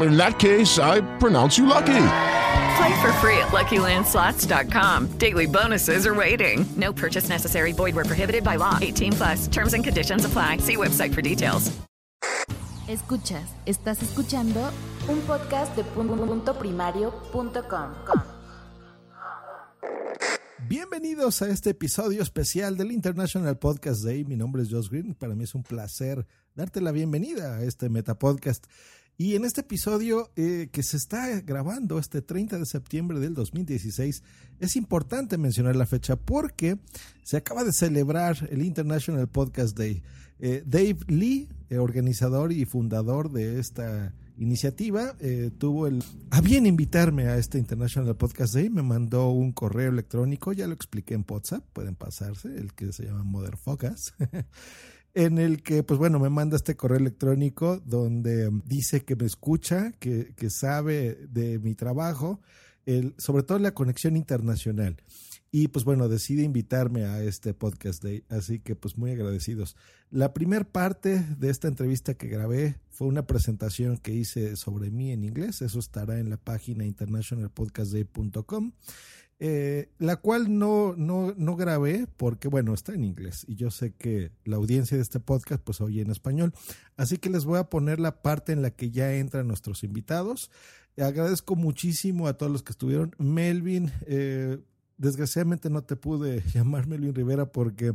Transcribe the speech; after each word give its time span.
In 0.00 0.16
that 0.16 0.38
case, 0.38 0.78
I 0.78 1.00
pronounce 1.18 1.58
you 1.58 1.66
lucky. 1.66 2.06
Play 2.76 3.00
for 3.00 3.12
free 3.20 3.38
at 3.38 3.52
LuckyLandSlots.com. 3.52 5.18
Daily 5.18 5.46
bonuses 5.46 6.06
are 6.06 6.14
waiting. 6.14 6.64
No 6.76 6.92
purchase 6.92 7.28
necessary. 7.28 7.72
Void 7.72 7.94
where 7.94 8.04
prohibited 8.04 8.42
by 8.42 8.56
law. 8.56 8.78
18 8.80 9.12
plus. 9.12 9.48
Terms 9.48 9.74
and 9.74 9.84
conditions 9.84 10.24
apply. 10.24 10.58
See 10.58 10.76
website 10.76 11.14
for 11.14 11.22
details. 11.22 11.70
Escuchas, 12.86 13.48
estás 13.64 14.02
escuchando 14.02 14.70
un 15.08 15.20
podcast 15.22 15.74
de 15.74 15.84
punto 15.84 16.52
primario.com. 16.58 17.94
Bienvenidos 20.68 21.40
a 21.40 21.48
este 21.48 21.70
episodio 21.70 22.22
especial 22.22 22.76
del 22.76 22.92
International 22.92 23.58
Podcast 23.58 24.02
Day. 24.04 24.24
Mi 24.24 24.36
nombre 24.36 24.62
es 24.62 24.70
Josh 24.70 24.90
Green. 24.90 25.14
Para 25.14 25.34
mí 25.34 25.44
es 25.44 25.54
un 25.54 25.62
placer 25.62 26.26
darte 26.54 26.82
la 26.82 26.92
bienvenida 26.92 27.56
a 27.56 27.62
este 27.62 27.88
Metapodcast. 27.88 28.66
Y 29.16 29.36
en 29.36 29.44
este 29.44 29.60
episodio 29.60 30.30
eh, 30.34 30.68
que 30.72 30.82
se 30.82 30.96
está 30.96 31.40
grabando 31.40 31.98
este 31.98 32.20
30 32.20 32.58
de 32.58 32.66
septiembre 32.66 33.20
del 33.20 33.34
2016, 33.34 34.22
es 34.58 34.76
importante 34.76 35.38
mencionar 35.38 35.76
la 35.76 35.86
fecha 35.86 36.16
porque 36.16 36.78
se 37.22 37.36
acaba 37.36 37.62
de 37.62 37.72
celebrar 37.72 38.48
el 38.50 38.62
International 38.62 39.28
Podcast 39.28 39.78
Day. 39.78 40.02
Eh, 40.40 40.64
Dave 40.66 40.98
Lee, 41.06 41.48
eh, 41.70 41.78
organizador 41.78 42.52
y 42.52 42.64
fundador 42.64 43.30
de 43.30 43.60
esta 43.60 44.12
iniciativa, 44.36 45.14
eh, 45.20 45.50
tuvo 45.56 45.86
el 45.86 46.02
a 46.30 46.40
bien 46.40 46.66
invitarme 46.66 47.28
a 47.28 47.38
este 47.38 47.58
International 47.58 48.16
Podcast 48.16 48.54
Day, 48.54 48.68
me 48.68 48.82
mandó 48.82 49.30
un 49.30 49.52
correo 49.52 49.90
electrónico, 49.90 50.52
ya 50.52 50.66
lo 50.66 50.74
expliqué 50.74 51.14
en 51.14 51.24
WhatsApp, 51.28 51.64
pueden 51.72 51.94
pasarse, 51.94 52.48
el 52.56 52.74
que 52.74 52.92
se 52.92 53.04
llama 53.04 53.22
Motherfuckers. 53.22 54.14
en 55.14 55.38
el 55.38 55.62
que, 55.62 55.82
pues 55.82 55.98
bueno, 55.98 56.18
me 56.18 56.28
manda 56.28 56.56
este 56.56 56.76
correo 56.76 56.98
electrónico 56.98 57.80
donde 57.84 58.50
dice 58.64 59.04
que 59.04 59.16
me 59.16 59.26
escucha, 59.26 59.92
que, 60.00 60.34
que 60.34 60.50
sabe 60.50 61.26
de 61.30 61.58
mi 61.60 61.74
trabajo, 61.74 62.40
el, 62.84 63.14
sobre 63.18 63.44
todo 63.44 63.58
la 63.58 63.74
conexión 63.74 64.16
internacional. 64.16 64.96
Y 65.56 65.68
pues 65.68 65.84
bueno, 65.84 66.08
decide 66.08 66.42
invitarme 66.42 67.04
a 67.04 67.22
este 67.22 67.54
podcast 67.54 68.02
day, 68.02 68.24
así 68.28 68.58
que 68.58 68.74
pues 68.74 68.98
muy 68.98 69.12
agradecidos. 69.12 69.76
La 70.10 70.34
primera 70.34 70.64
parte 70.64 71.24
de 71.38 71.48
esta 71.48 71.68
entrevista 71.68 72.14
que 72.14 72.26
grabé 72.26 72.80
fue 72.90 73.06
una 73.06 73.24
presentación 73.28 73.98
que 73.98 74.12
hice 74.12 74.56
sobre 74.56 74.90
mí 74.90 75.12
en 75.12 75.22
inglés, 75.22 75.62
eso 75.62 75.78
estará 75.78 76.18
en 76.18 76.28
la 76.28 76.38
página 76.38 76.84
internationalpodcastday.com. 76.84 78.72
Eh, 79.40 79.90
la 79.98 80.16
cual 80.16 80.58
no, 80.58 80.94
no, 80.96 81.34
no 81.36 81.56
grabé 81.56 82.06
porque, 82.16 82.48
bueno, 82.48 82.72
está 82.72 82.94
en 82.94 83.04
inglés 83.04 83.44
y 83.48 83.56
yo 83.56 83.70
sé 83.70 83.92
que 83.92 84.30
la 84.44 84.56
audiencia 84.56 84.96
de 84.96 85.02
este 85.02 85.20
podcast 85.20 85.62
pues 85.62 85.80
oye 85.80 86.02
en 86.02 86.10
español. 86.10 86.52
Así 86.96 87.18
que 87.18 87.30
les 87.30 87.44
voy 87.44 87.58
a 87.58 87.68
poner 87.68 87.98
la 87.98 88.22
parte 88.22 88.52
en 88.52 88.62
la 88.62 88.70
que 88.70 88.90
ya 88.90 89.14
entran 89.14 89.48
nuestros 89.48 89.82
invitados. 89.82 90.50
Agradezco 90.96 91.56
muchísimo 91.56 92.28
a 92.28 92.34
todos 92.34 92.52
los 92.52 92.62
que 92.62 92.72
estuvieron. 92.72 93.14
Melvin, 93.18 93.90
eh, 94.06 94.58
desgraciadamente 94.96 95.68
no 95.68 95.82
te 95.82 95.96
pude 95.96 96.42
llamar 96.54 96.86
Melvin 96.86 97.14
Rivera 97.14 97.50
porque 97.50 97.94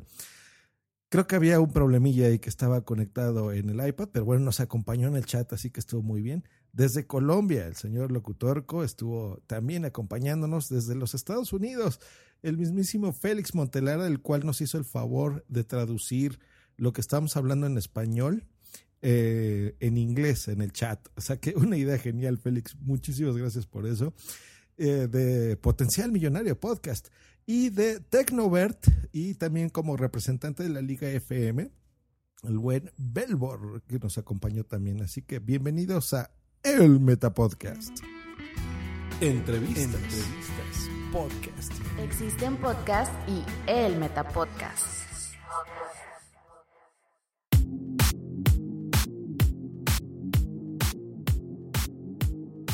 creo 1.10 1.26
que 1.26 1.36
había 1.36 1.60
un 1.60 1.72
problemilla 1.72 2.28
ahí 2.28 2.40
que 2.40 2.50
estaba 2.50 2.82
conectado 2.82 3.52
en 3.54 3.70
el 3.70 3.88
iPad, 3.88 4.10
pero 4.12 4.26
bueno, 4.26 4.44
nos 4.44 4.60
acompañó 4.60 5.08
en 5.08 5.16
el 5.16 5.26
chat, 5.26 5.52
así 5.54 5.70
que 5.70 5.80
estuvo 5.80 6.02
muy 6.02 6.22
bien. 6.22 6.44
Desde 6.72 7.08
Colombia, 7.08 7.66
el 7.68 7.76
señor 7.76 8.12
Locutorco 8.12 8.84
estuvo 8.84 9.42
también 9.48 9.86
acompañándonos 9.86 10.70
desde 10.70 10.96
los 10.96 11.16
Estados 11.16 11.52
Unidos. 11.54 12.00
El 12.42 12.58
mismísimo 12.58 13.12
Félix 13.12 13.56
Montelara, 13.56 14.08
el 14.08 14.22
cual 14.22 14.46
nos 14.46 14.62
hizo 14.62 14.78
el 14.78 14.86
favor 14.86 15.46
de 15.48 15.64
traducir 15.64 16.40
lo 16.78 16.94
que 16.94 17.02
estamos 17.02 17.36
hablando 17.36 17.68
en 17.68 17.78
español 17.78 18.46
eh, 19.02 19.78
en 19.80 19.98
inglés 19.98 20.50
en 20.50 20.62
el 20.62 20.74
chat. 20.74 21.00
O 21.16 21.22
sea 21.22 21.38
que 21.38 21.52
una 21.56 21.78
idea 21.78 21.98
genial, 21.98 22.38
Félix. 22.38 22.76
Muchísimas 22.82 23.38
gracias 23.38 23.66
por 23.66 23.88
eso. 23.88 24.14
Eh, 24.78 25.08
de 25.10 25.58
Potencial 25.58 26.12
Millonario 26.12 26.60
Podcast 26.60 27.10
y 27.46 27.70
de 27.70 28.00
Tecnovert 28.00 28.88
y 29.12 29.36
también 29.36 29.70
como 29.70 29.98
representante 29.98 30.64
de 30.64 30.70
la 30.70 30.82
Liga 30.82 31.10
FM, 31.10 31.72
el 32.44 32.58
buen 32.58 32.92
Belbor, 32.98 33.82
que 33.88 34.00
nos 34.00 34.18
acompañó 34.18 34.64
también. 34.64 35.02
Así 35.02 35.22
que 35.22 35.40
bienvenidos 35.40 36.14
a 36.14 36.32
El 36.64 37.00
Metapodcast. 37.00 38.00
Entrevistas. 39.22 39.86
Entrevistas. 39.86 40.90
Podcast. 41.12 41.72
Existen 42.04 42.58
podcasts 42.58 43.16
y 43.30 43.44
el 43.70 43.98
Metapodcast. 43.98 45.00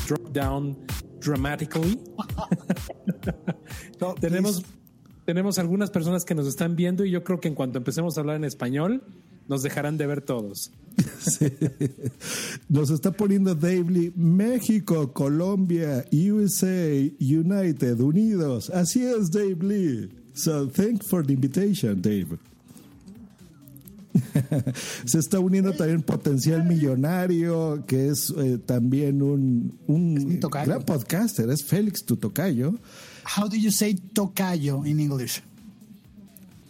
drop 0.06 0.32
down 0.32 0.76
dramatically. 1.20 1.98
no, 4.00 4.14
tenemos, 4.14 4.64
tenemos 5.24 5.58
algunas 5.58 5.90
personas 5.90 6.24
que 6.24 6.34
nos 6.34 6.46
están 6.46 6.76
viendo 6.76 7.04
y 7.04 7.10
yo 7.10 7.24
creo 7.24 7.40
que 7.40 7.48
en 7.48 7.54
cuanto 7.54 7.78
empecemos 7.78 8.16
a 8.16 8.20
hablar 8.20 8.36
en 8.36 8.44
español, 8.44 9.04
nos 9.48 9.62
dejarán 9.62 9.96
de 9.96 10.06
ver 10.06 10.22
todos. 10.22 10.70
Sí. 11.18 11.46
Nos 12.68 12.90
está 12.90 13.10
poniendo 13.10 13.54
Dave 13.54 13.84
Lee, 13.90 14.12
México, 14.16 15.12
Colombia, 15.12 16.04
USA, 16.12 16.88
United, 17.20 18.00
Unidos. 18.00 18.70
Así 18.70 19.04
es, 19.04 19.30
Dave 19.30 19.56
Lee. 19.60 20.10
So, 20.34 20.68
thanks 20.68 21.06
for 21.06 21.26
the 21.26 21.32
invitation, 21.32 22.00
Dave. 22.00 22.38
Se 25.04 25.18
está 25.18 25.38
uniendo 25.40 25.72
también 25.72 26.02
Potencial 26.02 26.64
Millonario, 26.64 27.84
que 27.86 28.08
es 28.08 28.32
eh, 28.36 28.58
también 28.64 29.22
un, 29.22 29.78
un 29.86 30.40
gran 30.40 30.82
podcaster, 30.82 31.50
es 31.50 31.64
Félix 31.64 32.04
tu 32.04 32.16
tocayo. 32.16 32.74
How 33.36 33.48
do 33.48 33.56
you 33.56 33.70
say 33.70 33.94
tocayo 33.94 34.84
in 34.86 35.00
English? 35.00 35.42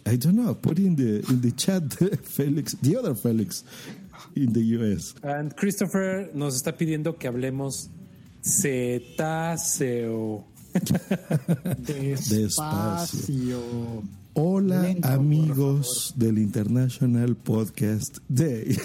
I 0.07 0.15
don't 0.15 0.37
know. 0.37 0.55
Put 0.55 0.79
in 0.79 0.95
the 0.95 1.19
in 1.29 1.41
the 1.41 1.51
chat 1.51 1.83
Felix, 2.23 2.73
the 2.81 2.95
other 2.95 3.13
Felix 3.13 3.65
in 4.35 4.53
the 4.53 4.61
US. 4.77 5.13
And 5.21 5.53
Christopher 5.53 6.29
nos 6.33 6.55
está 6.55 6.77
pidiendo 6.77 7.17
que 7.17 7.27
hablemos 7.27 7.89
cetáceo. 8.41 10.45
Despacio. 12.29 14.03
Hola 14.33 14.81
Lento, 14.83 15.07
amigos 15.09 16.13
del 16.15 16.37
International 16.37 17.35
Podcast 17.35 18.19
Day. 18.29 18.77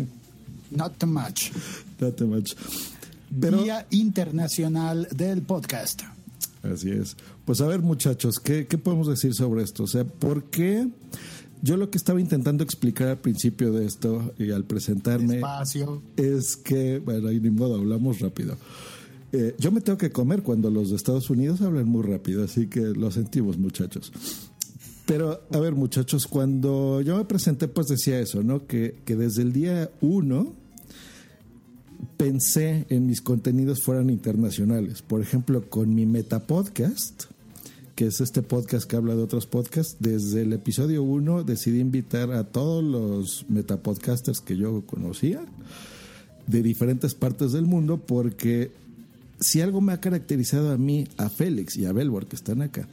Not 0.70 0.98
too 0.98 1.06
much. 1.06 1.52
Not 2.00 2.16
too 2.16 2.26
much. 2.28 2.54
Pero 3.38 3.62
Día 3.62 3.86
Internacional 3.90 5.06
del 5.10 5.42
Podcast. 5.42 6.02
Así 6.62 6.90
es. 6.92 7.16
Pues 7.46 7.60
a 7.60 7.66
ver, 7.68 7.80
muchachos, 7.80 8.40
¿qué, 8.40 8.66
¿qué, 8.66 8.76
podemos 8.76 9.06
decir 9.06 9.32
sobre 9.32 9.62
esto? 9.62 9.84
O 9.84 9.86
sea, 9.86 10.04
¿por 10.04 10.44
qué? 10.50 10.88
Yo 11.62 11.76
lo 11.76 11.90
que 11.90 11.96
estaba 11.96 12.20
intentando 12.20 12.64
explicar 12.64 13.08
al 13.08 13.18
principio 13.18 13.72
de 13.72 13.86
esto 13.86 14.34
y 14.36 14.50
al 14.50 14.64
presentarme 14.64 15.34
Despacio. 15.34 16.02
es 16.16 16.56
que, 16.56 16.98
bueno, 16.98 17.28
ahí 17.28 17.38
ni 17.38 17.50
modo, 17.50 17.76
hablamos 17.76 18.18
rápido. 18.18 18.56
Eh, 19.32 19.54
yo 19.58 19.70
me 19.70 19.80
tengo 19.80 19.96
que 19.96 20.10
comer 20.10 20.42
cuando 20.42 20.70
los 20.70 20.90
de 20.90 20.96
Estados 20.96 21.30
Unidos 21.30 21.60
hablan 21.60 21.86
muy 21.86 22.02
rápido, 22.02 22.44
así 22.44 22.66
que 22.66 22.80
lo 22.80 23.12
sentimos, 23.12 23.58
muchachos. 23.58 24.12
Pero, 25.06 25.40
a 25.52 25.58
ver, 25.60 25.76
muchachos, 25.76 26.26
cuando 26.26 27.00
yo 27.00 27.16
me 27.16 27.24
presenté, 27.26 27.68
pues 27.68 27.86
decía 27.86 28.18
eso, 28.18 28.42
¿no? 28.42 28.66
Que, 28.66 28.96
que 29.04 29.14
desde 29.14 29.42
el 29.42 29.52
día 29.52 29.88
uno 30.00 30.52
pensé 32.16 32.86
en 32.88 33.06
mis 33.06 33.20
contenidos 33.20 33.82
fueran 33.84 34.10
internacionales. 34.10 35.02
Por 35.02 35.22
ejemplo, 35.22 35.70
con 35.70 35.94
mi 35.94 36.06
Metapodcast, 36.06 37.35
que 37.96 38.06
es 38.06 38.20
este 38.20 38.42
podcast 38.42 38.88
que 38.88 38.94
habla 38.94 39.16
de 39.16 39.22
otros 39.22 39.46
podcasts. 39.46 39.96
Desde 39.98 40.42
el 40.42 40.52
episodio 40.52 41.02
1 41.02 41.44
decidí 41.44 41.80
invitar 41.80 42.30
a 42.30 42.44
todos 42.44 42.84
los 42.84 43.46
metapodcasters 43.48 44.42
que 44.42 44.56
yo 44.58 44.82
conocía 44.86 45.42
de 46.46 46.62
diferentes 46.62 47.14
partes 47.14 47.52
del 47.52 47.64
mundo 47.64 47.96
porque 47.96 48.70
si 49.40 49.62
algo 49.62 49.80
me 49.80 49.94
ha 49.94 50.00
caracterizado 50.00 50.72
a 50.72 50.76
mí, 50.76 51.08
a 51.16 51.30
Félix 51.30 51.76
y 51.76 51.86
a 51.86 51.92
Belbor 51.92 52.26
que 52.26 52.36
están 52.36 52.60
acá, 52.60 52.86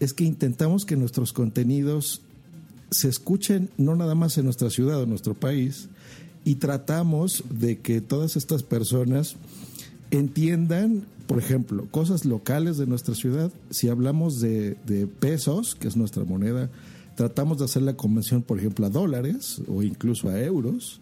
es 0.00 0.14
que 0.14 0.24
intentamos 0.24 0.86
que 0.86 0.96
nuestros 0.96 1.34
contenidos 1.34 2.22
se 2.90 3.08
escuchen 3.08 3.68
no 3.76 3.96
nada 3.96 4.14
más 4.14 4.38
en 4.38 4.46
nuestra 4.46 4.70
ciudad 4.70 5.00
o 5.00 5.02
en 5.02 5.10
nuestro 5.10 5.34
país 5.34 5.88
y 6.46 6.54
tratamos 6.54 7.44
de 7.50 7.80
que 7.80 8.00
todas 8.00 8.36
estas 8.36 8.62
personas 8.62 9.36
entiendan, 10.10 11.04
por 11.26 11.38
ejemplo, 11.38 11.86
cosas 11.90 12.24
locales 12.24 12.78
de 12.78 12.86
nuestra 12.86 13.14
ciudad. 13.14 13.52
Si 13.70 13.88
hablamos 13.88 14.40
de, 14.40 14.76
pesos, 15.20 15.74
que 15.74 15.88
es 15.88 15.96
nuestra 15.96 16.24
moneda, 16.24 16.70
tratamos 17.16 17.58
de 17.58 17.64
hacer 17.64 17.82
la 17.82 17.96
convención, 17.96 18.42
por 18.42 18.58
ejemplo, 18.58 18.86
a 18.86 18.90
dólares 18.90 19.60
o 19.68 19.82
incluso 19.82 20.28
a 20.28 20.40
euros. 20.40 21.00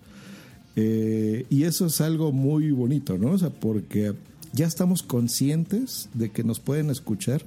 Eh, 0.75 1.47
y 1.49 1.65
eso 1.65 1.87
es 1.87 2.01
algo 2.01 2.33
muy 2.33 2.71
bonito, 2.71 3.17
¿no? 3.17 3.33
O 3.33 3.39
sea, 3.39 3.51
porque 3.51 4.15
ya 4.53 4.67
estamos 4.67 5.03
conscientes 5.03 6.09
de 6.15 6.31
que 6.31 6.45
nos 6.45 6.61
pueden 6.61 6.91
escuchar 6.91 7.43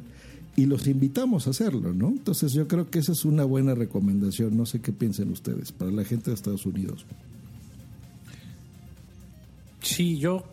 y 0.56 0.66
los 0.66 0.88
invitamos 0.88 1.48
a 1.48 1.52
hacerlo, 1.52 1.94
¿no? 1.94 2.10
Entonces 2.10 2.54
yo 2.54 2.68
creo 2.68 2.90
que 2.90 3.00
esa 3.00 3.12
es 3.12 3.26
una 3.26 3.44
buena 3.44 3.76
recomendación. 3.76 4.58
No 4.58 4.66
sé 4.66 4.82
qué 4.82 4.92
piensen 4.92 5.32
ustedes 5.32 5.72
para 5.72 5.92
la 5.92 6.04
gente 6.04 6.32
de 6.32 6.36
Estados 6.36 6.66
Unidos. 6.66 7.06
Sí, 9.82 10.18
yo 10.18 10.44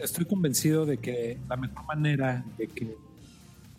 estoy 0.00 0.24
convencido 0.24 0.86
de 0.86 0.98
que 0.98 1.38
la 1.48 1.56
mejor 1.56 1.84
manera 1.86 2.44
de 2.58 2.68
que 2.68 2.96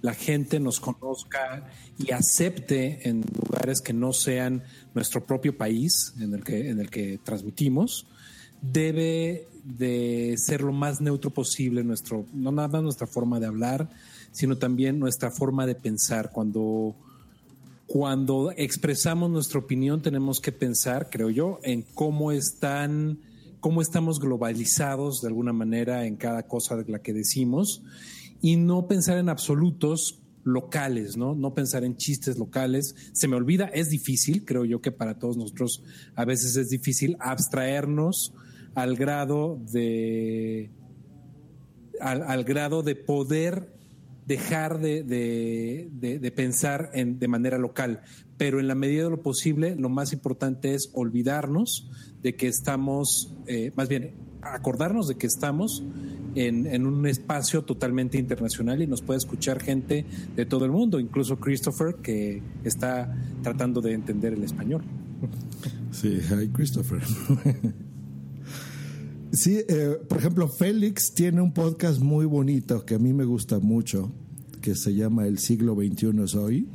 la 0.02 0.14
gente 0.14 0.60
nos 0.60 0.80
conozca 0.80 1.68
y 1.98 2.12
acepte 2.12 3.10
en 3.10 3.24
lugares 3.44 3.82
que 3.82 3.94
no 3.94 4.14
sean 4.14 4.64
nuestro 4.94 5.26
propio 5.26 5.58
país 5.58 6.14
en 6.20 6.34
el 6.34 6.44
que, 6.44 6.70
en 6.70 6.80
el 6.80 6.90
que 6.90 7.20
transmitimos, 7.24 8.06
debe 8.62 9.48
de 9.64 10.36
ser 10.38 10.62
lo 10.62 10.72
más 10.72 11.02
neutro 11.02 11.32
posible 11.32 11.84
nuestro, 11.84 12.26
no 12.34 12.52
nada 12.52 12.68
más 12.68 12.84
nuestra 12.84 13.08
forma 13.08 13.40
de 13.40 13.48
hablar, 13.48 13.90
sino 14.32 14.58
también 14.58 15.00
nuestra 15.00 15.32
forma 15.32 15.66
de 15.66 15.76
pensar. 15.76 16.32
Cuando, 16.32 16.96
cuando 17.88 18.52
expresamos 18.56 19.32
nuestra 19.32 19.60
opinión 19.60 20.02
tenemos 20.02 20.40
que 20.40 20.52
pensar, 20.52 21.10
creo 21.10 21.32
yo, 21.32 21.60
en 21.64 21.82
cómo 21.82 22.32
están, 22.32 23.18
cómo 23.66 23.82
estamos 23.82 24.20
globalizados 24.20 25.24
de 25.24 25.28
alguna 25.28 25.52
manera 25.52 26.06
en 26.06 26.18
cada 26.18 26.44
cosa 26.44 26.76
de 26.76 26.88
la 26.88 27.00
que 27.00 27.14
decimos 27.14 27.82
y 28.40 28.58
no 28.58 28.88
pensar 28.88 29.18
en 29.18 29.28
absolutos 29.28 30.22
locales, 30.44 31.18
¿no? 31.18 31.34
No 31.34 31.56
pensar 31.56 31.84
en 31.84 31.98
chistes 31.98 32.38
locales. 32.38 32.96
Se 33.12 33.28
me 33.28 33.36
olvida, 33.36 33.66
es 33.66 33.90
difícil, 33.90 34.46
creo 34.46 34.66
yo 34.66 34.82
que 34.82 34.92
para 34.92 35.18
todos 35.18 35.36
nosotros 35.36 35.82
a 36.14 36.26
veces 36.26 36.56
es 36.58 36.70
difícil 36.70 37.18
abstraernos 37.20 38.36
al 38.76 38.96
grado 38.98 39.60
de 39.72 40.70
al, 42.00 42.22
al 42.22 42.44
grado 42.44 42.84
de 42.84 42.96
poder 42.96 43.74
dejar 44.28 44.80
de, 44.80 45.02
de, 45.04 46.20
de, 46.20 46.32
pensar 46.32 46.92
en, 46.94 47.18
de 47.18 47.28
manera 47.28 47.58
local, 47.58 48.02
pero 48.38 48.60
en 48.60 48.68
la 48.68 48.76
medida 48.76 49.06
de 49.06 49.10
lo 49.10 49.22
posible, 49.22 49.76
lo 49.76 49.90
más 49.90 50.14
importante 50.14 50.74
es 50.74 50.90
olvidarnos 50.94 51.90
de 52.22 52.36
que 52.36 52.48
estamos, 52.48 53.34
eh, 53.48 53.72
más 53.76 53.88
bien, 53.88 54.14
acordarnos 54.42 55.08
de 55.08 55.16
que 55.16 55.28
estamos 55.28 55.84
en, 56.36 56.68
en, 56.68 56.86
un 56.86 57.08
espacio 57.08 57.64
totalmente 57.64 58.18
internacional 58.18 58.82
y 58.82 58.88
nos 58.88 59.02
puede 59.02 59.18
escuchar 59.18 59.62
gente 59.62 60.06
de 60.36 60.46
todo 60.46 60.66
el 60.66 60.72
mundo, 60.72 61.00
incluso 61.00 61.40
Christopher, 61.40 61.96
que 61.96 62.42
está 62.64 63.16
tratando 63.42 63.82
de 63.82 63.94
entender 63.94 64.34
el 64.34 64.44
español. 64.44 64.84
Sí, 65.92 66.20
hi 66.20 66.50
Christopher. 66.50 67.02
Sí, 69.36 69.60
eh, 69.68 69.98
por 70.08 70.20
ejemplo, 70.20 70.48
Félix 70.48 71.14
tiene 71.14 71.42
un 71.42 71.54
podcast 71.54 72.00
muy 72.00 72.26
bonito 72.26 72.86
que 72.86 72.96
a 72.96 73.00
mí 73.00 73.12
me 73.12 73.26
gusta 73.26 73.60
mucho, 73.60 74.14
que 74.62 74.76
se 74.76 74.96
llama 74.96 75.28
El 75.28 75.40
siglo 75.40 75.76
XXI 75.76 76.24
es 76.24 76.36
hoy. 76.36 76.70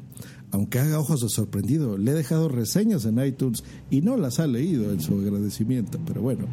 Aunque 0.53 0.81
haga 0.81 0.99
ojos 0.99 1.21
de 1.21 1.29
sorprendido, 1.29 1.97
le 1.97 2.11
he 2.11 2.15
dejado 2.15 2.49
reseñas 2.49 3.05
en 3.05 3.25
iTunes 3.25 3.63
y 3.91 4.01
no 4.01 4.17
las 4.17 4.41
ha 4.41 4.47
leído 4.47 4.93
en 4.93 5.01
su 5.01 5.15
agradecimiento, 5.15 5.99
pero 6.05 6.23
bueno. 6.23 6.47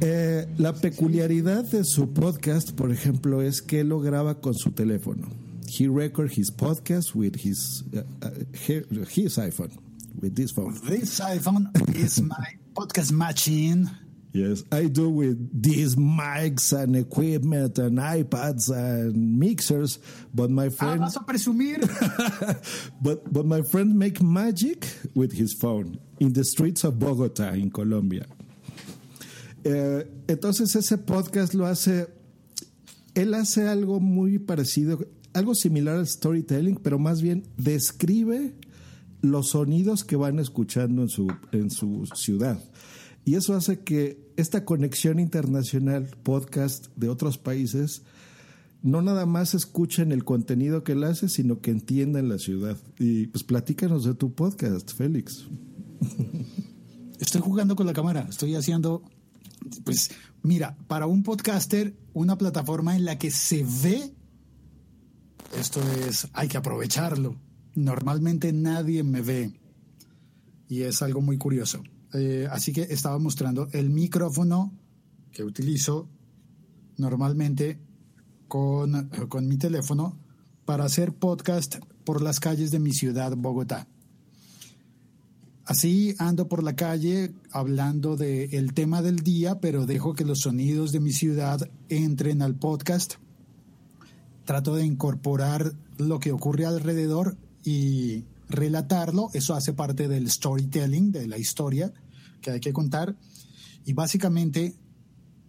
Eh, 0.00 0.48
la 0.56 0.72
peculiaridad 0.72 1.64
de 1.64 1.84
su 1.84 2.08
podcast, 2.08 2.72
por 2.72 2.90
ejemplo, 2.90 3.42
es 3.42 3.60
que 3.60 3.84
lo 3.84 4.00
graba 4.00 4.40
con 4.40 4.54
su 4.54 4.72
teléfono. 4.72 5.28
He 5.68 5.88
records 5.88 6.36
his 6.36 6.50
podcast 6.50 7.14
with 7.14 7.36
his, 7.36 7.84
uh, 7.94 8.02
his 9.14 9.38
iPhone, 9.38 9.70
with 10.20 10.34
this 10.34 10.52
phone. 10.52 10.74
This 10.88 11.20
iPhone 11.20 11.70
is 11.94 12.20
my 12.20 12.58
podcast 12.74 13.12
machine. 13.12 13.88
Yes, 14.32 14.62
I 14.70 14.86
do 14.86 15.10
with 15.10 15.62
these 15.62 15.96
mics 15.96 16.72
and 16.72 16.94
equipment 16.94 17.78
and 17.78 17.98
iPads 17.98 18.70
and 18.70 19.38
mixers, 19.38 19.98
but 20.32 20.50
my 20.50 20.68
friend. 20.68 21.02
Ah, 21.02 21.06
vas 21.06 21.16
a 21.16 21.20
presumir. 21.20 21.82
but 23.02 23.32
but 23.32 23.44
my 23.44 23.62
friend 23.62 23.98
make 23.98 24.22
magic 24.22 24.86
with 25.14 25.32
his 25.32 25.52
phone 25.54 25.98
in 26.20 26.32
the 26.32 26.44
streets 26.44 26.84
of 26.84 26.94
Bogotá, 26.94 27.54
in 27.60 27.70
Colombia. 27.70 28.24
Eh, 29.64 30.04
entonces 30.28 30.76
ese 30.76 30.96
podcast 30.98 31.54
lo 31.54 31.66
hace, 31.66 32.06
él 33.14 33.34
hace 33.34 33.66
algo 33.66 33.98
muy 33.98 34.38
parecido, 34.38 35.04
algo 35.32 35.56
similar 35.56 35.96
al 35.96 36.06
storytelling, 36.06 36.76
pero 36.76 37.00
más 37.00 37.20
bien 37.20 37.42
describe 37.56 38.54
los 39.22 39.50
sonidos 39.50 40.04
que 40.04 40.14
van 40.16 40.38
escuchando 40.38 41.02
en 41.02 41.08
su 41.08 41.26
en 41.50 41.70
su 41.70 42.06
ciudad. 42.14 42.62
Y 43.24 43.34
eso 43.34 43.54
hace 43.54 43.80
que 43.80 44.32
esta 44.36 44.64
conexión 44.64 45.18
internacional, 45.18 46.08
podcast 46.22 46.88
de 46.96 47.08
otros 47.08 47.38
países, 47.38 48.02
no 48.82 49.02
nada 49.02 49.26
más 49.26 49.54
escuchen 49.54 50.10
el 50.12 50.24
contenido 50.24 50.84
que 50.84 50.92
él 50.92 51.04
hace, 51.04 51.28
sino 51.28 51.60
que 51.60 51.70
entiendan 51.70 52.28
la 52.28 52.38
ciudad. 52.38 52.78
Y 52.98 53.26
pues 53.26 53.44
platícanos 53.44 54.04
de 54.04 54.14
tu 54.14 54.34
podcast, 54.34 54.92
Félix. 54.94 55.46
Estoy 57.18 57.42
jugando 57.42 57.76
con 57.76 57.86
la 57.86 57.92
cámara, 57.92 58.26
estoy 58.30 58.54
haciendo, 58.54 59.02
pues 59.84 60.10
mira, 60.42 60.78
para 60.86 61.06
un 61.06 61.22
podcaster, 61.22 61.94
una 62.14 62.38
plataforma 62.38 62.96
en 62.96 63.04
la 63.04 63.18
que 63.18 63.30
se 63.30 63.66
ve, 63.82 64.14
esto 65.58 65.80
es, 66.08 66.28
hay 66.32 66.48
que 66.48 66.56
aprovecharlo. 66.56 67.36
Normalmente 67.74 68.52
nadie 68.52 69.02
me 69.02 69.20
ve 69.20 69.52
y 70.68 70.82
es 70.82 71.02
algo 71.02 71.20
muy 71.20 71.36
curioso. 71.36 71.82
Eh, 72.12 72.48
así 72.50 72.72
que 72.72 72.82
estaba 72.82 73.18
mostrando 73.18 73.68
el 73.72 73.90
micrófono 73.90 74.72
que 75.32 75.44
utilizo 75.44 76.08
normalmente 76.96 77.78
con, 78.48 79.08
con, 79.28 79.46
mi 79.46 79.56
teléfono 79.56 80.18
para 80.64 80.84
hacer 80.84 81.14
podcast 81.14 81.76
por 82.04 82.20
las 82.20 82.40
calles 82.40 82.72
de 82.72 82.80
mi 82.80 82.92
ciudad, 82.92 83.36
Bogotá. 83.36 83.86
Así 85.64 86.16
ando 86.18 86.48
por 86.48 86.64
la 86.64 86.74
calle 86.74 87.32
hablando 87.52 88.16
del 88.16 88.52
el 88.52 88.74
tema 88.74 89.02
del 89.02 89.20
día, 89.20 89.60
pero 89.60 89.86
dejo 89.86 90.14
que 90.14 90.24
los 90.24 90.40
sonidos 90.40 90.90
de 90.90 90.98
mi 90.98 91.12
ciudad 91.12 91.70
entren 91.88 92.42
al 92.42 92.56
podcast. 92.56 93.14
Trato 94.44 94.74
de 94.74 94.84
incorporar 94.84 95.72
lo 95.96 96.18
que 96.18 96.32
ocurre 96.32 96.66
alrededor 96.66 97.36
y 97.62 98.24
relatarlo, 98.48 99.30
eso 99.32 99.54
hace 99.54 99.72
parte 99.72 100.08
del 100.08 100.28
storytelling, 100.28 101.12
de 101.12 101.28
la 101.28 101.38
historia 101.38 101.92
que 102.40 102.50
hay 102.50 102.60
que 102.60 102.72
contar. 102.72 103.16
Y 103.84 103.92
básicamente, 103.92 104.76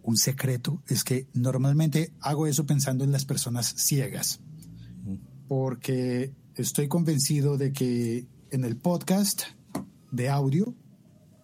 un 0.03 0.17
secreto 0.17 0.81
es 0.87 1.03
que 1.03 1.27
normalmente 1.33 2.13
hago 2.21 2.47
eso 2.47 2.65
pensando 2.65 3.03
en 3.03 3.11
las 3.11 3.25
personas 3.25 3.73
ciegas, 3.77 4.39
porque 5.47 6.33
estoy 6.55 6.87
convencido 6.87 7.57
de 7.57 7.73
que 7.73 8.27
en 8.51 8.63
el 8.63 8.77
podcast 8.77 9.43
de 10.11 10.29
audio, 10.29 10.75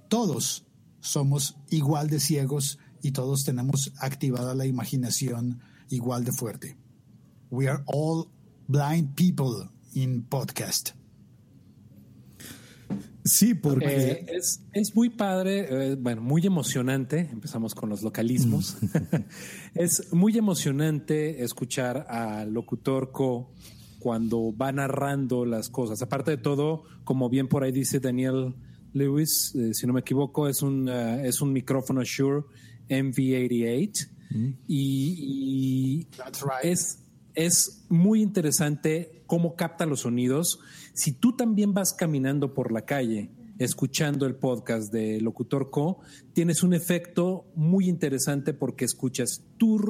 todos 0.09 0.65
somos 0.99 1.57
igual 1.69 2.09
de 2.09 2.19
ciegos 2.19 2.79
y 3.01 3.11
todos 3.11 3.43
tenemos 3.43 3.93
activada 3.99 4.55
la 4.55 4.65
imaginación 4.65 5.61
igual 5.89 6.23
de 6.23 6.31
fuerte. 6.31 6.77
We 7.49 7.69
are 7.69 7.83
all 7.85 8.29
blind 8.67 9.15
people 9.15 9.69
in 9.93 10.23
podcast. 10.23 10.96
Sí, 13.27 13.53
porque 13.53 13.85
eh, 13.85 14.25
es, 14.29 14.63
es, 14.71 14.95
muy 14.95 15.09
padre, 15.09 15.67
eh, 15.91 15.95
bueno, 15.95 16.21
muy 16.21 16.45
emocionante, 16.45 17.29
empezamos 17.31 17.75
con 17.75 17.89
los 17.89 18.01
localismos, 18.01 18.77
es 19.75 20.13
muy 20.13 20.37
emocionante 20.37 21.43
escuchar 21.43 22.07
al 22.09 22.53
locutor 22.53 23.11
co 23.11 23.51
cuando 23.99 24.55
va 24.55 24.71
narrando 24.71 25.45
las 25.45 25.69
cosas. 25.69 26.01
Aparte 26.01 26.31
de 26.31 26.37
todo, 26.37 26.83
como 27.03 27.29
bien 27.29 27.47
por 27.47 27.63
ahí 27.63 27.71
dice 27.71 27.99
Daniel 27.99 28.55
Lewis, 28.93 29.53
eh, 29.55 29.73
si 29.73 29.85
no 29.85 29.93
me 29.93 30.01
equivoco, 30.01 30.47
es 30.47 30.61
un, 30.61 30.87
uh, 30.87 31.19
es 31.25 31.41
un 31.41 31.51
micrófono 31.51 32.03
Shure 32.03 32.45
MV88 32.89 34.09
mm. 34.29 34.49
y, 34.67 36.07
y 36.07 36.07
right. 36.23 36.63
es 36.63 36.99
es 37.37 37.85
muy 37.87 38.23
interesante 38.23 39.21
cómo 39.27 39.55
capta 39.55 39.85
los 39.85 40.01
sonidos. 40.01 40.59
Si 40.93 41.11
tú 41.11 41.35
también 41.35 41.71
vas 41.71 41.93
caminando 41.93 42.55
por 42.55 42.71
la 42.71 42.81
calle 42.81 43.29
escuchando 43.59 44.25
el 44.25 44.35
podcast 44.35 44.91
de 44.91 45.21
Locutor 45.21 45.69
Co, 45.69 45.99
tienes 46.33 46.63
un 46.63 46.73
efecto 46.73 47.45
muy 47.55 47.89
interesante 47.89 48.55
porque 48.55 48.85
escuchas 48.85 49.43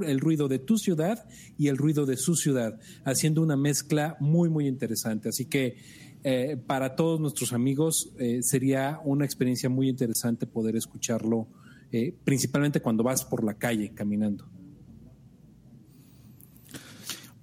el 0.06 0.20
ruido 0.20 0.50
de 0.50 0.60
tu 0.60 0.77
ciudad 0.77 1.25
y 1.58 1.70
el 1.70 1.77
ruido 1.77 2.06
de 2.06 2.18
su 2.18 2.36
ciudad, 2.36 2.80
haciendo 3.06 3.42
una 3.42 3.56
mezcla 3.56 4.18
muy, 4.20 4.50
muy 4.50 4.68
interesante. 4.68 5.30
Así 5.30 5.46
que 5.46 5.77
eh, 6.24 6.58
para 6.68 6.96
todos 6.96 7.20
nuestros 7.20 7.54
amigos 7.54 8.12
eh, 8.20 8.39
sería 8.42 9.00
una 9.06 9.24
experiencia 9.24 9.70
muy 9.70 9.88
interesante 9.88 10.48
poder 10.48 10.75
escucharlo, 10.75 11.48
eh, 11.94 12.13
principalmente 12.25 12.82
cuando 12.82 13.04
vas 13.04 13.24
por 13.24 13.44
la 13.46 13.54
calle 13.54 13.94
caminando. 13.94 14.57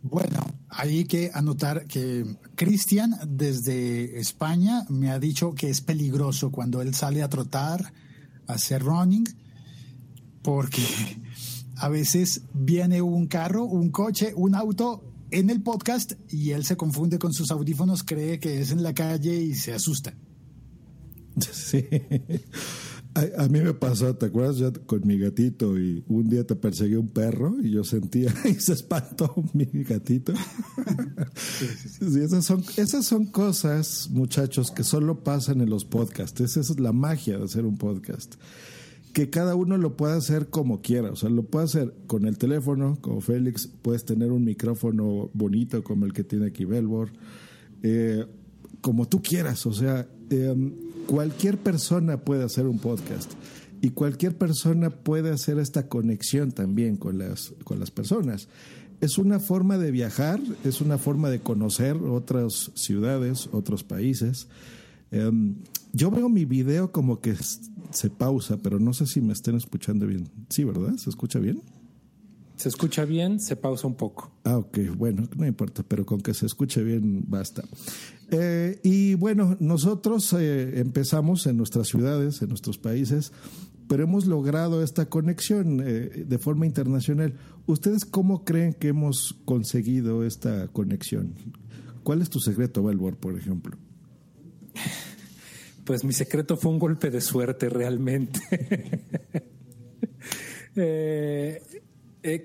Bueno, 0.06 0.38
hay 0.68 1.06
que 1.06 1.30
anotar 1.32 1.86
que 1.86 2.26
Cristian 2.56 3.16
desde 3.26 4.20
España 4.20 4.84
me 4.90 5.10
ha 5.10 5.18
dicho 5.18 5.54
que 5.54 5.70
es 5.70 5.80
peligroso 5.80 6.50
cuando 6.50 6.82
él 6.82 6.94
sale 6.94 7.22
a 7.22 7.30
trotar, 7.30 7.94
a 8.46 8.52
hacer 8.52 8.82
running, 8.82 9.24
porque 10.42 10.84
a 11.76 11.88
veces 11.88 12.42
viene 12.52 13.00
un 13.00 13.28
carro, 13.28 13.64
un 13.64 13.90
coche, 13.90 14.34
un 14.36 14.54
auto 14.54 15.10
en 15.30 15.48
el 15.48 15.62
podcast 15.62 16.12
y 16.28 16.50
él 16.50 16.66
se 16.66 16.76
confunde 16.76 17.18
con 17.18 17.32
sus 17.32 17.50
audífonos, 17.50 18.02
cree 18.02 18.38
que 18.38 18.60
es 18.60 18.72
en 18.72 18.82
la 18.82 18.92
calle 18.92 19.34
y 19.34 19.54
se 19.54 19.72
asusta. 19.72 20.14
Sí. 21.50 21.82
A, 23.14 23.46
mí 23.46 23.60
me 23.60 23.74
pasó, 23.74 24.16
¿te 24.16 24.26
acuerdas? 24.26 24.56
Yo 24.56 24.72
con 24.86 25.06
mi 25.06 25.16
gatito 25.16 25.78
y 25.78 26.02
un 26.08 26.28
día 26.28 26.44
te 26.44 26.56
perseguí 26.56 26.96
un 26.96 27.08
perro 27.08 27.54
y 27.62 27.70
yo 27.70 27.84
sentía 27.84 28.34
y 28.44 28.54
se 28.54 28.72
espantó 28.72 29.34
mi 29.52 29.66
gatito. 29.84 30.32
Sí, 31.34 32.20
esas, 32.20 32.44
son, 32.44 32.62
esas 32.76 33.06
son 33.06 33.26
cosas, 33.26 34.08
muchachos, 34.10 34.70
que 34.70 34.84
solo 34.84 35.24
pasan 35.24 35.60
en 35.60 35.70
los 35.70 35.84
podcasts. 35.84 36.40
Esa 36.40 36.60
es 36.60 36.78
la 36.78 36.92
magia 36.92 37.38
de 37.38 37.44
hacer 37.44 37.64
un 37.64 37.76
podcast. 37.76 38.34
Que 39.12 39.30
cada 39.30 39.54
uno 39.54 39.76
lo 39.78 39.96
pueda 39.96 40.16
hacer 40.16 40.50
como 40.50 40.80
quiera. 40.80 41.10
O 41.10 41.16
sea, 41.16 41.30
lo 41.30 41.44
puede 41.44 41.64
hacer 41.64 41.94
con 42.06 42.26
el 42.26 42.38
teléfono, 42.38 42.98
como 43.00 43.20
Félix. 43.20 43.66
Puedes 43.66 44.04
tener 44.04 44.32
un 44.32 44.44
micrófono 44.44 45.30
bonito 45.34 45.82
como 45.82 46.04
el 46.04 46.12
que 46.12 46.24
tiene 46.24 46.46
aquí 46.46 46.64
Belbor. 46.64 47.10
Eh, 47.82 48.26
como 48.80 49.08
tú 49.08 49.22
quieras. 49.22 49.66
O 49.66 49.72
sea, 49.72 50.06
eh, 50.30 50.54
cualquier 51.06 51.58
persona 51.58 52.18
puede 52.18 52.44
hacer 52.44 52.66
un 52.66 52.78
podcast 52.78 53.32
y 53.80 53.90
cualquier 53.90 54.36
persona 54.36 54.90
puede 54.90 55.30
hacer 55.30 55.58
esta 55.58 55.88
conexión 55.88 56.52
también 56.52 56.96
con 56.96 57.18
las, 57.18 57.52
con 57.64 57.80
las 57.80 57.90
personas. 57.90 58.48
Es 59.00 59.18
una 59.18 59.40
forma 59.40 59.76
de 59.76 59.90
viajar, 59.90 60.40
es 60.64 60.80
una 60.80 60.96
forma 60.98 61.28
de 61.28 61.40
conocer 61.40 61.96
otras 61.96 62.70
ciudades, 62.74 63.48
otros 63.52 63.84
países. 63.84 64.48
Em, 65.10 65.56
yo 65.92 66.10
veo 66.10 66.28
mi 66.28 66.44
video 66.44 66.92
como 66.92 67.20
que 67.20 67.34
se 67.90 68.10
pausa, 68.10 68.56
pero 68.62 68.80
no 68.80 68.94
sé 68.94 69.06
si 69.06 69.20
me 69.20 69.32
estén 69.32 69.56
escuchando 69.56 70.06
bien. 70.06 70.30
Sí, 70.48 70.64
¿verdad? 70.64 70.96
¿Se 70.96 71.10
escucha 71.10 71.38
bien? 71.38 71.62
Se 72.56 72.68
escucha 72.68 73.04
bien, 73.04 73.40
se 73.40 73.56
pausa 73.56 73.86
un 73.86 73.96
poco. 73.96 74.30
Ah, 74.44 74.58
ok, 74.58 74.78
bueno, 74.96 75.28
no 75.36 75.46
importa, 75.46 75.82
pero 75.82 76.06
con 76.06 76.20
que 76.20 76.34
se 76.34 76.46
escuche 76.46 76.82
bien 76.82 77.24
basta. 77.26 77.64
Eh, 78.30 78.78
y 78.82 79.14
bueno, 79.14 79.56
nosotros 79.58 80.32
eh, 80.34 80.78
empezamos 80.78 81.46
en 81.46 81.56
nuestras 81.56 81.88
ciudades, 81.88 82.42
en 82.42 82.48
nuestros 82.48 82.78
países, 82.78 83.32
pero 83.88 84.04
hemos 84.04 84.26
logrado 84.26 84.82
esta 84.82 85.06
conexión 85.06 85.82
eh, 85.84 86.24
de 86.26 86.38
forma 86.38 86.64
internacional. 86.64 87.34
¿Ustedes 87.66 88.04
cómo 88.04 88.44
creen 88.44 88.72
que 88.72 88.88
hemos 88.88 89.34
conseguido 89.44 90.24
esta 90.24 90.68
conexión? 90.68 91.34
¿Cuál 92.04 92.22
es 92.22 92.30
tu 92.30 92.38
secreto, 92.38 92.82
Valbor, 92.82 93.16
por 93.16 93.36
ejemplo? 93.36 93.76
Pues 95.84 96.04
mi 96.04 96.12
secreto 96.12 96.56
fue 96.56 96.70
un 96.70 96.78
golpe 96.78 97.10
de 97.10 97.20
suerte 97.20 97.68
realmente. 97.68 98.40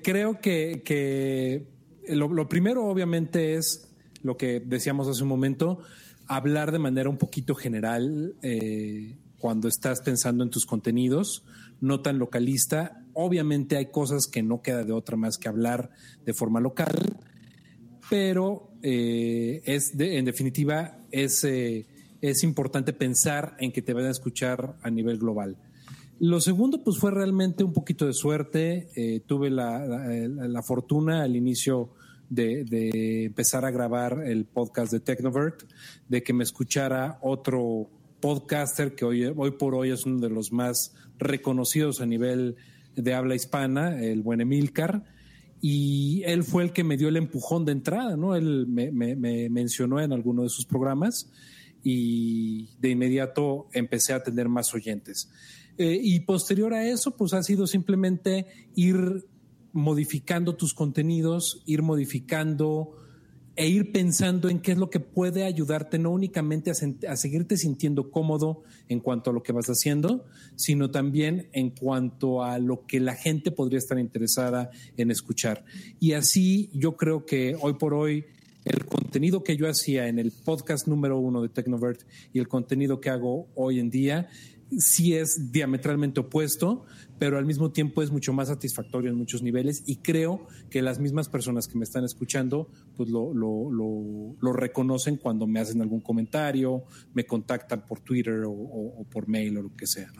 creo 0.02 0.40
que, 0.42 1.66
lo 2.08 2.50
primero 2.50 2.86
obviamente 2.86 3.56
es 3.56 3.90
lo 4.24 4.38
que 4.38 4.60
decíamos 4.60 5.08
hace 5.08 5.24
un 5.24 5.30
momento, 5.30 5.80
hablar 6.28 6.72
de 6.72 6.80
manera 6.80 7.10
un 7.10 7.18
poquito 7.18 7.56
general 7.56 8.36
eh, 8.42 9.18
cuando 9.40 9.68
estás 9.68 10.02
pensando 10.02 10.44
en 10.44 10.50
tus 10.50 10.66
contenidos, 10.66 11.44
no 11.82 12.02
tan 12.02 12.20
localista. 12.20 13.04
Obviamente 13.14 13.78
hay 13.78 13.88
cosas 13.88 14.28
que 14.28 14.44
no 14.44 14.62
queda 14.62 14.84
de 14.84 14.94
otra 14.94 15.18
más 15.18 15.38
que 15.38 15.48
hablar 15.48 15.90
de 16.26 16.34
forma 16.34 16.60
local, 16.60 16.94
pero 18.10 18.70
eh, 18.84 19.62
es 19.66 19.94
en 19.98 20.26
definitiva 20.26 21.00
es, 21.12 21.44
eh, 21.44 21.88
es 22.22 22.44
importante 22.44 22.94
pensar 22.94 23.56
en 23.60 23.72
que 23.72 23.82
te 23.82 23.94
vayan 23.94 24.10
a 24.10 24.12
escuchar 24.12 24.76
a 24.82 24.90
nivel 24.90 25.18
global. 25.18 25.58
Lo 26.20 26.42
segundo, 26.42 26.84
pues 26.84 26.98
fue 26.98 27.12
realmente 27.12 27.64
un 27.64 27.74
poquito 27.74 28.06
de 28.06 28.14
suerte. 28.14 29.22
tuve 29.26 29.50
la, 29.50 29.86
la, 29.86 30.62
fortuna 30.62 31.24
al 31.24 31.36
inicio 31.36 31.92
de, 32.30 33.26
empezar 33.26 33.66
a 33.66 33.72
grabar 33.72 34.24
el 34.26 34.46
podcast 34.46 34.92
de 34.92 35.00
Technovert, 35.00 35.64
de 36.08 36.24
que 36.24 36.34
me 36.34 36.44
escuchara 36.44 37.20
otro 37.22 37.90
podcaster 38.20 38.96
que 38.96 39.06
hoy, 39.06 39.34
hoy 39.36 39.52
por 39.52 39.76
hoy 39.76 39.92
es 39.92 40.06
uno 40.06 40.20
de 40.20 40.30
los 40.30 40.52
más 40.52 40.94
reconocidos 41.18 42.02
a 42.02 42.06
nivel 42.06 42.58
de 42.96 43.14
habla 43.14 43.36
hispana, 43.36 44.02
el 44.02 44.22
buen 44.22 44.42
Emilcar, 44.42 45.04
y 45.62 46.24
él 46.26 46.44
fue 46.44 46.64
el 46.64 46.72
que 46.72 46.84
me 46.84 46.98
dio 46.98 47.10
el 47.10 47.18
empujón 47.18 47.66
de 47.66 47.74
entrada, 47.74 48.16
¿no? 48.16 48.36
Él 48.36 48.66
me, 48.68 48.92
mencionó 49.50 50.00
en 50.00 50.14
alguno 50.14 50.44
de 50.44 50.50
sus 50.50 50.66
programas 50.66 51.30
y 51.84 52.70
de 52.80 52.90
inmediato 52.90 53.68
empecé 53.74 54.14
a 54.14 54.24
tener 54.24 54.48
más 54.48 54.74
oyentes. 54.74 55.30
Eh, 55.80 55.98
y 56.04 56.20
posterior 56.20 56.74
a 56.74 56.86
eso, 56.86 57.16
pues 57.16 57.34
ha 57.34 57.42
sido 57.42 57.66
simplemente 57.66 58.46
ir 58.76 59.26
modificando 59.72 60.58
tus 60.58 60.74
contenidos, 60.74 61.64
ir 61.66 61.84
modificando 61.84 62.98
e 63.56 63.70
ir 63.70 63.94
pensando 63.94 64.50
en 64.50 64.60
qué 64.60 64.74
es 64.74 64.78
lo 64.78 64.90
que 64.90 65.00
puede 65.00 65.46
ayudarte 65.46 65.98
no 65.98 66.12
únicamente 66.12 66.70
a, 66.72 67.16
seguirte 67.16 67.56
sintiendo 67.56 68.12
cómodo 68.12 68.64
en 68.90 69.00
cuanto 69.00 69.30
a 69.30 69.34
lo 69.34 69.42
que 69.42 69.54
vas 69.54 69.68
haciendo, 69.68 70.26
sino 70.58 70.92
también 70.92 71.48
en 71.54 71.70
cuanto 71.70 72.44
a 72.44 72.60
lo 72.60 72.86
que 72.86 73.00
la 73.00 73.16
gente 73.16 73.50
podría 73.50 73.80
estar 73.80 74.00
interesada 74.00 74.72
en 74.98 75.12
escuchar. 75.12 75.64
Y 76.02 76.12
así 76.12 76.70
yo 76.74 76.98
creo 76.98 77.26
que 77.26 77.56
hoy 77.62 77.76
por 77.76 77.94
hoy 77.94 78.26
el 78.66 78.86
contenido 78.86 79.44
que 79.44 79.56
yo 79.56 79.70
hacía 79.70 80.10
en 80.10 80.20
el 80.20 80.32
podcast 80.32 80.88
número 80.88 81.18
uno 81.20 81.42
de 81.42 81.48
Technovert 81.48 82.02
y 82.34 82.40
el 82.40 82.50
contenido 82.50 83.00
que 83.00 83.10
hago 83.10 83.48
hoy 83.56 83.80
en 83.80 83.90
día 83.90 84.30
sí 84.78 85.14
es 85.14 85.52
diametralmente 85.52 86.20
opuesto, 86.20 86.86
pero 87.18 87.38
al 87.38 87.46
mismo 87.46 87.72
tiempo 87.72 88.02
es 88.02 88.12
mucho 88.12 88.34
más 88.34 88.48
satisfactorio 88.48 89.12
en 89.12 89.18
muchos 89.18 89.42
niveles 89.42 89.84
y 89.86 89.98
creo 89.98 90.48
que 90.70 90.82
las 90.82 91.00
mismas 91.00 91.28
personas 91.30 91.68
que 91.68 91.78
me 91.78 91.84
están 91.84 92.04
escuchando 92.04 92.70
pues 92.96 93.10
lo, 93.10 93.34
lo, 93.34 94.54
reconocen 94.54 95.18
cuando 95.18 95.48
me 95.48 95.60
hacen 95.60 95.82
algún 95.82 96.02
comentario, 96.02 96.84
me 97.14 97.26
contactan 97.26 97.86
por 97.86 98.00
Twitter 98.02 98.44
o, 98.46 99.06
por 99.12 99.28
mail 99.28 99.58
o 99.58 99.64
lo 99.64 99.76
que 99.76 99.88
sea. 99.88 100.12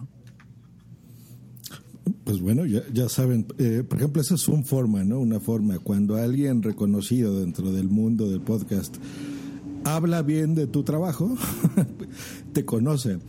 Pues 2.24 2.42
bueno, 2.42 2.66
ya, 2.66 2.82
ya 2.94 3.10
saben, 3.10 3.46
eh, 3.58 3.84
por 3.88 3.98
ejemplo, 3.98 4.22
esa 4.22 4.36
es 4.36 4.48
una 4.48 4.64
forma, 4.64 5.04
¿no? 5.04 5.20
Una 5.20 5.40
forma, 5.40 5.80
cuando 5.80 6.16
alguien 6.16 6.64
reconocido 6.64 7.40
dentro 7.40 7.72
del 7.72 7.90
mundo 7.90 8.30
del 8.30 8.42
podcast 8.42 8.98
habla 9.84 10.22
bien 10.22 10.56
de 10.56 10.68
tu 10.68 10.84
trabajo, 10.84 11.36
te 12.54 12.66
conoce. 12.66 13.20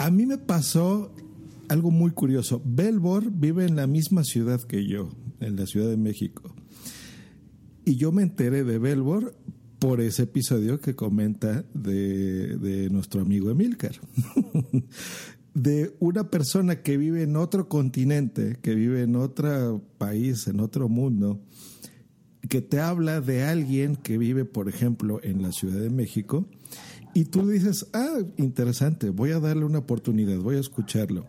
A 0.00 0.10
mí 0.10 0.24
me 0.24 0.38
pasó 0.38 1.14
algo 1.68 1.90
muy 1.90 2.12
curioso. 2.12 2.62
Belbor 2.64 3.30
vive 3.30 3.66
en 3.66 3.76
la 3.76 3.86
misma 3.86 4.24
ciudad 4.24 4.58
que 4.62 4.86
yo, 4.86 5.10
en 5.40 5.56
la 5.56 5.66
Ciudad 5.66 5.90
de 5.90 5.98
México. 5.98 6.54
Y 7.84 7.96
yo 7.96 8.10
me 8.10 8.22
enteré 8.22 8.64
de 8.64 8.78
Belbor 8.78 9.36
por 9.78 10.00
ese 10.00 10.22
episodio 10.22 10.80
que 10.80 10.96
comenta 10.96 11.66
de, 11.74 12.88
nuestro 12.90 13.20
amigo 13.20 13.50
Emilcar. 13.50 14.00
de 15.54 15.94
una 16.00 16.30
persona 16.30 16.80
que 16.80 16.96
vive 16.96 17.22
en 17.22 17.36
otro 17.36 17.68
continente, 17.68 18.56
que 18.62 18.74
vive 18.74 19.02
en 19.02 19.16
otro 19.16 19.84
país, 19.98 20.46
en 20.46 20.60
otro 20.60 20.88
mundo, 20.88 21.42
que 22.48 22.62
te 22.62 22.80
habla 22.80 23.20
de 23.20 23.42
alguien 23.42 23.96
que 23.96 24.16
vive, 24.16 24.46
por 24.46 24.70
ejemplo, 24.70 25.20
en 25.22 25.42
la 25.42 25.52
Ciudad 25.52 25.78
de 25.78 25.90
México, 25.90 26.46
y 27.14 27.24
tú 27.24 27.48
dices, 27.48 27.86
ah, 27.92 28.18
interesante, 28.36 29.10
voy 29.10 29.30
a 29.30 29.40
darle 29.40 29.64
una 29.64 29.78
oportunidad, 29.78 30.38
voy 30.38 30.56
a 30.56 30.60
escucharlo. 30.60 31.26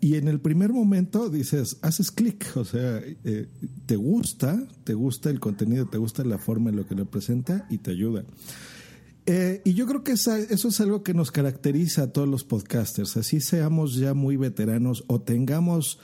Y 0.00 0.16
en 0.16 0.26
el 0.26 0.40
primer 0.40 0.72
momento 0.72 1.30
dices, 1.30 1.78
haces 1.80 2.10
clic, 2.10 2.56
o 2.56 2.64
sea, 2.64 3.00
eh, 3.24 3.46
te 3.86 3.96
gusta, 3.96 4.66
te 4.82 4.94
gusta 4.94 5.30
el 5.30 5.38
contenido, 5.38 5.86
te 5.86 5.98
gusta 5.98 6.24
la 6.24 6.38
forma 6.38 6.70
en 6.70 6.76
lo 6.76 6.86
que 6.86 6.96
lo 6.96 7.06
presenta 7.06 7.66
y 7.70 7.78
te 7.78 7.92
ayuda. 7.92 8.24
Eh, 9.26 9.62
y 9.64 9.74
yo 9.74 9.86
creo 9.86 10.02
que 10.02 10.12
eso 10.12 10.34
es 10.34 10.80
algo 10.80 11.04
que 11.04 11.14
nos 11.14 11.30
caracteriza 11.30 12.02
a 12.02 12.12
todos 12.12 12.28
los 12.28 12.42
podcasters, 12.42 13.16
así 13.16 13.40
seamos 13.40 13.94
ya 13.94 14.14
muy 14.14 14.36
veteranos 14.36 15.04
o 15.06 15.20
tengamos 15.20 16.00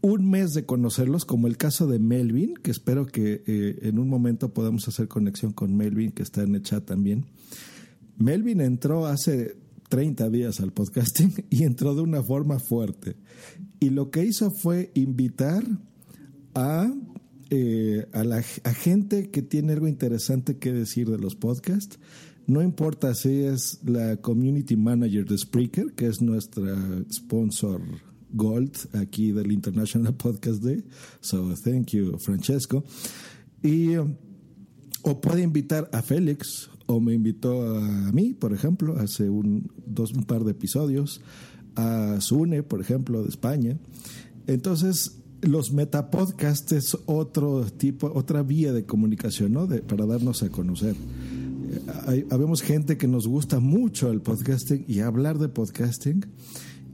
un 0.00 0.30
mes 0.30 0.54
de 0.54 0.64
conocerlos, 0.64 1.24
como 1.24 1.48
el 1.48 1.56
caso 1.56 1.88
de 1.88 1.98
Melvin, 1.98 2.54
que 2.54 2.70
espero 2.70 3.06
que 3.06 3.42
eh, 3.46 3.78
en 3.82 3.98
un 3.98 4.08
momento 4.08 4.54
podamos 4.54 4.86
hacer 4.86 5.08
conexión 5.08 5.52
con 5.52 5.76
Melvin, 5.76 6.12
que 6.12 6.22
está 6.22 6.42
en 6.42 6.54
el 6.54 6.62
chat 6.62 6.84
también. 6.84 7.26
Melvin 8.18 8.60
entró 8.60 9.06
hace 9.06 9.56
30 9.88 10.30
días 10.30 10.60
al 10.60 10.72
podcasting 10.72 11.32
y 11.50 11.64
entró 11.64 11.94
de 11.94 12.02
una 12.02 12.22
forma 12.22 12.58
fuerte. 12.58 13.16
Y 13.80 13.90
lo 13.90 14.10
que 14.10 14.24
hizo 14.24 14.50
fue 14.50 14.90
invitar 14.94 15.64
a, 16.54 16.92
eh, 17.50 18.06
a 18.12 18.24
la 18.24 18.42
gente 18.42 19.30
que 19.30 19.42
tiene 19.42 19.74
algo 19.74 19.86
interesante 19.86 20.58
que 20.58 20.72
decir 20.72 21.08
de 21.10 21.18
los 21.18 21.36
podcasts. 21.36 21.98
No 22.46 22.62
importa 22.62 23.14
si 23.14 23.42
es 23.42 23.80
la 23.84 24.16
community 24.18 24.76
manager 24.76 25.26
de 25.26 25.36
Spreaker, 25.36 25.92
que 25.94 26.06
es 26.06 26.22
nuestra 26.22 26.76
sponsor 27.12 27.82
Gold 28.30 28.76
aquí 28.94 29.32
del 29.32 29.50
International 29.50 30.14
Podcast 30.14 30.62
Day. 30.62 30.84
So 31.20 31.54
thank 31.56 31.88
you, 31.88 32.18
Francesco. 32.18 32.84
Y 33.62 33.96
o 35.02 35.20
puede 35.20 35.42
invitar 35.42 35.88
a 35.92 36.02
Félix, 36.02 36.68
o 36.86 37.00
me 37.00 37.14
invitó 37.14 37.76
a 37.76 38.12
mí, 38.12 38.34
por 38.34 38.52
ejemplo, 38.52 38.96
hace 38.98 39.28
un, 39.28 39.70
dos, 39.86 40.12
un 40.12 40.24
par 40.24 40.44
de 40.44 40.52
episodios, 40.52 41.20
a 41.74 42.20
Sune, 42.20 42.62
por 42.62 42.80
ejemplo, 42.80 43.22
de 43.22 43.28
España. 43.28 43.76
Entonces, 44.46 45.18
los 45.42 45.72
metapodcasts 45.72 46.72
es 46.72 46.96
otro 47.06 47.64
tipo, 47.66 48.10
otra 48.14 48.42
vía 48.42 48.72
de 48.72 48.84
comunicación, 48.84 49.52
¿no? 49.52 49.66
De, 49.66 49.82
para 49.82 50.06
darnos 50.06 50.42
a 50.42 50.48
conocer. 50.48 50.96
Hay, 52.06 52.24
habemos 52.30 52.62
gente 52.62 52.96
que 52.96 53.08
nos 53.08 53.26
gusta 53.26 53.60
mucho 53.60 54.10
el 54.10 54.22
podcasting 54.22 54.84
y 54.88 55.00
hablar 55.00 55.38
de 55.38 55.48
podcasting. 55.48 56.24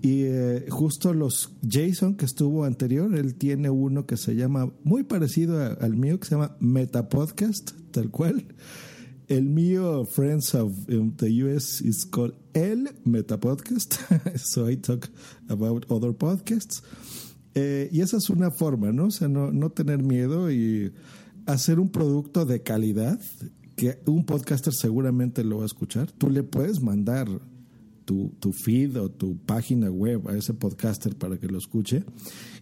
Y 0.00 0.22
eh, 0.24 0.66
justo 0.68 1.14
los 1.14 1.52
Jason 1.68 2.16
que 2.16 2.24
estuvo 2.24 2.64
anterior, 2.64 3.14
él 3.14 3.36
tiene 3.36 3.70
uno 3.70 4.04
que 4.04 4.16
se 4.16 4.34
llama 4.34 4.72
muy 4.82 5.04
parecido 5.04 5.60
al 5.80 5.96
mío, 5.96 6.18
que 6.18 6.26
se 6.26 6.34
llama 6.34 6.56
Metapodcast, 6.58 7.70
tal 7.92 8.10
cual. 8.10 8.46
El 9.32 9.48
mío, 9.48 10.04
Friends 10.04 10.54
of 10.54 10.74
the 11.16 11.42
US, 11.44 11.80
is 11.80 12.04
called 12.04 12.34
El 12.52 12.90
Metapodcast. 13.06 13.94
so 14.36 14.68
I 14.68 14.76
talk 14.76 15.08
about 15.48 15.90
other 15.90 16.12
podcasts. 16.12 16.82
Eh, 17.54 17.88
y 17.90 18.02
esa 18.02 18.18
es 18.18 18.28
una 18.28 18.50
forma, 18.50 18.92
¿no? 18.92 19.06
O 19.06 19.10
sea, 19.10 19.28
no, 19.28 19.50
no 19.50 19.70
tener 19.70 20.02
miedo 20.02 20.52
y 20.52 20.92
hacer 21.46 21.80
un 21.80 21.88
producto 21.88 22.44
de 22.44 22.62
calidad 22.62 23.18
que 23.74 23.98
un 24.04 24.26
podcaster 24.26 24.74
seguramente 24.74 25.44
lo 25.44 25.56
va 25.56 25.62
a 25.62 25.66
escuchar. 25.66 26.12
Tú 26.12 26.28
le 26.28 26.42
puedes 26.42 26.82
mandar 26.82 27.26
tu, 28.04 28.34
tu, 28.38 28.52
feed 28.52 28.98
o 29.00 29.10
tu 29.10 29.38
página 29.38 29.90
web 29.90 30.28
a 30.28 30.36
ese 30.36 30.52
podcaster 30.52 31.16
para 31.16 31.38
que 31.38 31.46
lo 31.46 31.56
escuche 31.56 32.04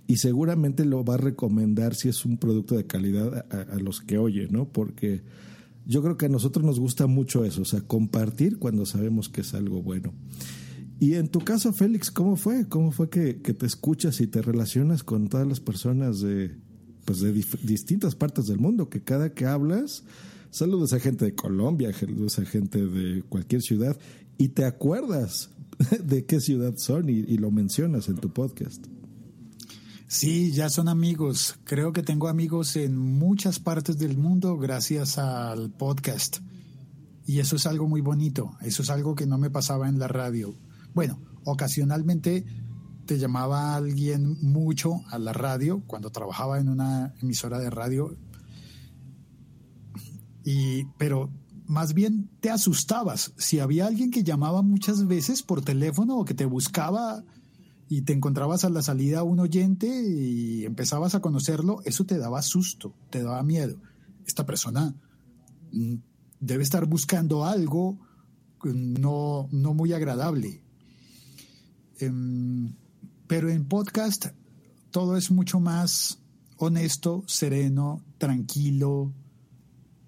y 0.07 0.19
seguramente 0.19 0.85
lo 0.85 1.05
va 1.05 1.15
a 1.15 1.19
recomendar 1.19 1.97
si 1.97 2.09
es 2.09 2.25
un 2.25 2.39
producto 2.39 2.77
de 2.77 2.87
calidad 2.87 3.45
a, 3.51 3.75
a 3.75 3.79
los 3.81 4.01
que 4.01 4.19
oye, 4.19 4.47
¿no? 4.49 4.69
Porque 4.69 5.25
yo 5.87 6.03
creo 6.03 6.17
que 6.17 6.27
a 6.27 6.29
nosotros 6.29 6.65
nos 6.65 6.79
gusta 6.79 7.07
mucho 7.07 7.45
eso, 7.45 7.63
o 7.63 7.65
sea, 7.65 7.81
compartir 7.83 8.59
cuando 8.59 8.87
sabemos 8.87 9.29
que 9.29 9.41
es 9.41 9.55
algo 9.55 9.83
bueno. 9.83 10.13
Y 10.99 11.15
en 11.15 11.29
tu 11.29 11.41
caso, 11.41 11.73
Félix, 11.73 12.11
¿cómo 12.11 12.37
fue? 12.37 12.69
¿Cómo 12.69 12.93
fue 12.93 13.09
que, 13.09 13.33
te 13.33 13.67
escuchas 13.67 14.21
y 14.21 14.27
te 14.27 14.43
relacionas 14.43 15.03
con 15.03 15.29
todas 15.29 15.47
las 15.47 15.59
personas 15.59 16.21
de, 16.21 16.57
pues 17.07 17.21
de 17.21 17.33
distintas 17.33 18.15
partes 18.15 18.47
del 18.47 18.59
mundo? 18.59 18.91
Que 18.91 19.03
cada 19.03 19.33
que 19.33 19.47
hablas, 19.47 20.05
saludos 20.51 20.93
a 20.93 21.01
gente 21.01 21.25
de 21.25 21.35
Colombia, 21.35 21.91
saludos 21.95 22.39
a 22.39 22.45
gente 22.45 22.87
de 22.87 23.23
cualquier 23.23 23.63
ciudad, 23.63 23.99
y 24.37 24.49
te 24.49 24.67
acuerdas 24.67 25.51
de 26.05 26.27
qué 26.27 26.39
ciudad 26.41 26.75
son 26.77 27.09
y 27.09 27.39
lo 27.39 27.51
mencionas 27.51 28.09
en 28.09 28.17
tu 28.17 28.31
podcast. 28.31 28.87
Sí, 30.13 30.51
ya 30.51 30.69
son 30.71 30.89
amigos. 30.89 31.61
Creo 31.63 31.93
que 31.93 32.03
tengo 32.03 32.27
amigos 32.27 32.75
en 32.75 32.99
muchas 32.99 33.61
partes 33.61 33.97
del 33.97 34.19
mundo 34.19 34.59
gracias 34.59 35.19
al 35.19 35.71
podcast. 35.71 36.39
Y 37.27 37.39
eso 37.39 37.55
es 37.55 37.65
algo 37.65 37.87
muy 37.87 38.01
bonito. 38.01 38.57
Eso 38.61 38.83
es 38.83 38.91
algo 38.91 39.15
que 39.15 39.27
no 39.27 39.39
me 39.39 39.51
pasaba 39.51 39.89
en 39.89 40.01
la 40.01 40.09
radio. 40.09 40.53
Bueno, 40.95 41.21
ocasionalmente 41.45 42.45
te 43.07 43.21
llamaba 43.21 43.77
alguien 43.77 44.37
mucho 44.43 45.01
a 45.11 45.19
la 45.21 45.33
radio 45.33 45.85
cuando 45.87 46.11
trabajaba 46.11 46.59
en 46.59 46.71
una 46.71 47.15
emisora 47.23 47.61
de 47.61 47.71
radio. 47.71 48.17
Y, 50.45 50.87
pero 50.99 51.31
más 51.67 51.95
bien 51.95 52.29
te 52.41 52.51
asustabas. 52.51 53.33
Si 53.37 53.61
había 53.61 53.87
alguien 53.87 54.11
que 54.11 54.25
llamaba 54.25 54.61
muchas 54.61 55.07
veces 55.07 55.45
por 55.45 55.63
teléfono 55.63 56.17
o 56.17 56.25
que 56.25 56.35
te 56.35 56.47
buscaba 56.47 57.23
y 57.93 58.03
te 58.03 58.13
encontrabas 58.13 58.65
a 58.65 58.71
la 58.71 58.83
salida 58.83 59.25
un 59.25 59.41
oyente 59.41 59.89
y 59.89 60.65
empezabas 60.65 61.17
a 61.17 61.21
conocerlo, 61.21 61.83
eso 61.85 62.07
te 62.07 62.19
daba 62.19 62.41
susto, 62.41 62.95
te 63.11 63.21
daba 63.21 63.43
miedo. 63.43 63.83
Esta 64.25 64.47
persona 64.47 64.95
mm, 65.73 65.95
debe 66.39 66.63
estar 66.63 66.87
buscando 66.87 67.45
algo 67.45 67.99
no, 68.63 69.49
no 69.51 69.75
muy 69.75 69.93
agradable. 69.93 70.63
Pero 73.27 73.51
en 73.51 73.65
podcast 73.67 74.27
todo 74.93 75.17
es 75.17 75.33
mucho 75.33 75.59
más 75.59 76.21
honesto, 76.59 77.25
sereno, 77.27 78.05
tranquilo, 78.19 79.13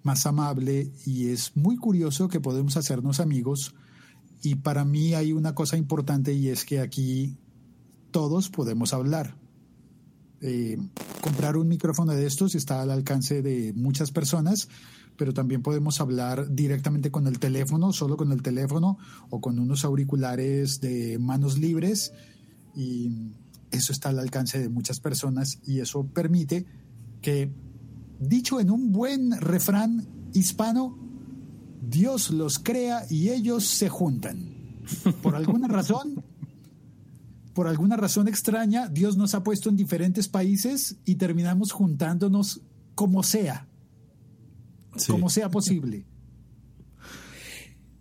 más 0.03 0.25
amable 0.25 0.89
y 1.05 1.31
es 1.31 1.57
muy 1.57 1.75
curioso 1.75 2.29
que 2.29 2.39
podemos 2.39 2.77
hacernos 2.77 3.19
amigos. 3.19 3.75
Y 4.41 4.55
para 4.55 4.85
mí 4.85 5.15
hay 5.15 5.33
una 5.33 5.53
cosa 5.53 5.75
importante 5.75 6.31
y 6.31 6.47
es 6.47 6.63
que 6.63 6.79
aquí 6.79 7.37
todos 8.13 8.49
podemos 8.49 8.93
hablar. 8.93 9.35
Eh, 10.39 10.77
comprar 11.21 11.57
un 11.57 11.67
micrófono 11.67 12.13
de 12.13 12.25
estos 12.27 12.53
está 12.53 12.81
al 12.81 12.91
alcance 12.91 13.41
de 13.41 13.73
muchas 13.73 14.11
personas, 14.11 14.69
pero 15.17 15.33
también 15.33 15.63
podemos 15.63 15.99
hablar 15.99 16.53
directamente 16.53 17.11
con 17.11 17.27
el 17.27 17.39
teléfono, 17.39 17.91
solo 17.91 18.15
con 18.15 18.31
el 18.31 18.43
teléfono 18.43 18.97
o 19.31 19.41
con 19.41 19.57
unos 19.59 19.83
auriculares 19.83 20.79
de 20.79 21.17
manos 21.17 21.57
libres 21.57 22.13
y 22.75 23.33
eso 23.71 23.91
está 23.91 24.09
al 24.09 24.19
alcance 24.19 24.59
de 24.59 24.69
muchas 24.69 24.99
personas 24.99 25.59
y 25.65 25.79
eso 25.79 26.05
permite 26.05 26.67
que, 27.21 27.51
dicho 28.19 28.59
en 28.59 28.69
un 28.69 28.91
buen 28.91 29.31
refrán 29.41 30.07
hispano, 30.33 30.99
Dios 31.81 32.29
los 32.29 32.59
crea 32.59 33.05
y 33.09 33.29
ellos 33.29 33.65
se 33.65 33.89
juntan. 33.89 34.53
Por 35.23 35.35
alguna 35.35 35.67
razón, 35.67 36.23
por 37.53 37.67
alguna 37.67 37.97
razón 37.97 38.27
extraña, 38.27 38.87
Dios 38.87 39.17
nos 39.17 39.35
ha 39.35 39.43
puesto 39.43 39.69
en 39.69 39.75
diferentes 39.75 40.27
países 40.27 40.97
y 41.05 41.15
terminamos 41.15 41.71
juntándonos 41.71 42.61
como 42.95 43.23
sea, 43.23 43.67
sí. 44.95 45.11
como 45.11 45.29
sea 45.29 45.49
posible. 45.49 46.05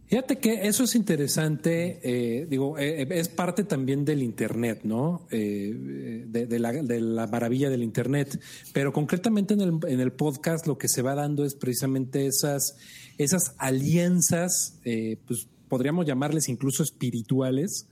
Fíjate 0.06 0.38
que 0.38 0.66
eso 0.68 0.84
es 0.84 0.94
interesante, 0.94 2.00
eh, 2.02 2.46
digo, 2.46 2.78
eh, 2.78 3.06
es 3.10 3.28
parte 3.28 3.64
también 3.64 4.04
del 4.04 4.22
Internet, 4.22 4.80
¿no? 4.84 5.26
Eh, 5.30 6.24
de, 6.26 6.46
de, 6.46 6.58
la, 6.58 6.72
de, 6.72 7.00
la, 7.00 7.26
maravilla 7.26 7.70
del 7.70 7.82
Internet, 7.82 8.38
pero 8.74 8.92
concretamente 8.92 9.54
en 9.54 9.62
el, 9.62 9.78
en 9.88 10.00
el, 10.00 10.12
podcast 10.12 10.66
lo 10.66 10.76
que 10.76 10.88
se 10.88 11.00
va 11.00 11.14
dando 11.14 11.46
es 11.46 11.54
precisamente 11.54 12.26
esas, 12.26 12.76
esas 13.16 13.54
alianzas, 13.56 14.78
eh, 14.84 15.16
pues 15.26 15.48
podríamos 15.68 16.04
llamarles 16.04 16.50
incluso 16.50 16.82
espirituales, 16.82 17.88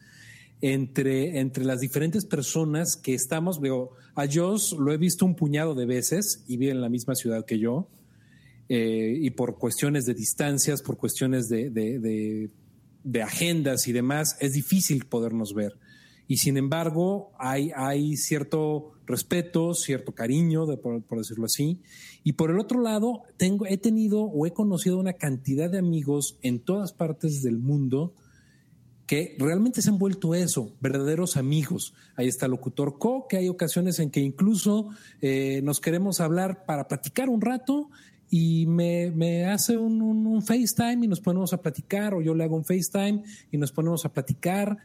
entre, 0.61 1.41
entre 1.41 1.65
las 1.65 1.81
diferentes 1.81 2.25
personas 2.27 2.97
que 2.97 3.15
estamos. 3.15 3.61
Digo, 3.61 3.93
a 4.15 4.27
Joss 4.31 4.73
lo 4.79 4.93
he 4.93 4.99
visto 4.99 5.25
un 5.25 5.35
puñado 5.35 5.75
de 5.75 5.87
veces 5.87 6.45
y 6.47 6.57
vive 6.57 6.73
en 6.73 6.81
la 6.81 6.89
misma 6.89 7.15
ciudad 7.15 7.45
que 7.45 7.59
yo. 7.59 7.89
Eh, 8.69 9.19
y 9.21 9.31
por 9.31 9.59
cuestiones 9.59 10.07
de 10.07 10.15
distancias, 10.15 10.83
por 10.83 10.97
cuestiones 10.97 11.49
de, 11.49 11.71
de, 11.71 11.99
de, 11.99 12.51
de, 13.03 13.23
agendas 13.23 13.89
y 13.89 13.93
demás, 13.93 14.37
es 14.41 14.53
difícil 14.53 15.07
podernos 15.07 15.55
ver. 15.55 15.77
Y 16.29 16.37
sin 16.37 16.57
embargo, 16.57 17.33
hay, 17.37 17.73
hay 17.75 18.17
cierto 18.17 18.93
respeto, 19.07 19.75
cierto 19.75 20.13
cariño, 20.13 20.67
por, 20.81 21.03
por, 21.03 21.19
decirlo 21.19 21.47
así. 21.47 21.81
Y 22.23 22.35
por 22.35 22.53
el 22.53 22.61
otro 22.61 22.81
lado, 22.81 23.23
tengo, 23.37 23.67
he 23.67 23.77
tenido 23.77 24.23
o 24.23 24.47
he 24.47 24.53
conocido 24.53 24.99
una 24.99 25.15
cantidad 25.15 25.69
de 25.69 25.79
amigos 25.79 26.39
en 26.43 26.61
todas 26.61 26.93
partes 26.93 27.43
del 27.43 27.59
mundo 27.59 28.15
que 29.11 29.35
realmente 29.41 29.83
se 29.83 29.91
han 29.91 29.99
vuelto 29.99 30.37
eso, 30.37 30.73
verdaderos 30.81 31.37
amigos. 31.37 31.95
Ahí 32.15 32.29
está 32.29 32.47
Locutor 32.47 32.97
Co, 32.97 33.27
que 33.29 33.39
hay 33.39 33.49
ocasiones 33.49 33.99
en 33.99 34.09
que 34.09 34.21
incluso 34.21 34.91
eh, 35.21 35.63
nos 35.65 35.81
queremos 35.81 36.21
hablar 36.21 36.65
para 36.65 36.87
platicar 36.87 37.29
un 37.29 37.41
rato 37.41 37.91
y 38.29 38.67
me, 38.67 39.11
me 39.11 39.47
hace 39.47 39.77
un, 39.77 40.01
un, 40.01 40.29
un, 40.29 40.43
FaceTime 40.43 41.07
y 41.07 41.09
nos 41.09 41.19
ponemos 41.19 41.53
a 41.53 41.61
platicar, 41.61 42.15
o 42.15 42.23
yo 42.23 42.37
le 42.37 42.45
hago 42.45 42.55
un 42.55 42.65
FaceTime 42.65 43.25
y 43.51 43.59
nos 43.59 43.73
ponemos 43.73 44.05
a 44.05 44.13
platicar. 44.13 44.79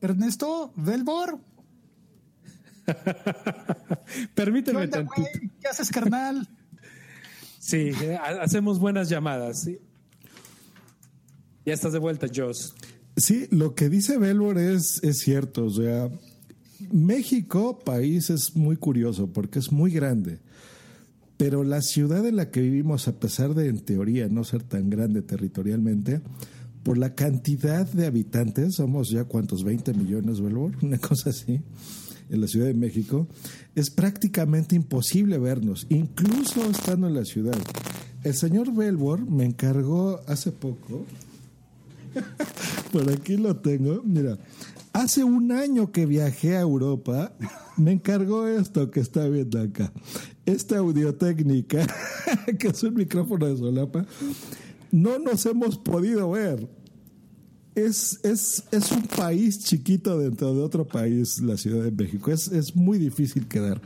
Ernesto, 0.00 0.72
Velbor. 0.74 1.38
Permíteme 4.34 4.88
¿Qué, 4.88 4.98
onda, 4.98 5.12
¿Qué 5.60 5.68
haces, 5.68 5.90
carnal? 5.90 6.48
sí, 7.58 7.90
hacemos 8.40 8.78
buenas 8.78 9.10
llamadas. 9.10 9.60
¿sí? 9.64 9.78
Ya 11.66 11.74
estás 11.74 11.92
de 11.92 11.98
vuelta, 11.98 12.28
Joss. 12.34 12.74
Sí, 13.18 13.48
lo 13.50 13.74
que 13.74 13.88
dice 13.88 14.16
Belbor 14.16 14.58
es, 14.58 15.00
es 15.02 15.18
cierto. 15.18 15.64
O 15.64 15.70
sea, 15.70 16.08
México, 16.92 17.78
país, 17.78 18.30
es 18.30 18.54
muy 18.54 18.76
curioso 18.76 19.32
porque 19.32 19.58
es 19.58 19.72
muy 19.72 19.90
grande. 19.90 20.38
Pero 21.36 21.64
la 21.64 21.82
ciudad 21.82 22.24
en 22.26 22.36
la 22.36 22.50
que 22.50 22.60
vivimos, 22.60 23.08
a 23.08 23.18
pesar 23.18 23.54
de 23.54 23.68
en 23.68 23.80
teoría 23.80 24.28
no 24.28 24.44
ser 24.44 24.62
tan 24.62 24.88
grande 24.88 25.22
territorialmente, 25.22 26.20
por 26.84 26.96
la 26.96 27.14
cantidad 27.14 27.86
de 27.86 28.06
habitantes, 28.06 28.76
somos 28.76 29.10
ya 29.10 29.24
cuántos, 29.24 29.64
20 29.64 29.94
millones, 29.94 30.40
¿verdad? 30.40 30.70
Una 30.82 30.98
cosa 30.98 31.30
así, 31.30 31.60
en 32.30 32.40
la 32.40 32.46
Ciudad 32.46 32.66
de 32.66 32.74
México, 32.74 33.26
es 33.74 33.90
prácticamente 33.90 34.76
imposible 34.76 35.38
vernos, 35.38 35.86
incluso 35.88 36.68
estando 36.70 37.08
en 37.08 37.14
la 37.14 37.24
ciudad. 37.24 37.58
El 38.22 38.34
señor 38.34 38.74
Belbor 38.74 39.28
me 39.28 39.44
encargó 39.44 40.20
hace 40.26 40.50
poco, 40.50 41.04
por 42.92 43.10
aquí 43.10 43.36
lo 43.36 43.56
tengo, 43.56 44.02
mira, 44.04 44.38
hace 44.92 45.24
un 45.24 45.52
año 45.52 45.92
que 45.92 46.06
viajé 46.06 46.56
a 46.56 46.60
Europa, 46.60 47.32
me 47.76 47.92
encargó 47.92 48.46
esto 48.46 48.90
que 48.90 49.00
está 49.00 49.28
viendo 49.28 49.60
acá, 49.60 49.92
esta 50.46 50.78
audiotécnica, 50.78 51.86
que 52.58 52.68
es 52.68 52.82
un 52.82 52.94
micrófono 52.94 53.46
de 53.46 53.56
solapa, 53.56 54.06
no 54.90 55.18
nos 55.18 55.44
hemos 55.46 55.76
podido 55.76 56.30
ver. 56.30 56.68
Es, 57.74 58.18
es, 58.24 58.64
es, 58.72 58.90
un 58.90 59.02
país 59.02 59.60
chiquito 59.60 60.18
dentro 60.18 60.52
de 60.52 60.62
otro 60.62 60.84
país, 60.84 61.40
la 61.40 61.56
Ciudad 61.56 61.84
de 61.84 61.92
México. 61.92 62.32
Es, 62.32 62.48
es 62.48 62.74
muy 62.74 62.98
difícil 62.98 63.46
quedar. 63.46 63.80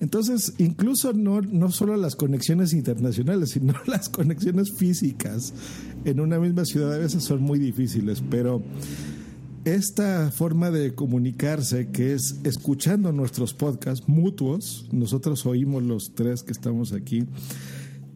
Entonces, 0.00 0.54
incluso 0.56 1.12
no, 1.12 1.42
no 1.42 1.70
solo 1.70 1.96
las 1.96 2.16
conexiones 2.16 2.72
internacionales, 2.72 3.50
sino 3.50 3.74
las 3.86 4.08
conexiones 4.08 4.72
físicas 4.72 5.52
en 6.04 6.20
una 6.20 6.38
misma 6.38 6.64
ciudad 6.64 6.94
a 6.94 6.98
veces 6.98 7.22
son 7.22 7.42
muy 7.42 7.58
difíciles, 7.58 8.22
pero 8.30 8.62
esta 9.66 10.30
forma 10.30 10.70
de 10.70 10.94
comunicarse 10.94 11.88
que 11.88 12.14
es 12.14 12.36
escuchando 12.44 13.12
nuestros 13.12 13.52
podcasts 13.52 14.08
mutuos, 14.08 14.88
nosotros 14.90 15.44
oímos 15.44 15.82
los 15.82 16.14
tres 16.14 16.42
que 16.42 16.52
estamos 16.52 16.94
aquí, 16.94 17.26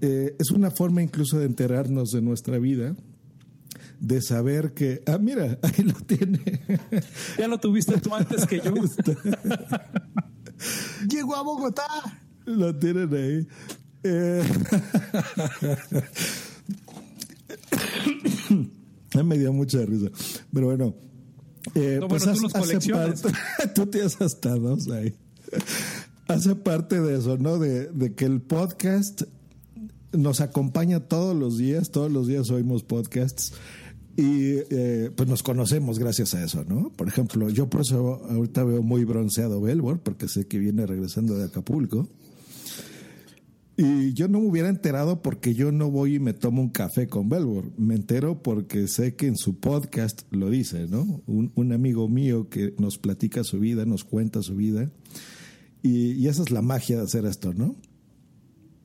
eh, 0.01 0.35
es 0.38 0.51
una 0.51 0.70
forma 0.70 1.03
incluso 1.03 1.38
de 1.38 1.44
enterarnos 1.44 2.12
de 2.12 2.23
nuestra 2.23 2.59
vida, 2.59 2.97
de 4.01 4.23
saber 4.23 4.73
que, 4.73 5.03
ah, 5.07 5.18
mira, 5.18 5.59
ahí 5.62 5.85
lo 5.85 5.94
tiene. 5.94 6.40
Ya 7.38 7.47
lo 7.47 7.59
tuviste 7.59 7.99
tú 8.01 8.14
antes 8.14 8.47
que 8.47 8.61
yo. 8.61 8.73
Llegó 11.09 11.37
a 11.37 11.42
Bogotá. 11.42 11.87
Lo 12.46 12.74
tienen 12.77 13.12
ahí. 13.14 13.46
Eh... 14.03 14.42
me 19.24 19.38
dio 19.38 19.53
mucha 19.53 19.79
risa. 19.85 20.09
Pero 20.53 20.66
bueno. 20.66 20.94
Eh, 21.74 21.98
No, 22.00 22.09
pues 22.09 22.24
bueno, 22.27 22.48
tú 22.48 22.59
hace- 22.59 22.74
los 22.74 22.90
parte- 22.90 23.33
tú 23.74 23.87
tienes 23.87 24.20
hasta 24.20 24.55
dos 24.57 24.88
ahí. 24.90 25.14
Hace 26.29 26.55
parte 26.57 27.00
de 27.00 27.18
eso, 27.18 27.38
¿no? 27.38 27.59
De, 27.59 27.87
de 27.88 28.14
que 28.14 28.24
el 28.27 28.40
podcast 28.42 29.22
nos 30.12 30.40
acompaña 30.40 31.00
todos 31.00 31.35
los 31.37 31.57
días, 31.59 31.90
todos 31.90 32.11
los 32.12 32.27
días 32.27 32.50
oímos 32.50 32.83
podcasts 32.85 33.53
y 34.16 34.59
eh, 34.70 35.11
pues 35.14 35.29
nos 35.29 35.42
conocemos 35.42 35.98
gracias 35.98 36.35
a 36.35 36.44
eso, 36.44 36.64
¿no? 36.64 36.90
Por 36.90 37.09
ejemplo, 37.09 37.48
yo 37.50 37.68
por 37.68 37.81
eso 37.81 38.22
ahorita 38.31 38.62
veo 38.62 38.83
muy 38.83 39.05
bronceado 39.05 39.61
Belbor, 39.61 40.00
porque 40.00 40.29
sé 40.29 40.46
que 40.46 40.59
viene 40.59 40.87
regresando 40.87 41.37
de 41.37 41.44
Acapulco. 41.44 42.09
Y 43.77 44.12
yo 44.12 44.29
no 44.29 44.40
me 44.40 44.46
hubiera 44.46 44.68
enterado 44.68 45.20
porque 45.20 45.55
yo 45.55 45.72
no 45.72 45.90
voy 45.90 46.16
y 46.16 46.18
me 46.20 46.33
tomo 46.33 46.62
un 46.62 46.68
café 46.68 47.09
con 47.09 47.29
Belbor. 47.29 47.72
Me 47.77 47.96
entero 47.96 48.40
porque 48.40 48.87
sé 48.87 49.16
que 49.16 49.27
en 49.27 49.37
su 49.37 49.59
podcast 49.59 50.22
lo 50.31 50.48
dice, 50.48 50.87
¿no? 50.87 51.22
Un, 51.27 51.50
un 51.57 51.72
amigo 51.72 52.09
mío 52.09 52.48
que 52.48 52.72
nos 52.79 52.98
platica 52.98 53.42
su 53.42 53.59
vida, 53.59 53.85
nos 53.85 54.05
cuenta 54.05 54.42
su 54.42 54.55
vida. 54.55 54.92
Y, 55.83 56.12
y 56.12 56.29
esa 56.29 56.42
es 56.42 56.53
la 56.53 56.62
magia 56.62 56.98
de 56.98 57.03
hacer 57.03 57.27
esto, 57.27 57.53
¿no? 57.53 57.74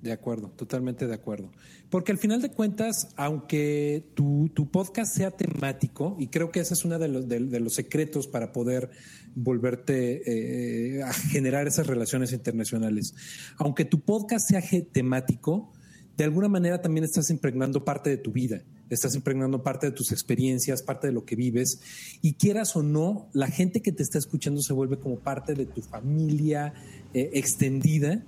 De 0.01 0.11
acuerdo, 0.11 0.49
totalmente 0.55 1.05
de 1.05 1.13
acuerdo. 1.13 1.51
Porque 1.89 2.11
al 2.11 2.19
final 2.19 2.41
de 2.41 2.51
cuentas, 2.51 3.09
aunque 3.15 4.05
tu, 4.13 4.49
tu 4.53 4.69
podcast 4.69 5.15
sea 5.15 5.31
temático, 5.31 6.15
y 6.19 6.27
creo 6.27 6.51
que 6.51 6.59
ese 6.59 6.75
es 6.75 6.85
uno 6.85 6.99
de 6.99 7.07
los, 7.07 7.27
de, 7.27 7.59
los 7.59 7.73
secretos 7.73 8.27
para 8.27 8.51
poder 8.51 8.91
volverte 9.35 10.97
eh, 10.97 11.03
a 11.03 11.11
generar 11.13 11.67
esas 11.67 11.87
relaciones 11.87 12.31
internacionales, 12.31 13.15
aunque 13.57 13.85
tu 13.85 14.01
podcast 14.01 14.47
sea 14.47 14.61
temático, 14.91 15.71
de 16.15 16.25
alguna 16.25 16.49
manera 16.49 16.81
también 16.81 17.05
estás 17.05 17.29
impregnando 17.29 17.85
parte 17.85 18.09
de 18.09 18.17
tu 18.17 18.31
vida, 18.31 18.61
estás 18.89 19.15
impregnando 19.15 19.63
parte 19.63 19.87
de 19.87 19.93
tus 19.93 20.11
experiencias, 20.11 20.83
parte 20.83 21.07
de 21.07 21.13
lo 21.13 21.25
que 21.25 21.35
vives, 21.35 21.79
y 22.21 22.33
quieras 22.33 22.75
o 22.75 22.83
no, 22.83 23.29
la 23.33 23.47
gente 23.47 23.81
que 23.81 23.91
te 23.91 24.03
está 24.03 24.17
escuchando 24.17 24.61
se 24.61 24.73
vuelve 24.73 24.99
como 24.99 25.17
parte 25.19 25.53
de 25.53 25.65
tu 25.65 25.81
familia 25.81 26.73
eh, 27.13 27.29
extendida 27.33 28.23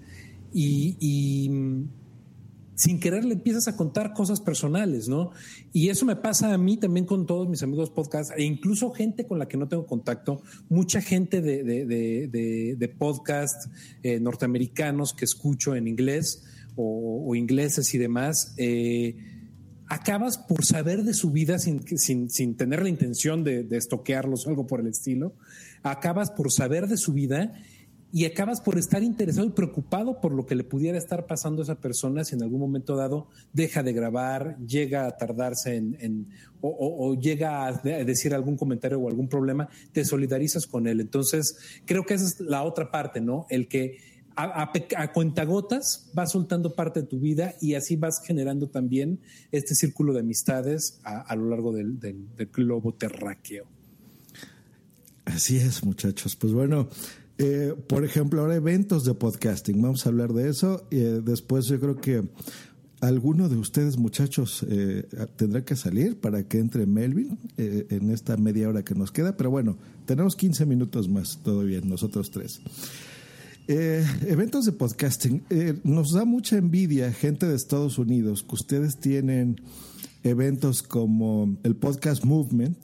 y, 0.54 0.96
y, 1.00 1.50
sin 2.82 3.00
querer 3.00 3.24
le 3.24 3.36
empiezas 3.36 3.68
a 3.68 3.76
contar 3.78 4.12
cosas 4.12 4.42
personales, 4.42 5.08
¿no? 5.08 5.30
Y 5.72 5.90
eso 5.90 6.04
me 6.04 6.16
pasa 6.16 6.52
a 6.52 6.58
mí 6.58 6.78
también 6.78 7.06
con 7.06 7.28
todos 7.28 7.48
mis 7.48 7.62
amigos 7.62 7.92
podcast 7.92 8.32
e 8.36 8.42
incluso 8.42 8.90
gente 8.90 9.28
con 9.28 9.38
la 9.38 9.48
que 9.48 9.56
no 9.56 9.68
tengo 9.68 9.86
contacto, 9.86 10.42
mucha 10.68 11.00
gente 11.00 11.42
de, 11.42 11.64
de, 11.64 12.76
de, 12.76 12.88
podcast 12.90 13.72
eh, 14.02 14.20
norteamericanos 14.20 15.14
que 15.14 15.26
escucho 15.26 15.76
en 15.76 15.88
inglés 15.88 16.44
o, 16.76 17.36
ingleses 17.36 17.94
y 17.94 18.00
demás. 18.00 18.56
eh, 18.58 19.16
acabas 19.88 20.40
por 20.40 20.66
saber 20.66 21.04
de 21.04 21.14
su 21.14 21.30
vida 21.30 21.60
sin, 21.60 21.86
sin, 22.00 22.32
sin 22.32 22.56
tener 22.58 22.82
la 22.82 22.90
intención 22.90 23.44
de, 23.44 23.62
de 23.62 23.78
estoquearlos 23.78 24.48
o 24.48 24.50
algo 24.50 24.66
por 24.66 24.80
el 24.80 24.88
estilo, 24.88 25.36
acabas 25.84 26.32
por 26.32 26.52
saber 26.52 26.88
de 26.88 26.98
su 26.98 27.14
vida 27.14 27.54
y 28.14 28.26
acabas 28.26 28.60
por 28.60 28.78
estar 28.78 29.04
interesado 29.04 29.48
y 29.48 29.52
preocupado 29.52 30.20
por 30.20 30.34
lo 30.34 30.46
que 30.46 30.56
le 30.56 30.64
pudiera 30.66 30.98
estar 30.98 31.26
pasando 31.28 31.62
a 31.62 31.64
esa 31.64 31.76
persona 31.76 32.24
si 32.26 32.36
en 32.36 32.44
algún 32.44 32.60
momento 32.60 32.96
dado 32.96 33.28
deja 33.54 33.84
de 33.84 33.94
grabar, 33.94 34.58
llega 34.66 35.06
a 35.08 35.16
tardarse 35.18 35.76
en, 35.78 36.28
o, 36.60 37.16
llega 37.20 37.66
a 37.66 37.72
de- 37.74 37.96
a 37.96 38.04
decir 38.04 38.34
algún 38.34 38.58
comentario 38.58 39.00
o 39.00 39.08
algún 39.08 39.28
problema, 39.30 39.70
te 39.94 40.04
solidarizas 40.06 40.68
con 40.68 40.88
él. 40.88 41.00
Entonces, 41.00 41.58
creo 41.86 42.06
que 42.06 42.16
esa 42.16 42.26
es 42.26 42.40
la 42.42 42.64
otra 42.64 42.92
parte, 42.92 43.22
¿no? 43.22 43.46
El 43.50 43.68
que 43.68 43.98
a, 44.36 44.64
a 44.64 44.72
a 44.98 45.12
cuentagotas 45.14 46.10
vas 46.14 46.32
soltando 46.32 46.74
parte 46.74 47.02
de 47.02 47.08
tu 47.08 47.20
vida 47.20 47.56
y 47.62 47.76
así 47.76 47.96
vas 47.98 48.22
generando 48.26 48.68
también 48.68 49.20
este 49.52 49.74
círculo 49.76 50.14
de 50.14 50.20
amistades 50.22 51.00
a, 51.04 51.36
lo 51.36 51.50
largo 51.50 51.72
del- 51.72 52.00
del 52.00 52.28
globo 52.54 52.94
terráqueo. 52.94 53.66
Así 55.26 55.58
es, 55.58 55.84
muchachos. 55.84 56.36
Pues 56.36 56.54
bueno, 56.54 56.90
eh, 57.38 57.76
por 57.88 58.06
ejemplo, 58.06 58.42
ahora 58.42 58.56
eventos 58.56 59.06
de 59.06 59.14
podcasting. 59.14 59.82
Vamos 59.82 60.06
a 60.06 60.10
hablar 60.10 60.34
de 60.34 60.50
eso. 60.50 60.88
Eh, 60.92 61.22
después 61.24 61.66
yo 61.66 61.80
creo 61.80 61.96
que 62.00 62.24
alguno 63.02 63.50
de 63.50 63.58
ustedes, 63.58 63.98
muchachos, 63.98 64.66
eh, 64.70 65.08
tendrá 65.36 65.66
que 65.66 65.76
salir 65.76 66.20
para 66.20 66.44
que 66.44 66.60
entre 66.60 66.86
Melvin 66.86 67.40
eh, 67.58 67.88
en 67.90 68.12
esta 68.12 68.38
media 68.38 68.70
hora 68.70 68.84
que 68.84 68.96
nos 68.96 69.12
queda. 69.12 69.36
Pero 69.36 69.50
bueno, 69.50 69.78
tenemos 70.06 70.36
15 70.36 70.66
minutos 70.66 71.10
más, 71.10 71.40
bien, 71.66 71.90
nosotros 71.90 72.30
tres. 72.32 72.62
Eh, 73.68 74.06
eventos 74.28 74.66
de 74.66 74.74
podcasting. 74.74 75.44
Eh, 75.50 75.80
nos 75.84 76.12
da 76.12 76.26
mucha 76.26 76.58
envidia, 76.58 77.12
gente 77.14 77.48
de 77.48 77.56
Estados 77.56 77.98
Unidos, 77.98 78.44
que 78.44 78.56
ustedes 78.56 78.98
tienen 78.98 79.62
eventos 80.24 80.84
como 80.84 81.58
el 81.64 81.76
Podcast 81.76 82.24
Movement, 82.24 82.78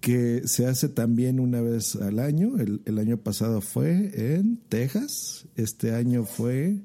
que 0.00 0.42
se 0.46 0.66
hace 0.66 0.88
también 0.88 1.40
una 1.40 1.60
vez 1.60 1.96
al 1.96 2.18
año. 2.18 2.58
El, 2.58 2.82
el 2.84 2.98
año 2.98 3.16
pasado 3.16 3.60
fue 3.60 4.12
en 4.36 4.58
Texas, 4.68 5.46
este 5.56 5.94
año 5.94 6.24
fue 6.24 6.78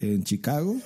en 0.00 0.24
Chicago. 0.24 0.76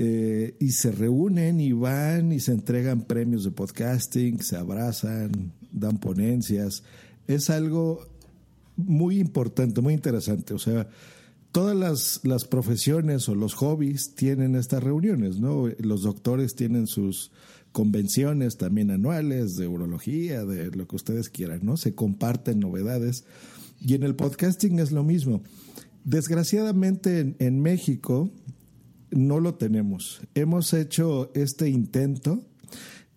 Eh, 0.00 0.54
y 0.60 0.70
se 0.70 0.92
reúnen 0.92 1.60
y 1.60 1.72
van 1.72 2.30
y 2.30 2.38
se 2.38 2.52
entregan 2.52 3.02
premios 3.02 3.42
de 3.42 3.50
podcasting, 3.50 4.40
se 4.40 4.56
abrazan, 4.56 5.52
dan 5.72 5.98
ponencias. 5.98 6.84
Es 7.26 7.50
algo 7.50 8.06
muy 8.76 9.18
importante, 9.18 9.80
muy 9.80 9.94
interesante. 9.94 10.54
O 10.54 10.58
sea, 10.60 10.88
todas 11.50 11.76
las, 11.76 12.20
las 12.22 12.44
profesiones 12.44 13.28
o 13.28 13.34
los 13.34 13.54
hobbies 13.54 14.14
tienen 14.14 14.54
estas 14.54 14.84
reuniones, 14.84 15.40
¿no? 15.40 15.66
Los 15.80 16.02
doctores 16.02 16.54
tienen 16.54 16.86
sus 16.86 17.32
convenciones 17.78 18.56
también 18.56 18.90
anuales 18.90 19.54
de 19.54 19.68
urología, 19.68 20.44
de 20.44 20.72
lo 20.72 20.88
que 20.88 20.96
ustedes 20.96 21.28
quieran, 21.28 21.60
¿no? 21.62 21.76
Se 21.76 21.94
comparten 21.94 22.58
novedades. 22.58 23.24
Y 23.80 23.94
en 23.94 24.02
el 24.02 24.16
podcasting 24.16 24.80
es 24.80 24.90
lo 24.90 25.04
mismo. 25.04 25.44
Desgraciadamente 26.02 27.36
en, 27.38 27.60
México 27.60 28.32
no 29.12 29.38
lo 29.38 29.54
tenemos. 29.54 30.22
Hemos 30.34 30.74
hecho 30.74 31.30
este 31.36 31.68
intento. 31.68 32.42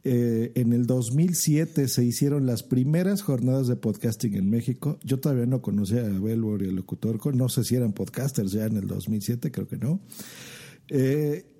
Eh, 0.03 0.51
en 0.53 0.73
el 0.73 0.85
2007 0.85 1.87
se 1.87 2.05
hicieron 2.05 2.45
las 2.45 2.61
primeras 2.61 3.23
jornadas 3.23 3.67
de 3.67 3.77
podcasting 3.77 4.35
en 4.35 4.47
México. 4.47 4.99
Yo 5.03 5.19
todavía 5.19 5.47
no 5.47 5.63
conocía 5.63 6.05
a 6.05 6.19
Belbor 6.19 6.61
y 6.61 6.67
el 6.67 6.75
locutor, 6.75 7.35
no 7.35 7.49
sé 7.49 7.63
si 7.63 7.77
eran 7.77 7.93
podcasters 7.93 8.51
ya 8.51 8.67
en 8.67 8.77
el 8.77 8.85
2007, 8.85 9.51
creo 9.51 9.67
que 9.67 9.77
no. 9.77 10.01
Eh, 10.87 11.50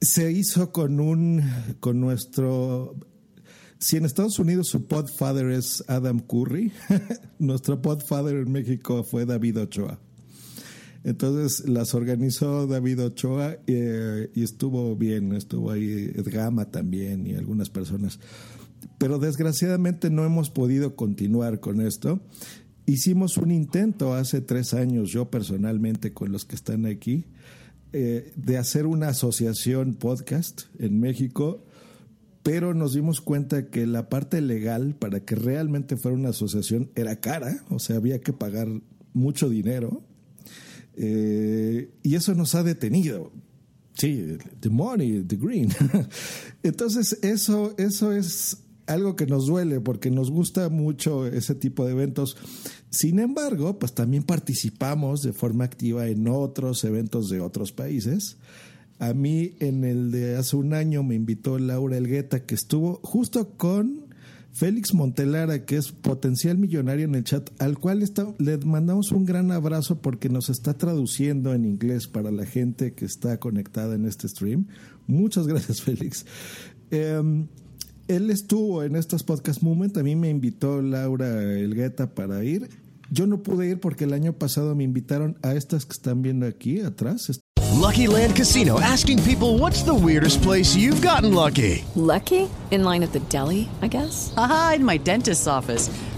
se 0.00 0.32
hizo 0.32 0.72
con 0.72 0.98
un, 0.98 1.42
con 1.80 2.00
nuestro, 2.00 2.96
Si 3.78 3.96
en 3.96 4.04
Estados 4.04 4.38
Unidos 4.38 4.68
su 4.68 4.86
podfather 4.86 5.50
es 5.50 5.84
Adam 5.88 6.20
Curry, 6.20 6.72
nuestro 7.38 7.82
podfather 7.82 8.36
en 8.36 8.52
México 8.52 9.04
fue 9.04 9.26
David 9.26 9.58
Ochoa. 9.58 9.98
Entonces 11.02 11.66
las 11.68 11.94
organizó 11.94 12.66
David 12.66 13.04
Ochoa 13.04 13.56
eh, 13.66 14.30
y 14.34 14.42
estuvo 14.42 14.96
bien, 14.96 15.32
estuvo 15.32 15.70
ahí 15.70 16.12
Edgama 16.14 16.70
también 16.70 17.26
y 17.26 17.34
algunas 17.34 17.70
personas. 17.70 18.20
Pero 18.98 19.18
desgraciadamente 19.18 20.10
no 20.10 20.24
hemos 20.24 20.50
podido 20.50 20.94
continuar 20.96 21.60
con 21.60 21.80
esto. 21.80 22.20
Hicimos 22.84 23.38
un 23.38 23.50
intento 23.50 24.14
hace 24.14 24.40
tres 24.42 24.74
años, 24.74 25.10
yo 25.10 25.30
personalmente, 25.30 26.12
con 26.12 26.32
los 26.32 26.44
que 26.44 26.56
están 26.56 26.84
aquí, 26.84 27.26
eh, 27.92 28.32
de 28.36 28.58
hacer 28.58 28.86
una 28.86 29.08
asociación 29.08 29.94
podcast 29.94 30.62
en 30.78 31.00
México, 31.00 31.64
pero 32.42 32.74
nos 32.74 32.94
dimos 32.94 33.20
cuenta 33.20 33.68
que 33.68 33.86
la 33.86 34.08
parte 34.08 34.40
legal 34.40 34.94
para 34.94 35.20
que 35.20 35.34
realmente 35.34 35.96
fuera 35.96 36.16
una 36.16 36.30
asociación 36.30 36.90
era 36.94 37.20
cara, 37.20 37.64
o 37.68 37.78
sea, 37.78 37.96
había 37.96 38.20
que 38.20 38.32
pagar 38.32 38.68
mucho 39.12 39.48
dinero 39.48 40.02
eh, 40.96 41.90
y 42.02 42.14
eso 42.14 42.34
nos 42.34 42.54
ha 42.54 42.62
detenido. 42.62 43.32
Sí, 43.94 44.38
the 44.60 44.70
money, 44.70 45.22
the 45.22 45.36
green. 45.36 45.70
Entonces, 46.62 47.18
eso, 47.22 47.74
eso 47.76 48.12
es 48.12 48.58
algo 48.90 49.16
que 49.16 49.26
nos 49.26 49.46
duele 49.46 49.80
porque 49.80 50.10
nos 50.10 50.30
gusta 50.30 50.68
mucho 50.68 51.26
ese 51.26 51.54
tipo 51.54 51.84
de 51.84 51.92
eventos. 51.92 52.36
Sin 52.90 53.18
embargo, 53.18 53.78
pues 53.78 53.94
también 53.94 54.24
participamos 54.24 55.22
de 55.22 55.32
forma 55.32 55.64
activa 55.64 56.08
en 56.08 56.28
otros 56.28 56.84
eventos 56.84 57.28
de 57.28 57.40
otros 57.40 57.72
países. 57.72 58.36
A 58.98 59.14
mí 59.14 59.54
en 59.60 59.84
el 59.84 60.10
de 60.10 60.36
hace 60.36 60.56
un 60.56 60.74
año 60.74 61.02
me 61.02 61.14
invitó 61.14 61.58
Laura 61.58 61.96
Elgueta, 61.96 62.44
que 62.44 62.54
estuvo 62.54 63.00
justo 63.02 63.56
con 63.56 64.10
Félix 64.52 64.92
Montelara, 64.94 65.64
que 65.64 65.76
es 65.76 65.92
potencial 65.92 66.58
millonario 66.58 67.04
en 67.04 67.14
el 67.14 67.24
chat, 67.24 67.50
al 67.60 67.78
cual 67.78 68.04
le 68.38 68.58
mandamos 68.58 69.12
un 69.12 69.24
gran 69.24 69.52
abrazo 69.52 70.02
porque 70.02 70.28
nos 70.28 70.50
está 70.50 70.74
traduciendo 70.74 71.54
en 71.54 71.64
inglés 71.64 72.08
para 72.08 72.30
la 72.30 72.44
gente 72.44 72.92
que 72.92 73.04
está 73.04 73.38
conectada 73.38 73.94
en 73.94 74.06
este 74.06 74.28
stream. 74.28 74.66
Muchas 75.06 75.46
gracias, 75.46 75.80
Félix. 75.82 76.26
Em, 76.90 77.46
él 78.10 78.30
estuvo 78.30 78.82
en 78.82 78.96
estos 78.96 79.22
podcast 79.22 79.62
Movement, 79.62 79.96
a 79.96 80.02
mí 80.02 80.16
me 80.16 80.28
invitó 80.28 80.82
Laura 80.82 81.42
Elgueta 81.42 82.12
para 82.12 82.42
ir. 82.42 82.68
Yo 83.10 83.26
no 83.26 83.42
pude 83.42 83.68
ir 83.68 83.80
porque 83.80 84.04
el 84.04 84.12
año 84.12 84.32
pasado 84.32 84.74
me 84.74 84.84
invitaron 84.84 85.38
a 85.42 85.54
estas 85.54 85.86
que 85.86 85.92
están 85.92 86.22
viendo 86.22 86.46
aquí 86.46 86.80
atrás. 86.80 87.40
Lucky 87.80 88.08
Land 88.08 88.36
Casino 88.36 88.80
asking 88.80 89.22
people 89.22 89.58
what's 89.58 89.84
the 89.84 89.94
weirdest 89.94 90.42
place 90.42 90.76
you've 90.76 91.00
gotten 91.00 91.34
lucky. 91.34 91.84
Lucky? 91.94 92.48
In 92.70 92.84
line 92.84 93.02
at 93.04 93.12
the 93.12 93.20
deli, 93.28 93.68
I 93.80 93.88
guess. 93.88 94.32
Aha, 94.36 94.74
in 94.76 94.84
my 94.84 94.98
dentist's 94.98 95.46
office. 95.46 95.88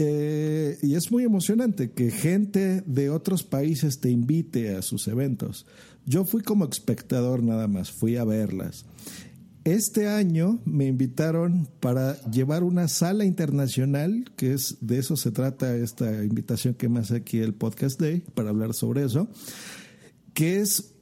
Eh, 0.00 0.78
y 0.80 0.94
es 0.94 1.10
muy 1.10 1.24
emocionante 1.24 1.90
que 1.90 2.12
gente 2.12 2.82
de 2.86 3.10
otros 3.10 3.42
países 3.42 3.98
te 3.98 4.10
invite 4.10 4.76
a 4.76 4.82
sus 4.82 5.08
eventos. 5.08 5.66
Yo 6.06 6.24
fui 6.24 6.42
como 6.42 6.64
espectador 6.66 7.42
nada 7.42 7.66
más, 7.66 7.90
fui 7.90 8.16
a 8.16 8.24
verlas. 8.24 8.86
Este 9.64 10.06
año 10.08 10.60
me 10.64 10.86
invitaron 10.86 11.68
para 11.80 12.18
llevar 12.30 12.62
una 12.62 12.86
sala 12.86 13.24
internacional, 13.24 14.30
que 14.36 14.52
es 14.52 14.78
de 14.80 14.98
eso 14.98 15.16
se 15.16 15.32
trata 15.32 15.76
esta 15.76 16.24
invitación 16.24 16.74
que 16.74 16.88
me 16.88 17.00
hace 17.00 17.16
aquí 17.16 17.40
el 17.40 17.52
Podcast 17.52 18.00
Day, 18.00 18.22
para 18.34 18.50
hablar 18.50 18.74
sobre 18.74 19.04
eso, 19.04 19.28
que 20.32 20.60
es 20.60 20.94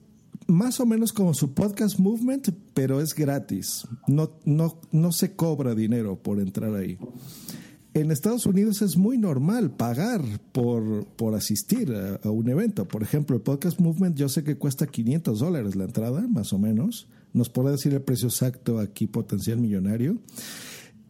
más 0.46 0.80
o 0.80 0.86
menos 0.86 1.12
como 1.12 1.34
su 1.34 1.52
podcast 1.52 1.98
movement, 1.98 2.48
pero 2.72 3.02
es 3.02 3.14
gratis. 3.14 3.86
No, 4.08 4.38
no, 4.46 4.80
no 4.90 5.12
se 5.12 5.36
cobra 5.36 5.74
dinero 5.74 6.20
por 6.20 6.40
entrar 6.40 6.74
ahí 6.74 6.98
en 8.00 8.10
Estados 8.10 8.44
Unidos 8.44 8.82
es 8.82 8.98
muy 8.98 9.16
normal 9.16 9.70
pagar 9.70 10.20
por, 10.52 11.06
por 11.16 11.34
asistir 11.34 11.94
a, 11.94 12.30
un 12.30 12.50
evento. 12.50 12.86
Por 12.86 13.02
ejemplo, 13.02 13.36
el 13.36 13.42
Podcast 13.42 13.80
Movement 13.80 14.16
yo 14.16 14.28
sé 14.28 14.44
que 14.44 14.58
cuesta 14.58 14.86
500 14.86 15.38
dólares 15.38 15.76
la 15.76 15.84
entrada, 15.84 16.26
más 16.28 16.52
o 16.52 16.58
menos. 16.58 17.08
Nos 17.32 17.48
puede 17.48 17.70
decir 17.70 17.94
el 17.94 18.02
precio 18.02 18.28
exacto 18.28 18.80
aquí, 18.80 19.06
potencial 19.06 19.58
millonario. 19.58 20.18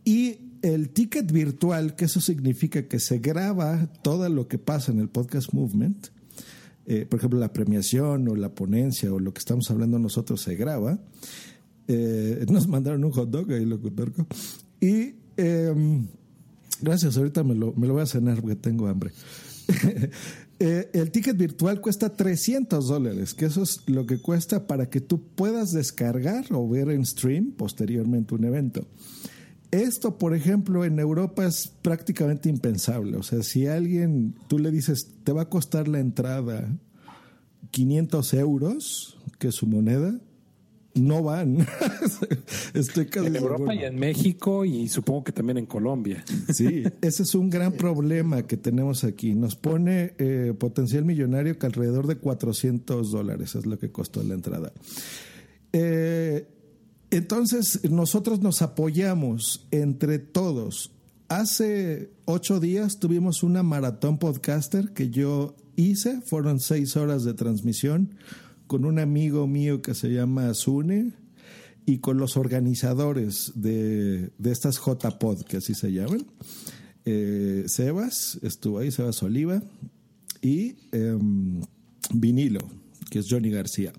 Y 0.04 0.38
el 0.62 0.90
ticket 0.90 1.32
virtual, 1.32 1.96
que 1.96 2.04
eso 2.04 2.20
significa 2.20 2.86
que 2.86 3.00
se 3.00 3.18
graba 3.18 3.92
todo 4.02 4.28
lo 4.28 4.46
que 4.46 4.58
pasa 4.58 4.92
en 4.92 5.00
el 5.00 5.08
Podcast 5.08 5.52
Movement. 5.52 6.06
Eh, 6.86 7.04
por 7.04 7.18
ejemplo, 7.18 7.40
la 7.40 7.52
premiación 7.52 8.28
o 8.28 8.36
la 8.36 8.54
ponencia 8.54 9.12
o 9.12 9.18
lo 9.18 9.34
que 9.34 9.40
estamos 9.40 9.68
hablando 9.72 9.98
nosotros 9.98 10.40
se 10.40 10.54
graba. 10.54 11.00
Eh, 11.88 12.46
nos 12.48 12.68
mandaron 12.68 13.02
un 13.02 13.10
hot 13.10 13.28
dog 13.28 13.50
ahí, 13.50 13.64
locutor. 13.64 14.12
Y... 14.80 15.16
Em, 15.36 16.06
Gracias, 16.80 17.16
ahorita 17.16 17.44
me 17.44 17.54
lo, 17.54 17.72
me 17.74 17.86
lo 17.86 17.94
voy 17.94 18.02
a 18.02 18.06
cenar 18.06 18.40
porque 18.40 18.56
tengo 18.56 18.86
hambre. 18.86 19.12
Eh, 20.58 20.88
el 20.94 21.10
ticket 21.10 21.36
virtual 21.36 21.82
cuesta 21.82 22.16
300 22.16 22.88
dólares, 22.88 23.34
que 23.34 23.44
eso 23.44 23.62
es 23.62 23.82
lo 23.88 24.06
que 24.06 24.22
cuesta 24.22 24.66
para 24.66 24.88
que 24.88 25.02
tú 25.02 25.22
puedas 25.34 25.72
descargar 25.72 26.46
o 26.50 26.66
ver 26.66 26.88
en 26.88 27.04
stream 27.04 27.52
posteriormente 27.52 28.34
un 28.34 28.44
evento. 28.44 28.88
Esto, 29.70 30.16
por 30.16 30.34
ejemplo, 30.34 30.86
en 30.86 30.98
Europa 30.98 31.44
es 31.44 31.68
prácticamente 31.82 32.48
impensable. 32.48 33.18
O 33.18 33.22
sea, 33.22 33.42
si 33.42 33.66
alguien, 33.66 34.34
tú 34.48 34.58
le 34.58 34.70
dices, 34.70 35.08
te 35.24 35.32
va 35.32 35.42
a 35.42 35.50
costar 35.50 35.88
la 35.88 36.00
entrada 36.00 36.74
500 37.72 38.34
euros, 38.34 39.18
que 39.38 39.48
es 39.48 39.54
su 39.54 39.66
moneda, 39.66 40.18
no 40.96 41.22
van. 41.22 41.66
Estoy 42.74 43.08
en 43.14 43.36
Europa 43.36 43.74
y 43.74 43.84
en 43.84 43.98
México 43.98 44.64
y 44.64 44.88
supongo 44.88 45.24
que 45.24 45.32
también 45.32 45.58
en 45.58 45.66
Colombia. 45.66 46.24
Sí, 46.52 46.84
ese 47.00 47.22
es 47.22 47.34
un 47.34 47.50
gran 47.50 47.72
problema 47.72 48.46
que 48.46 48.56
tenemos 48.56 49.04
aquí. 49.04 49.34
Nos 49.34 49.56
pone 49.56 50.14
eh, 50.18 50.54
potencial 50.58 51.04
millonario 51.04 51.58
que 51.58 51.66
alrededor 51.66 52.06
de 52.06 52.16
400 52.16 53.10
dólares 53.10 53.54
es 53.54 53.66
lo 53.66 53.78
que 53.78 53.92
costó 53.92 54.22
la 54.22 54.34
entrada. 54.34 54.72
Eh, 55.72 56.48
entonces, 57.10 57.88
nosotros 57.90 58.40
nos 58.40 58.62
apoyamos 58.62 59.66
entre 59.70 60.18
todos. 60.18 60.92
Hace 61.28 62.10
ocho 62.24 62.60
días 62.60 62.98
tuvimos 62.98 63.42
una 63.42 63.62
maratón 63.62 64.18
podcaster 64.18 64.92
que 64.92 65.10
yo 65.10 65.56
hice, 65.76 66.20
fueron 66.22 66.60
seis 66.60 66.96
horas 66.96 67.24
de 67.24 67.34
transmisión 67.34 68.14
con 68.66 68.84
un 68.84 68.98
amigo 68.98 69.46
mío 69.46 69.82
que 69.82 69.94
se 69.94 70.08
llama 70.08 70.52
Sune 70.54 71.12
y 71.84 71.98
con 71.98 72.18
los 72.18 72.36
organizadores 72.36 73.52
de, 73.54 74.32
de 74.38 74.52
estas 74.52 74.78
JPod, 74.78 75.42
que 75.42 75.58
así 75.58 75.74
se 75.74 75.92
llaman. 75.92 76.26
Eh, 77.04 77.64
Sebas, 77.66 78.40
estuvo 78.42 78.80
ahí, 78.80 78.90
Sebas 78.90 79.22
Oliva, 79.22 79.62
y 80.42 80.74
em, 80.90 81.60
Vinilo, 82.12 82.60
que 83.10 83.20
es 83.20 83.26
Johnny 83.30 83.50
García. 83.50 83.92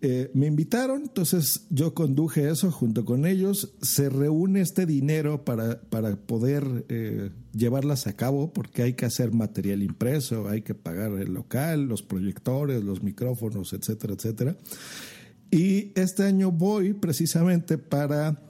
Eh, 0.00 0.30
me 0.32 0.46
invitaron, 0.46 1.02
entonces 1.02 1.66
yo 1.70 1.92
conduje 1.92 2.48
eso 2.48 2.70
junto 2.70 3.04
con 3.04 3.26
ellos. 3.26 3.74
Se 3.82 4.08
reúne 4.08 4.60
este 4.60 4.86
dinero 4.86 5.44
para, 5.44 5.80
para 5.80 6.14
poder 6.14 6.86
eh, 6.88 7.30
llevarlas 7.52 8.06
a 8.06 8.12
cabo 8.12 8.52
porque 8.52 8.82
hay 8.82 8.92
que 8.94 9.06
hacer 9.06 9.32
material 9.32 9.82
impreso, 9.82 10.48
hay 10.48 10.62
que 10.62 10.74
pagar 10.74 11.12
el 11.12 11.34
local, 11.34 11.86
los 11.86 12.02
proyectores, 12.02 12.84
los 12.84 13.02
micrófonos, 13.02 13.72
etcétera, 13.72 14.14
etcétera. 14.14 14.56
Y 15.50 15.90
este 15.96 16.22
año 16.22 16.52
voy 16.52 16.92
precisamente 16.92 17.76
para 17.76 18.40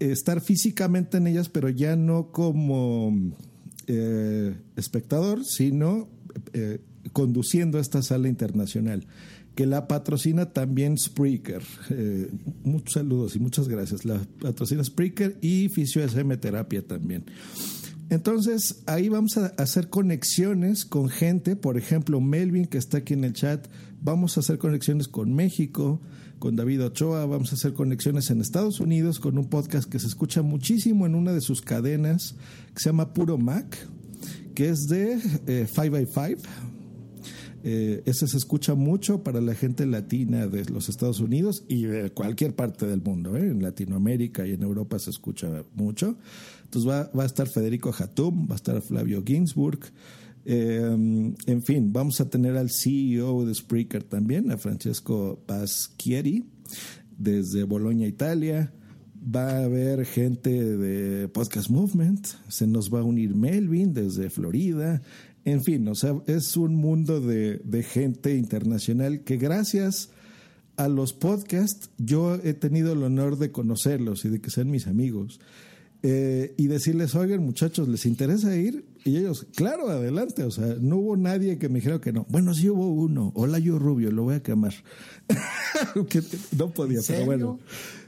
estar 0.00 0.42
físicamente 0.42 1.16
en 1.16 1.28
ellas, 1.28 1.48
pero 1.48 1.70
ya 1.70 1.96
no 1.96 2.30
como 2.30 3.34
eh, 3.86 4.54
espectador, 4.76 5.46
sino 5.46 6.08
conduciendo 7.12 7.78
esta 7.78 8.02
sala 8.02 8.28
internacional 8.28 9.06
que 9.54 9.66
la 9.66 9.88
patrocina 9.88 10.52
también 10.52 10.96
Spreaker. 10.96 11.62
Eh, 11.90 12.30
muchos 12.64 12.94
saludos 12.94 13.36
y 13.36 13.40
muchas 13.40 13.68
gracias. 13.68 14.04
La 14.04 14.20
patrocina 14.40 14.82
Spreaker 14.84 15.36
y 15.40 15.68
Fisio 15.68 16.02
SM 16.02 16.36
Terapia 16.36 16.86
también. 16.86 17.24
Entonces, 18.10 18.82
ahí 18.86 19.08
vamos 19.08 19.36
a 19.36 19.46
hacer 19.56 19.88
conexiones 19.88 20.84
con 20.84 21.08
gente, 21.08 21.54
por 21.54 21.78
ejemplo, 21.78 22.20
Melvin, 22.20 22.66
que 22.66 22.76
está 22.76 22.98
aquí 22.98 23.14
en 23.14 23.22
el 23.22 23.34
chat, 23.34 23.68
vamos 24.02 24.36
a 24.36 24.40
hacer 24.40 24.58
conexiones 24.58 25.06
con 25.06 25.32
México, 25.32 26.00
con 26.40 26.56
David 26.56 26.86
Ochoa, 26.86 27.24
vamos 27.26 27.52
a 27.52 27.54
hacer 27.54 27.72
conexiones 27.72 28.30
en 28.30 28.40
Estados 28.40 28.80
Unidos 28.80 29.20
con 29.20 29.38
un 29.38 29.48
podcast 29.48 29.88
que 29.88 30.00
se 30.00 30.08
escucha 30.08 30.42
muchísimo 30.42 31.06
en 31.06 31.14
una 31.14 31.32
de 31.32 31.40
sus 31.40 31.60
cadenas, 31.62 32.34
que 32.74 32.80
se 32.80 32.88
llama 32.88 33.12
Puro 33.12 33.38
Mac, 33.38 33.78
que 34.54 34.70
es 34.70 34.88
de 34.88 35.18
5x5. 35.46 36.38
Eh, 37.62 38.02
ese 38.06 38.26
se 38.26 38.36
escucha 38.36 38.74
mucho 38.74 39.22
para 39.22 39.40
la 39.40 39.54
gente 39.54 39.84
latina 39.84 40.46
de 40.46 40.64
los 40.66 40.88
Estados 40.88 41.20
Unidos 41.20 41.64
y 41.68 41.82
de 41.82 42.10
cualquier 42.10 42.54
parte 42.54 42.86
del 42.86 43.02
mundo. 43.02 43.36
¿eh? 43.36 43.48
En 43.48 43.62
Latinoamérica 43.62 44.46
y 44.46 44.52
en 44.52 44.62
Europa 44.62 44.98
se 44.98 45.10
escucha 45.10 45.64
mucho. 45.74 46.16
Entonces 46.64 46.90
va, 46.90 47.10
a 47.22 47.26
estar 47.26 47.48
Federico 47.48 47.92
Hatum, 47.96 48.48
va 48.48 48.54
a 48.54 48.56
estar 48.56 48.80
Flavio 48.80 49.22
Ginsburg. 49.26 49.80
Eh, 50.44 50.80
en 50.80 51.62
fin, 51.62 51.92
vamos 51.92 52.20
a 52.20 52.30
tener 52.30 52.56
al 52.56 52.70
CEO 52.70 53.44
de 53.44 53.54
Spreaker 53.54 54.04
también, 54.04 54.50
a 54.50 54.56
Francesco 54.56 55.42
Paschieri, 55.46 56.46
desde 57.18 57.64
Bolonia, 57.64 58.06
Italia. 58.06 58.72
Va 59.22 59.50
a 59.50 59.64
haber 59.64 60.06
gente 60.06 60.50
de 60.50 61.28
Podcast 61.28 61.68
Movement, 61.68 62.26
se 62.48 62.66
nos 62.66 62.88
va 62.88 63.00
a 63.00 63.02
unir 63.02 63.34
Melvin 63.34 63.92
desde 63.92 64.30
Florida. 64.30 65.02
En 65.50 65.64
fin, 65.64 65.88
o 65.88 65.96
sea, 65.96 66.14
es 66.26 66.56
un 66.56 66.76
mundo 66.76 67.20
de, 67.20 67.60
de 67.64 67.82
gente 67.82 68.36
internacional 68.36 69.22
que 69.22 69.36
gracias 69.36 70.10
a 70.76 70.86
los 70.88 71.12
podcasts 71.12 71.90
yo 71.98 72.36
he 72.36 72.54
tenido 72.54 72.92
el 72.92 73.02
honor 73.02 73.36
de 73.36 73.50
conocerlos 73.50 74.24
y 74.24 74.28
de 74.28 74.40
que 74.40 74.50
sean 74.50 74.70
mis 74.70 74.86
amigos. 74.86 75.40
Eh, 76.02 76.54
y 76.56 76.68
decirles, 76.68 77.16
oigan 77.16 77.42
muchachos, 77.42 77.88
¿les 77.88 78.06
interesa 78.06 78.56
ir? 78.56 78.86
Y 79.04 79.16
ellos, 79.16 79.46
claro, 79.56 79.88
adelante. 79.88 80.44
O 80.44 80.52
sea, 80.52 80.76
no 80.80 80.98
hubo 80.98 81.16
nadie 81.16 81.58
que 81.58 81.68
me 81.68 81.80
dijera 81.80 82.00
que 82.00 82.12
no. 82.12 82.26
Bueno, 82.28 82.54
sí 82.54 82.70
hubo 82.70 82.88
uno. 82.88 83.32
Hola, 83.34 83.58
yo 83.58 83.76
Rubio, 83.78 84.12
lo 84.12 84.22
voy 84.22 84.36
a 84.36 84.42
quemar. 84.42 84.72
que 86.08 86.22
no 86.56 86.70
podía, 86.70 87.00
pero 87.04 87.24
bueno. 87.24 87.58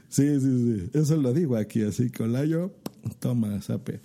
Sí, 0.07 0.39
sí, 0.39 0.79
sí. 0.79 0.89
Eso 0.93 1.17
lo 1.17 1.33
digo 1.33 1.57
aquí, 1.57 1.81
así 1.81 2.09
que 2.09 2.23
hola, 2.23 2.45
yo, 2.45 2.71
toma, 3.19 3.61
sape. 3.61 3.99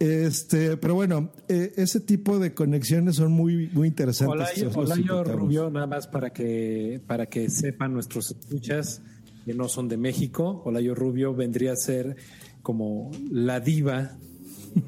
Este, 0.00 0.78
pero 0.78 0.94
bueno, 0.94 1.30
eh, 1.46 1.74
ese 1.76 2.00
tipo 2.00 2.38
de 2.38 2.54
conexiones 2.54 3.16
son 3.16 3.32
muy, 3.32 3.68
muy 3.74 3.86
interesantes. 3.86 4.64
Hola, 4.74 4.96
yo, 4.96 5.22
Rubio, 5.22 5.68
nada 5.68 5.86
más 5.86 6.06
para 6.06 6.30
que, 6.30 7.02
para 7.06 7.26
que 7.26 7.50
sepan 7.50 7.92
nuestros 7.92 8.30
escuchas 8.30 9.02
que 9.44 9.52
no 9.52 9.68
son 9.68 9.88
de 9.88 9.98
México. 9.98 10.62
Hola, 10.64 10.80
yo 10.80 10.94
Rubio 10.94 11.34
vendría 11.34 11.72
a 11.72 11.76
ser 11.76 12.16
como 12.62 13.10
la 13.30 13.60
diva 13.60 14.16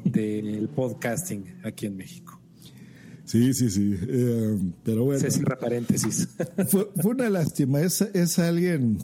del 0.05 0.70
podcasting 0.70 1.61
aquí 1.62 1.85
en 1.85 1.96
México. 1.98 2.40
Sí, 3.27 3.53
sí, 3.53 3.68
sí. 3.68 3.94
Eh, 4.09 4.59
pero 4.83 5.05
bueno. 5.05 5.20
Se 5.20 5.31
cierra 5.31 5.59
paréntesis. 5.59 6.31
Fue, 6.68 6.88
fue, 6.96 7.12
una 7.12 7.29
lástima. 7.29 7.83
Es, 7.83 8.01
es 8.01 8.38
alguien, 8.38 8.96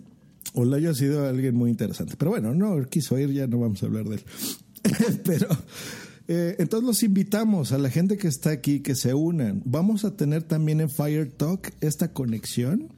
Olayo 0.54 0.90
ha 0.90 0.94
sido 0.94 1.26
alguien 1.26 1.54
muy 1.54 1.70
interesante. 1.70 2.14
Pero 2.18 2.30
bueno, 2.30 2.54
no 2.54 2.82
quiso 2.86 3.18
ir, 3.18 3.30
ya 3.30 3.46
no 3.46 3.60
vamos 3.60 3.82
a 3.82 3.86
hablar 3.86 4.06
de 4.06 4.16
él. 4.16 4.22
pero 5.24 5.48
eh, 6.26 6.56
entonces 6.58 6.86
los 6.86 7.02
invitamos 7.02 7.72
a 7.72 7.78
la 7.78 7.90
gente 7.90 8.16
que 8.16 8.28
está 8.28 8.50
aquí 8.50 8.80
que 8.80 8.94
se 8.94 9.14
unan. 9.14 9.62
Vamos 9.64 10.04
a 10.04 10.16
tener 10.16 10.42
también 10.42 10.80
en 10.80 10.90
Fire 10.90 11.30
Talk 11.30 11.72
esta 11.80 12.12
conexión. 12.12 12.88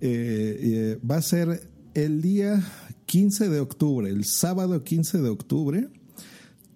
Eh, 0.00 0.98
va 1.08 1.16
a 1.16 1.22
ser 1.22 1.68
el 1.94 2.22
día 2.22 2.62
15 3.06 3.48
de 3.48 3.60
octubre, 3.60 4.08
el 4.08 4.24
sábado 4.24 4.84
15 4.84 5.20
de 5.20 5.28
octubre, 5.28 5.88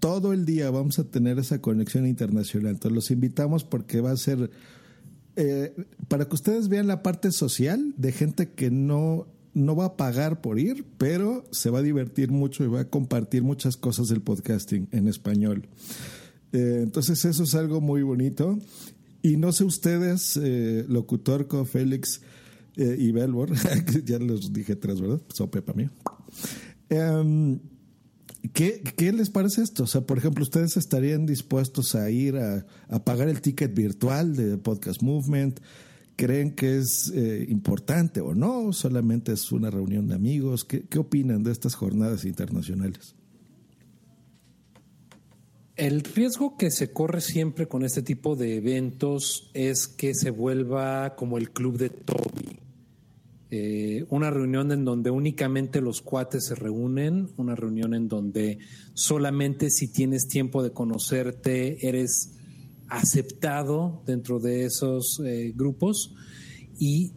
todo 0.00 0.32
el 0.32 0.44
día 0.44 0.70
vamos 0.70 0.98
a 0.98 1.04
tener 1.04 1.38
esa 1.38 1.60
conexión 1.60 2.06
internacional. 2.06 2.72
Entonces 2.72 2.94
los 2.94 3.10
invitamos 3.10 3.64
porque 3.64 4.00
va 4.00 4.10
a 4.10 4.16
ser 4.16 4.50
eh, 5.36 5.74
para 6.08 6.26
que 6.26 6.34
ustedes 6.34 6.68
vean 6.68 6.86
la 6.86 7.02
parte 7.02 7.32
social 7.32 7.94
de 7.96 8.12
gente 8.12 8.50
que 8.50 8.70
no, 8.70 9.26
no 9.54 9.76
va 9.76 9.86
a 9.86 9.96
pagar 9.96 10.40
por 10.40 10.58
ir, 10.58 10.84
pero 10.98 11.44
se 11.52 11.70
va 11.70 11.78
a 11.78 11.82
divertir 11.82 12.30
mucho 12.30 12.64
y 12.64 12.66
va 12.66 12.80
a 12.80 12.90
compartir 12.90 13.42
muchas 13.42 13.76
cosas 13.76 14.08
del 14.08 14.20
podcasting 14.20 14.88
en 14.90 15.08
español. 15.08 15.68
Eh, 16.52 16.80
entonces 16.82 17.24
eso 17.24 17.44
es 17.44 17.54
algo 17.54 17.80
muy 17.80 18.02
bonito. 18.02 18.58
Y 19.22 19.36
no 19.36 19.52
sé 19.52 19.64
ustedes, 19.64 20.38
eh, 20.42 20.84
Locutorco, 20.88 21.64
Félix, 21.64 22.20
eh, 22.76 22.96
y 22.98 23.12
Belbor, 23.12 23.52
ya 24.04 24.18
los 24.18 24.52
dije 24.52 24.76
tres, 24.76 25.00
¿verdad? 25.00 25.20
Sope 25.32 25.62
para 25.62 25.78
mí. 25.78 25.88
Um, 26.90 27.60
¿qué, 28.52 28.82
¿Qué 28.96 29.12
les 29.12 29.30
parece 29.30 29.62
esto? 29.62 29.84
O 29.84 29.86
sea, 29.86 30.00
por 30.00 30.18
ejemplo, 30.18 30.42
¿ustedes 30.42 30.76
estarían 30.76 31.24
dispuestos 31.24 31.94
a 31.94 32.10
ir 32.10 32.36
a, 32.36 32.66
a 32.88 33.04
pagar 33.04 33.28
el 33.28 33.40
ticket 33.40 33.74
virtual 33.74 34.34
de 34.34 34.58
Podcast 34.58 35.02
Movement? 35.02 35.60
¿Creen 36.16 36.54
que 36.54 36.78
es 36.78 37.12
eh, 37.14 37.46
importante 37.48 38.20
o 38.20 38.34
no? 38.34 38.72
¿Solamente 38.72 39.32
es 39.32 39.50
una 39.50 39.70
reunión 39.70 40.06
de 40.06 40.14
amigos? 40.14 40.64
¿Qué, 40.64 40.82
¿Qué 40.82 40.98
opinan 40.98 41.42
de 41.42 41.52
estas 41.52 41.74
jornadas 41.74 42.24
internacionales? 42.24 43.14
El 45.76 46.02
riesgo 46.02 46.56
que 46.56 46.70
se 46.70 46.92
corre 46.92 47.20
siempre 47.20 47.66
con 47.66 47.84
este 47.84 48.02
tipo 48.02 48.36
de 48.36 48.56
eventos 48.56 49.50
es 49.54 49.88
que 49.88 50.14
se 50.14 50.30
vuelva 50.30 51.16
como 51.16 51.36
el 51.36 51.50
club 51.50 51.78
de 51.78 51.90
Toby. 51.90 52.60
Eh, 53.50 54.04
una 54.08 54.30
reunión 54.30 54.72
en 54.72 54.84
donde 54.84 55.10
únicamente 55.10 55.80
los 55.80 56.00
cuates 56.00 56.46
se 56.46 56.54
reúnen, 56.54 57.28
una 57.36 57.54
reunión 57.54 57.94
en 57.94 58.08
donde 58.08 58.58
solamente 58.94 59.70
si 59.70 59.88
tienes 59.88 60.28
tiempo 60.28 60.62
de 60.62 60.72
conocerte 60.72 61.86
eres 61.86 62.32
aceptado 62.88 64.02
dentro 64.06 64.38
de 64.38 64.64
esos 64.64 65.20
eh, 65.24 65.52
grupos 65.54 66.14
y 66.78 67.12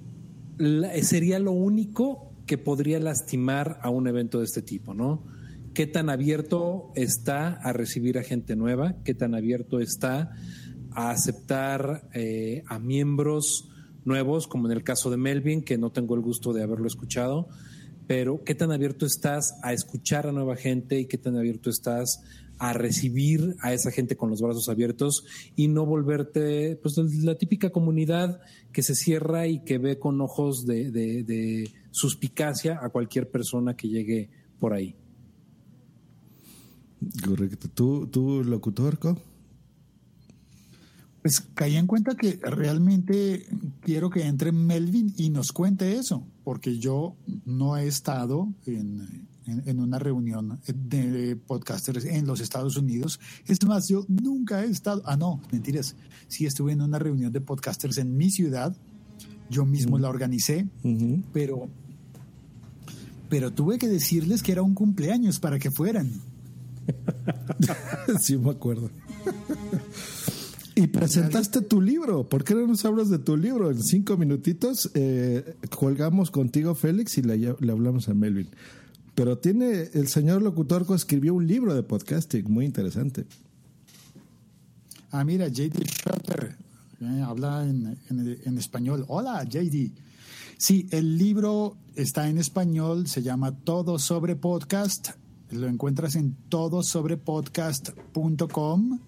sería 1.01 1.39
lo 1.39 1.51
único 1.51 2.33
que 2.45 2.57
podría 2.57 2.99
lastimar 2.99 3.79
a 3.83 3.89
un 3.89 4.07
evento 4.07 4.39
de 4.39 4.45
este 4.45 4.61
tipo, 4.61 4.93
¿no? 4.93 5.23
¿Qué 5.73 5.85
tan 5.85 6.09
abierto 6.09 6.91
está 6.95 7.49
a 7.49 7.73
recibir 7.73 8.17
a 8.17 8.23
gente 8.23 8.55
nueva? 8.55 8.95
¿Qué 9.03 9.13
tan 9.13 9.35
abierto 9.35 9.79
está 9.79 10.31
a 10.91 11.11
aceptar 11.11 12.09
eh, 12.13 12.63
a 12.65 12.79
miembros 12.79 13.69
nuevos, 14.03 14.47
como 14.47 14.67
en 14.67 14.71
el 14.75 14.83
caso 14.83 15.11
de 15.11 15.17
Melvin, 15.17 15.61
que 15.61 15.77
no 15.77 15.91
tengo 15.91 16.15
el 16.15 16.21
gusto 16.21 16.53
de 16.53 16.63
haberlo 16.63 16.87
escuchado, 16.87 17.49
pero 18.07 18.43
qué 18.43 18.55
tan 18.55 18.71
abierto 18.71 19.05
estás 19.05 19.59
a 19.61 19.73
escuchar 19.73 20.25
a 20.25 20.31
nueva 20.31 20.55
gente 20.55 20.99
y 20.99 21.05
qué 21.05 21.17
tan 21.17 21.37
abierto 21.37 21.69
estás 21.69 22.23
a 22.59 22.73
recibir 22.73 23.55
a 23.61 23.73
esa 23.73 23.91
gente 23.91 24.15
con 24.15 24.29
los 24.29 24.41
brazos 24.41 24.69
abiertos 24.69 25.25
y 25.55 25.67
no 25.67 25.85
volverte 25.85 26.75
pues 26.81 26.97
la 26.97 27.35
típica 27.35 27.69
comunidad 27.69 28.41
que 28.71 28.83
se 28.83 28.95
cierra 28.95 29.47
y 29.47 29.63
que 29.63 29.77
ve 29.77 29.99
con 29.99 30.19
ojos 30.21 30.65
de, 30.65 30.91
de, 30.91 31.23
de 31.23 31.71
suspicacia 31.91 32.79
a 32.81 32.89
cualquier 32.89 33.29
persona 33.29 33.75
que 33.75 33.89
llegue 33.89 34.29
por 34.59 34.73
ahí. 34.73 34.95
Correcto. 37.25 37.69
¿Tú, 37.73 38.07
tú 38.07 38.43
locutor, 38.43 38.97
Co? 38.97 39.17
Pues 41.21 41.41
caí 41.41 41.75
en 41.75 41.87
cuenta 41.87 42.15
que 42.15 42.39
realmente 42.41 43.45
quiero 43.81 44.09
que 44.09 44.23
entre 44.25 44.51
Melvin 44.51 45.13
y 45.17 45.29
nos 45.29 45.51
cuente 45.51 45.97
eso, 45.97 46.25
porque 46.43 46.79
yo 46.79 47.15
no 47.45 47.75
he 47.75 47.87
estado 47.87 48.47
en, 48.65 49.27
en, 49.47 49.63
en, 49.65 49.79
una 49.79 49.99
reunión 49.99 50.59
de 50.67 51.35
podcasters 51.35 52.05
en 52.05 52.25
los 52.25 52.39
Estados 52.39 52.77
Unidos. 52.77 53.19
Es 53.47 53.63
más, 53.65 53.87
yo 53.87 54.05
nunca 54.07 54.63
he 54.63 54.69
estado, 54.69 55.01
ah, 55.05 55.17
no, 55.17 55.41
mentiras, 55.51 55.95
sí 56.27 56.45
estuve 56.45 56.73
en 56.73 56.81
una 56.81 56.99
reunión 56.99 57.31
de 57.31 57.41
podcasters 57.41 57.97
en 57.97 58.17
mi 58.17 58.29
ciudad, 58.29 58.75
yo 59.49 59.65
mismo 59.65 59.95
uh 59.95 59.99
-huh. 59.99 60.01
la 60.01 60.09
organicé, 60.09 60.67
uh 60.83 60.87
-huh. 60.87 61.23
pero, 61.33 61.69
pero 63.29 63.51
tuve 63.51 63.77
que 63.77 63.87
decirles 63.87 64.43
que 64.43 64.51
era 64.51 64.61
un 64.61 64.73
cumpleaños 64.73 65.39
para 65.39 65.59
que 65.59 65.71
fueran. 65.71 66.11
sí, 68.21 68.37
me 68.37 68.51
acuerdo. 68.51 68.89
Y 70.77 70.85
presentaste 70.85 71.61
tu 71.61 71.81
libro. 71.81 72.29
¿Por 72.29 72.43
qué 72.43 72.53
no 72.53 72.67
nos 72.67 72.85
hablas 72.85 73.09
de 73.09 73.17
tu 73.17 73.35
libro? 73.35 73.71
En 73.71 73.81
cinco 73.81 74.15
minutitos 74.15 74.91
eh, 74.93 75.55
colgamos 75.75 76.29
contigo, 76.29 76.75
Félix, 76.75 77.17
y 77.17 77.23
le, 77.23 77.35
le, 77.35 77.71
hablamos 77.71 78.09
a 78.09 78.13
Melvin. 78.13 78.47
Pero 79.17 79.37
tiene, 79.39 79.89
el 79.95 80.07
señor 80.09 80.43
locutor 80.43 80.85
escribió 80.93 81.33
un 81.33 81.47
libro 81.47 81.73
de 81.73 81.81
podcasting 81.81 82.51
muy 82.51 82.65
interesante. 82.65 83.25
Ah, 85.09 85.23
mira, 85.23 85.47
JD 85.47 85.89
Schroeder 85.89 86.55
eh, 87.01 87.23
habla 87.25 87.63
en, 87.63 87.97
en, 88.11 88.57
español. 88.59 89.05
Hola, 89.07 89.43
JD. 89.43 89.89
Sí, 90.59 90.87
el 90.91 91.17
libro 91.17 91.77
está 91.95 92.29
en 92.29 92.37
español, 92.37 93.07
se 93.07 93.23
llama 93.23 93.57
Todo 93.57 93.97
sobre 93.97 94.35
Podcast. 94.35 95.13
Lo 95.49 95.67
encuentras 95.67 96.13
en 96.13 96.35
todosobrepodcast.com 96.49 98.99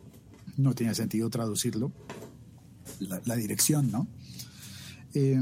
no 0.58 0.74
tiene 0.74 0.96
sentido 0.96 1.30
traducirlo, 1.30 1.92
la, 3.00 3.36
dirección, 3.36 3.92
¿no? 3.92 4.08
Eh, 5.14 5.40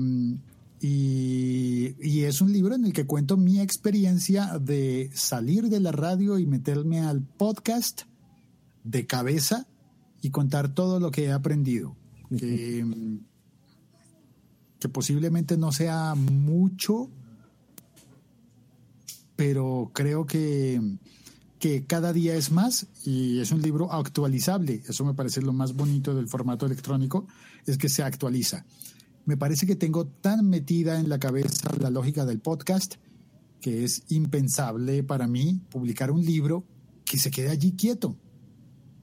y, 0.80 1.96
y, 2.00 2.24
es 2.24 2.42
un 2.42 2.54
libro 2.54 2.76
en 2.76 2.86
el 2.86 2.94
que 2.94 3.08
cuento 3.08 3.36
mi 3.36 3.60
experiencia 3.60 4.60
de 4.60 5.10
salir 5.14 5.70
de 5.70 5.80
la 5.80 5.92
radio 5.92 6.38
y 6.38 6.46
meterme 6.46 7.00
al 7.00 7.24
podcast 7.24 8.04
de 8.84 9.08
cabeza 9.08 9.68
y 10.22 10.30
contar 10.30 10.74
todo 10.74 11.00
lo 11.00 11.10
que 11.12 11.26
he 11.26 11.32
aprendido. 11.32 11.96
Que, 12.30 12.86
que 14.80 14.90
posiblemente 14.90 15.58
no 15.58 15.72
sea 15.72 16.14
mucho, 16.16 17.10
pero 19.36 19.92
creo 19.94 20.26
que, 20.26 20.82
que 21.60 21.86
cada 21.86 22.14
día 22.14 22.36
es 22.36 22.52
más 22.52 22.88
y 23.06 23.40
es 23.40 23.52
un 23.52 23.62
libro 23.62 23.92
actualizable. 23.92 24.84
Eso 24.88 25.06
me 25.06 25.14
parece 25.14 25.42
lo 25.42 25.54
más 25.54 25.74
bonito 25.74 26.14
del 26.14 26.28
formato 26.28 26.66
electrónico, 26.66 27.28
es 27.66 27.78
que 27.78 27.90
se 27.90 28.04
actualiza. 28.04 28.66
Me 29.28 29.36
parece 29.36 29.68
que 29.68 29.76
tengo 29.76 30.08
tan 30.08 30.50
metida 30.50 31.02
en 31.02 31.10
la 31.10 31.20
cabeza 31.20 31.70
la 31.82 31.90
lógica 31.90 32.26
del 32.26 32.40
podcast 32.40 32.96
que 33.60 33.84
es 33.84 34.04
impensable 34.08 35.04
para 35.04 35.28
mí 35.28 35.60
publicar 35.70 36.12
un 36.12 36.24
libro 36.24 36.64
que 37.04 37.18
se 37.18 37.30
quede 37.30 37.50
allí 37.50 37.74
quieto, 37.74 38.16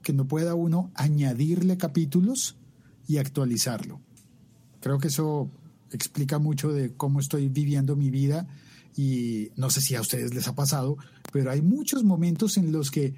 que 0.01 0.13
no 0.13 0.27
pueda 0.27 0.55
uno 0.55 0.91
añadirle 0.95 1.77
capítulos 1.77 2.57
y 3.07 3.17
actualizarlo. 3.17 4.01
Creo 4.79 4.97
que 4.97 5.09
eso 5.09 5.51
explica 5.91 6.39
mucho 6.39 6.71
de 6.73 6.95
cómo 6.95 7.19
estoy 7.19 7.47
viviendo 7.47 7.95
mi 7.95 8.09
vida 8.09 8.47
y 8.97 9.51
no 9.55 9.69
sé 9.69 9.79
si 9.79 9.93
a 9.93 10.01
ustedes 10.01 10.33
les 10.33 10.47
ha 10.47 10.55
pasado, 10.55 10.97
pero 11.31 11.51
hay 11.51 11.61
muchos 11.61 12.03
momentos 12.03 12.57
en 12.57 12.71
los 12.71 12.89
que 12.89 13.13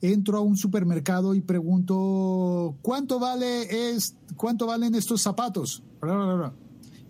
entro 0.00 0.38
a 0.38 0.40
un 0.40 0.56
supermercado 0.56 1.34
y 1.34 1.40
pregunto 1.40 2.76
cuánto 2.82 3.18
vale 3.18 3.92
es 3.92 4.16
cuánto 4.36 4.66
valen 4.66 4.94
estos 4.94 5.22
zapatos 5.22 5.82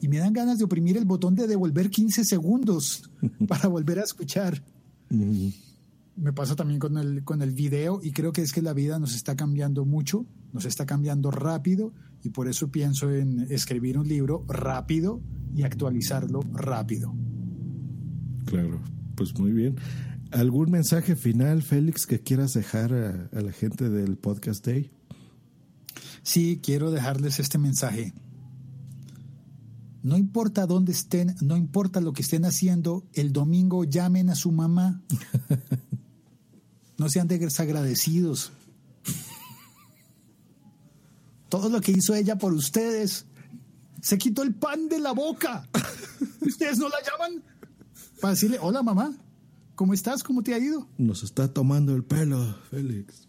y 0.00 0.08
me 0.08 0.18
dan 0.18 0.32
ganas 0.32 0.58
de 0.58 0.64
oprimir 0.64 0.96
el 0.96 1.04
botón 1.04 1.34
de 1.34 1.46
devolver 1.46 1.90
15 1.90 2.24
segundos 2.24 3.10
para 3.48 3.68
volver 3.68 3.98
a 3.98 4.02
escuchar. 4.02 4.62
Me 5.10 6.32
pasa 6.32 6.56
también 6.56 6.80
con 6.80 6.96
el, 6.98 7.24
con 7.24 7.42
el 7.42 7.52
video 7.52 8.00
y 8.02 8.12
creo 8.12 8.32
que 8.32 8.42
es 8.42 8.52
que 8.52 8.62
la 8.62 8.72
vida 8.72 8.98
nos 8.98 9.14
está 9.14 9.36
cambiando 9.36 9.84
mucho, 9.84 10.26
nos 10.52 10.64
está 10.64 10.86
cambiando 10.86 11.30
rápido 11.30 11.92
y 12.22 12.30
por 12.30 12.48
eso 12.48 12.70
pienso 12.70 13.10
en 13.10 13.46
escribir 13.50 13.98
un 13.98 14.08
libro 14.08 14.44
rápido 14.48 15.20
y 15.54 15.62
actualizarlo 15.62 16.40
rápido. 16.52 17.14
Claro, 18.46 18.80
pues 19.14 19.38
muy 19.38 19.52
bien. 19.52 19.76
¿Algún 20.32 20.70
mensaje 20.70 21.16
final, 21.16 21.62
Félix, 21.62 22.06
que 22.06 22.20
quieras 22.20 22.52
dejar 22.52 22.92
a, 22.92 23.28
a 23.36 23.40
la 23.40 23.52
gente 23.52 23.90
del 23.90 24.16
Podcast 24.16 24.64
Day? 24.64 24.90
Sí, 26.22 26.60
quiero 26.62 26.90
dejarles 26.90 27.40
este 27.40 27.58
mensaje. 27.58 28.14
No 30.02 30.16
importa 30.16 30.66
dónde 30.66 30.92
estén, 30.92 31.34
no 31.40 31.56
importa 31.56 32.00
lo 32.00 32.12
que 32.12 32.22
estén 32.22 32.44
haciendo, 32.44 33.04
el 33.12 33.32
domingo 33.32 33.84
llamen 33.84 34.30
a 34.30 34.34
su 34.34 34.52
mamá. 34.52 35.02
No 37.00 37.08
sean 37.08 37.28
desagradecidos. 37.28 38.52
Todo 41.48 41.70
lo 41.70 41.80
que 41.80 41.92
hizo 41.92 42.14
ella 42.14 42.36
por 42.36 42.52
ustedes. 42.52 43.24
Se 44.02 44.18
quitó 44.18 44.42
el 44.42 44.54
pan 44.54 44.86
de 44.90 44.98
la 45.00 45.12
boca. 45.12 45.66
¿Ustedes 46.42 46.76
no 46.76 46.90
la 46.90 46.98
llaman? 47.00 47.42
Para 48.20 48.34
decirle, 48.34 48.58
hola 48.60 48.82
mamá, 48.82 49.16
¿cómo 49.80 49.94
estás? 49.94 50.22
¿Cómo 50.22 50.42
te 50.42 50.52
ha 50.52 50.58
ido? 50.58 50.86
Nos 50.98 51.22
está 51.22 51.54
tomando 51.54 51.96
el 51.96 52.04
pelo, 52.04 52.54
Félix. 52.70 53.26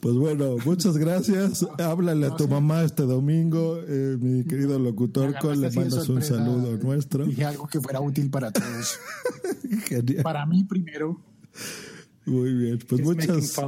Pues 0.00 0.14
bueno, 0.16 0.56
muchas 0.64 0.96
gracias. 0.96 1.66
Háblale 1.78 2.26
a 2.26 2.36
tu 2.36 2.48
mamá 2.48 2.84
este 2.84 3.02
domingo, 3.02 3.78
eh, 3.86 4.16
mi 4.18 4.44
querido 4.44 4.78
locutor. 4.78 5.34
Le 5.56 5.70
mandas 5.70 6.08
un 6.08 6.22
saludo 6.22 6.78
nuestro. 6.78 7.26
Dije 7.26 7.44
algo 7.44 7.66
que 7.66 7.80
fuera 7.82 8.00
útil 8.00 8.30
para 8.30 8.50
todos. 8.50 8.98
Para 10.22 10.46
mí 10.46 10.64
primero. 10.64 11.20
Muy 12.24 12.54
bien, 12.54 12.78
pues 12.88 13.02
muchas, 13.02 13.60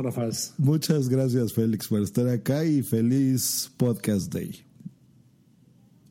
muchas 0.57 1.11
gracias 1.11 1.53
Félix 1.53 1.89
por 1.89 2.01
estar 2.01 2.27
acá 2.29 2.65
y 2.65 2.83
feliz 2.83 3.71
Podcast 3.77 4.33
Day. 4.33 4.65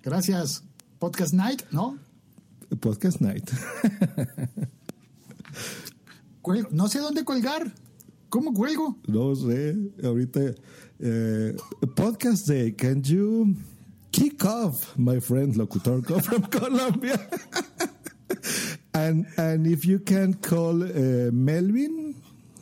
Gracias. 0.03 0.63
Podcast 0.99 1.33
Night, 1.33 1.63
¿no? 1.71 2.04
Podcast 2.79 3.21
Night. 3.21 3.49
no 6.71 6.87
sé 6.87 6.99
dónde 6.99 7.23
colgar. 7.23 7.73
¿Cómo 8.29 8.53
cuelgo? 8.53 8.97
No 9.07 9.35
sé. 9.35 9.75
Ahorita. 10.03 10.41
Eh, 10.99 11.55
podcast 11.95 12.47
Day. 12.47 12.73
Can 12.73 13.01
you 13.03 13.55
kick 14.11 14.43
off, 14.45 14.97
my 14.97 15.19
friend 15.19 15.55
Locutor 15.55 16.01
from 16.23 16.43
Colombia? 16.43 17.19
and 18.93 19.25
and 19.37 19.67
if 19.67 19.85
you 19.85 19.99
can 19.99 20.33
call 20.33 20.83
uh, 20.83 21.31
Melvin, 21.31 22.15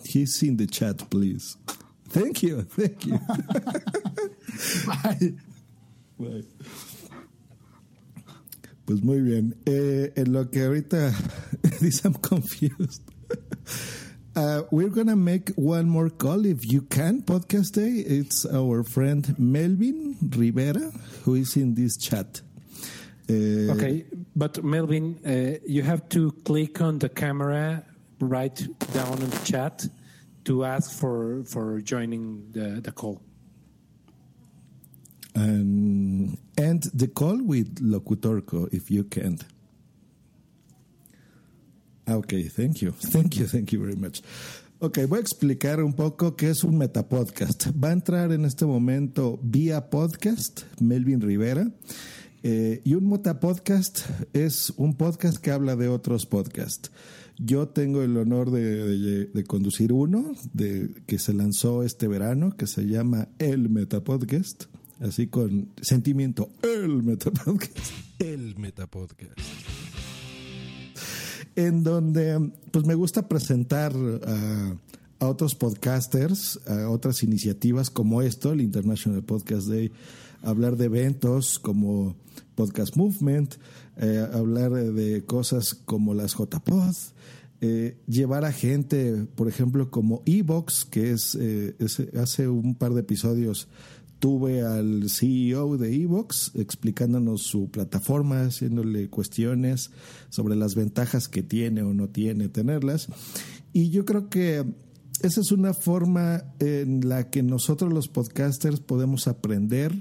he's 0.06 0.42
in 0.44 0.58
the 0.58 0.68
chat, 0.68 1.10
please. 1.10 1.58
Thank 2.10 2.44
you. 2.44 2.62
Thank 2.64 3.06
you. 3.06 3.18
Bye. 4.88 5.34
Bye. 6.20 6.44
Pues 8.86 9.02
muy 9.04 9.22
bien. 9.22 9.56
Eh, 9.66 10.12
en 10.16 10.34
lo 10.34 10.50
que 10.50 10.64
ahorita 10.66 11.14
dice 11.82 12.06
I'm 12.06 12.16
confused. 12.16 13.02
Uh, 14.36 14.64
we're 14.72 14.90
gonna 14.90 15.16
make 15.16 15.52
one 15.52 15.88
more 15.88 16.10
call 16.10 16.44
if 16.48 16.66
you 16.66 16.82
can. 16.82 17.22
Podcast 17.22 17.74
day. 17.74 18.02
It's 18.02 18.48
our 18.48 18.84
friend 18.84 19.38
Melvin 19.38 20.18
Rivera 20.36 20.92
who 21.24 21.36
is 21.36 21.56
in 21.56 21.76
this 21.76 21.98
chat. 21.98 22.42
Uh, 23.30 23.74
okay, 23.74 24.06
but 24.36 24.64
Melvin, 24.64 25.20
uh, 25.24 25.60
you 25.68 25.84
have 25.84 26.10
to 26.10 26.32
click 26.44 26.82
on 26.82 26.98
the 26.98 27.10
camera 27.10 27.84
right 28.20 28.56
down 28.92 29.22
in 29.22 29.30
the 29.30 29.42
chat 29.46 29.86
to 30.46 30.66
ask 30.66 30.92
for 30.98 31.44
for 31.44 31.80
joining 31.82 32.52
the 32.54 32.82
the 32.82 32.92
call. 32.92 33.22
And 35.36 36.38
end 36.58 36.92
the 36.94 37.08
call 37.08 37.42
with 37.42 37.80
Locutorco 37.82 38.68
if 38.72 38.92
you 38.92 39.04
can. 39.04 39.40
Ah, 42.06 42.18
ok, 42.18 42.50
thank 42.50 42.82
you. 42.82 42.92
Thank 43.00 43.38
you, 43.38 43.48
thank 43.48 43.72
you 43.72 43.80
very 43.80 43.96
much. 43.96 44.22
Ok, 44.80 45.00
voy 45.08 45.20
a 45.20 45.22
explicar 45.22 45.82
un 45.82 45.94
poco 45.94 46.36
qué 46.36 46.50
es 46.50 46.66
un 46.66 46.78
metapodcast. 46.78 47.68
Va 47.82 47.90
a 47.90 47.94
entrar 47.94 48.34
en 48.34 48.44
este 48.44 48.66
momento 48.66 49.40
vía 49.42 49.90
podcast 49.90 50.64
Melvin 50.82 51.22
Rivera. 51.22 51.72
Eh, 52.44 52.82
y 52.84 52.96
un 52.96 53.10
metapodcast 53.10 54.02
es 54.34 54.74
un 54.76 54.96
podcast 54.96 55.38
que 55.38 55.52
habla 55.52 55.78
de 55.78 55.88
otros 55.88 56.26
podcasts. 56.26 56.92
Yo 57.38 57.70
tengo 57.70 58.04
el 58.04 58.18
honor 58.18 58.52
de, 58.52 59.46
conducir 59.48 59.94
uno 59.94 60.34
de, 60.52 60.94
que 61.08 61.18
se 61.18 61.34
lanzó 61.34 61.84
este 61.84 62.10
verano, 62.10 62.56
que 62.58 62.68
se 62.68 62.86
llama 62.86 63.30
El 63.40 63.70
Metapodcast, 63.70 64.66
así 65.04 65.28
con 65.28 65.70
sentimiento, 65.82 66.50
El 66.62 67.04
Metapodcast. 67.04 67.92
El 68.20 68.58
Metapodcast. 68.58 69.38
En 71.56 71.84
donde 71.84 72.52
pues 72.72 72.86
me 72.86 72.96
gusta 72.96 73.28
presentar 73.28 73.94
a, 74.26 74.76
a, 75.20 75.28
otros 75.28 75.56
podcasters, 75.56 76.60
a 76.68 76.90
otras 76.90 77.22
iniciativas 77.22 77.90
como 77.90 78.22
esto, 78.22 78.54
el 78.54 78.62
International 78.62 79.24
Podcast 79.24 79.68
Day, 79.68 79.92
hablar 80.42 80.78
de 80.78 80.86
eventos 80.86 81.60
como 81.60 82.16
Podcast 82.56 82.96
Movement, 82.96 83.56
eh, 83.98 84.26
hablar 84.34 84.72
de 84.72 85.24
cosas 85.26 85.76
como 85.76 86.14
las 86.14 86.34
JPod, 86.34 86.96
eh, 87.62 87.98
llevar 88.08 88.44
a 88.44 88.52
gente, 88.52 89.26
por 89.36 89.48
ejemplo, 89.48 89.90
como 89.90 90.22
Evox, 90.26 90.86
que 90.86 91.12
es, 91.12 91.38
eh, 91.40 91.76
es, 91.80 92.00
hace 92.20 92.48
un 92.48 92.76
par 92.76 92.94
de 92.94 93.02
episodios 93.02 93.70
tuve 94.24 94.62
al 94.62 95.10
CEO 95.10 95.78
de 95.78 95.94
Evox 95.94 96.54
explicándonos 96.56 97.42
su 97.42 97.70
plataforma, 97.70 98.44
haciéndole 98.44 99.10
cuestiones 99.10 99.92
sobre 100.30 100.56
las 100.56 100.76
ventajas 100.76 101.28
que 101.28 101.44
tiene 101.44 101.82
o 101.82 101.94
no 101.94 102.08
tiene 102.08 102.48
tenerlas. 102.48 103.10
Y 103.74 103.90
yo 103.90 104.06
creo 104.06 104.30
que 104.30 104.64
esa 105.22 105.42
es 105.42 105.52
una 105.52 105.74
forma 105.74 106.46
en 106.60 107.10
la 107.10 107.30
que 107.30 107.44
nosotros 107.44 107.92
los 107.92 108.08
podcasters 108.08 108.80
podemos 108.80 109.28
aprender 109.28 109.92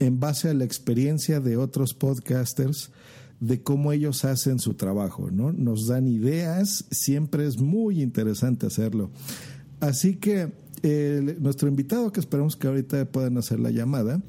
en 0.00 0.18
base 0.18 0.48
a 0.48 0.54
la 0.54 0.64
experiencia 0.64 1.38
de 1.38 1.56
otros 1.56 1.94
podcasters 1.94 2.90
de 3.38 3.62
cómo 3.62 3.92
ellos 3.92 4.24
hacen 4.24 4.58
su 4.58 4.74
trabajo, 4.74 5.30
¿no? 5.30 5.52
Nos 5.52 5.86
dan 5.86 6.08
ideas, 6.08 6.84
siempre 6.90 7.46
es 7.46 7.60
muy 7.60 8.02
interesante 8.02 8.66
hacerlo. 8.66 9.12
Así 9.78 10.16
que 10.16 10.65
nuestro 11.40 11.68
invitado, 11.68 12.12
que 12.12 12.20
esperamos 12.20 12.56
que 12.56 12.66
ahorita 12.66 13.04
puedan 13.06 13.38
hacer 13.38 13.60
la 13.60 13.70
llamada, 13.70 14.20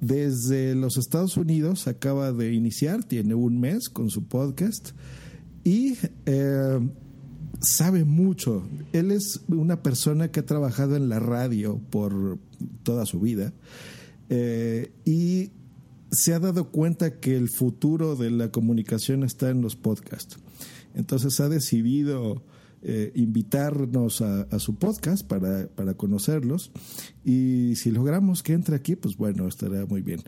desde 0.00 0.74
los 0.74 0.96
Estados 0.96 1.36
Unidos 1.36 1.88
acaba 1.88 2.32
de 2.32 2.52
iniciar, 2.52 3.02
tiene 3.02 3.34
un 3.34 3.58
mes 3.60 3.88
con 3.88 4.10
su 4.10 4.24
podcast 4.24 4.90
y 5.64 5.96
eh, 6.26 6.78
sabe 7.60 8.04
mucho. 8.04 8.64
Él 8.92 9.10
es 9.10 9.40
una 9.48 9.82
persona 9.82 10.30
que 10.30 10.40
ha 10.40 10.46
trabajado 10.46 10.96
en 10.96 11.08
la 11.08 11.18
radio 11.18 11.80
por 11.90 12.38
toda 12.84 13.06
su 13.06 13.20
vida 13.20 13.52
eh, 14.28 14.92
y 15.04 15.50
se 16.10 16.32
ha 16.32 16.38
dado 16.38 16.70
cuenta 16.70 17.18
que 17.18 17.36
el 17.36 17.48
futuro 17.48 18.16
de 18.16 18.30
la 18.30 18.50
comunicación 18.50 19.24
está 19.24 19.50
en 19.50 19.62
los 19.62 19.76
podcasts. 19.76 20.38
Entonces 20.94 21.40
ha 21.40 21.48
decidido 21.48 22.42
eh, 22.82 23.12
invitarnos 23.14 24.20
a, 24.22 24.42
a, 24.42 24.58
su 24.58 24.76
podcast 24.76 25.26
para, 25.26 25.66
para 25.68 25.94
conocerlos. 25.94 26.70
Y 27.24 27.74
si 27.76 27.90
logramos 27.90 28.42
que 28.42 28.52
entre 28.52 28.76
aquí, 28.76 28.96
pues 28.96 29.16
bueno, 29.16 29.48
estará 29.48 29.84
muy 29.86 30.02
bien. 30.02 30.20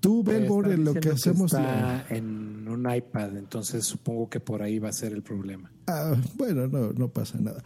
Tú, 0.00 0.22
Belbor, 0.22 0.70
en 0.70 0.84
lo 0.84 0.94
que 0.94 1.08
hacemos. 1.10 1.52
está 1.52 2.06
en 2.10 2.68
un 2.68 2.88
iPad, 2.88 3.36
entonces 3.36 3.84
supongo 3.84 4.28
que 4.28 4.40
por 4.40 4.62
ahí 4.62 4.78
va 4.78 4.90
a 4.90 4.92
ser 4.92 5.12
el 5.12 5.22
problema. 5.22 5.72
Ah, 5.86 6.14
bueno, 6.36 6.68
no, 6.68 6.92
no 6.92 7.08
pasa 7.08 7.38
nada. 7.40 7.64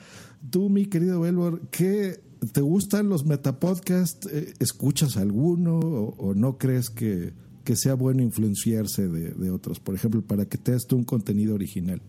Tú, 0.48 0.70
mi 0.70 0.86
querido 0.86 1.20
Belbor, 1.20 1.68
¿qué 1.70 2.20
te 2.52 2.60
gustan 2.60 3.08
los 3.08 3.26
metapodcasts? 3.26 4.26
Eh, 4.32 4.54
¿Escuchas 4.58 5.16
alguno 5.16 5.78
o, 5.80 6.14
o 6.16 6.34
no 6.34 6.56
crees 6.56 6.88
que, 6.88 7.34
que, 7.64 7.76
sea 7.76 7.94
bueno 7.94 8.22
influenciarse 8.22 9.08
de, 9.08 9.32
de, 9.32 9.50
otros? 9.50 9.80
Por 9.80 9.94
ejemplo, 9.94 10.22
para 10.22 10.46
que 10.46 10.56
te 10.56 10.72
des 10.72 10.86
un 10.92 11.04
contenido 11.04 11.54
original. 11.54 12.00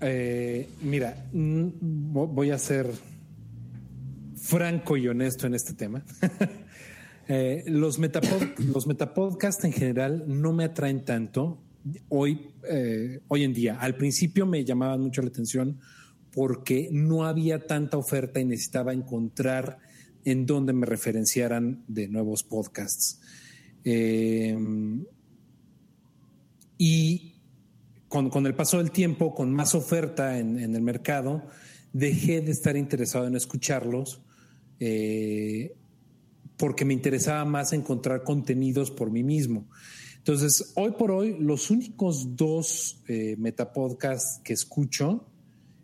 Eh, 0.00 0.68
mira, 0.82 1.26
voy 1.32 2.50
a 2.50 2.58
ser 2.58 2.90
franco 4.36 4.96
y 4.96 5.08
honesto 5.08 5.46
en 5.46 5.54
este 5.54 5.74
tema. 5.74 6.04
eh, 7.28 7.64
los, 7.66 7.98
metapod 7.98 8.42
los 8.58 8.86
metapodcasts 8.86 9.64
en 9.64 9.72
general 9.72 10.24
no 10.26 10.52
me 10.52 10.64
atraen 10.64 11.04
tanto 11.04 11.62
hoy, 12.08 12.50
eh, 12.68 13.20
hoy 13.28 13.44
en 13.44 13.54
día. 13.54 13.78
Al 13.80 13.96
principio 13.96 14.46
me 14.46 14.64
llamaban 14.64 15.00
mucho 15.00 15.22
la 15.22 15.28
atención 15.28 15.80
porque 16.32 16.88
no 16.92 17.24
había 17.24 17.66
tanta 17.66 17.96
oferta 17.96 18.40
y 18.40 18.44
necesitaba 18.44 18.92
encontrar 18.92 19.78
en 20.24 20.44
dónde 20.44 20.74
me 20.74 20.84
referenciaran 20.84 21.84
de 21.88 22.08
nuevos 22.08 22.42
podcasts. 22.42 23.20
Y 26.78 27.35
con, 28.08 28.30
con, 28.30 28.46
el 28.46 28.54
paso 28.54 28.78
del 28.78 28.90
tiempo, 28.90 29.34
con 29.34 29.52
más 29.52 29.74
oferta 29.74 30.38
en, 30.38 30.58
en, 30.58 30.74
el 30.74 30.82
mercado, 30.82 31.42
dejé 31.92 32.40
de 32.40 32.52
estar 32.52 32.76
interesado 32.76 33.26
en 33.26 33.36
escucharlos 33.36 34.20
eh, 34.80 35.74
porque 36.56 36.84
me 36.84 36.94
interesaba 36.94 37.44
más 37.44 37.72
encontrar 37.72 38.22
contenidos 38.22 38.90
por 38.90 39.10
mí 39.10 39.22
mismo. 39.22 39.66
Entonces, 40.18 40.72
hoy 40.74 40.92
por 40.92 41.10
hoy, 41.10 41.36
los 41.38 41.70
únicos 41.70 42.34
dos 42.36 43.02
eh, 43.08 43.36
metapodcasts 43.38 44.40
que 44.42 44.54
escucho 44.54 45.24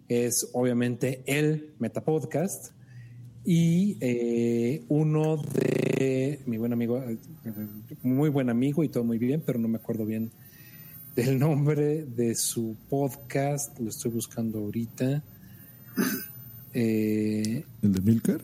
es 0.09 0.51
obviamente 0.53 1.23
el 1.27 1.75
metapodcast 1.79 2.73
y 3.45 3.97
eh, 4.01 4.85
uno 4.89 5.37
de 5.37 6.41
mi 6.47 6.57
buen 6.57 6.73
amigo, 6.73 7.03
muy 8.03 8.31
buen 8.31 8.51
amigo 8.51 8.83
y 8.85 8.89
todo 8.89 9.05
muy 9.05 9.19
bien, 9.19 9.43
pero 9.45 9.59
no 9.59 9.69
me 9.69 9.77
acuerdo 9.77 10.05
bien 10.05 10.33
del 11.15 11.39
nombre 11.39 12.05
de 12.05 12.35
su 12.35 12.77
podcast, 12.89 13.79
lo 13.79 13.91
estoy 13.91 14.11
buscando 14.11 14.59
ahorita. 14.61 15.23
Eh, 16.75 17.65
¿El 17.83 17.93
de 17.93 18.01
Milker? 18.01 18.43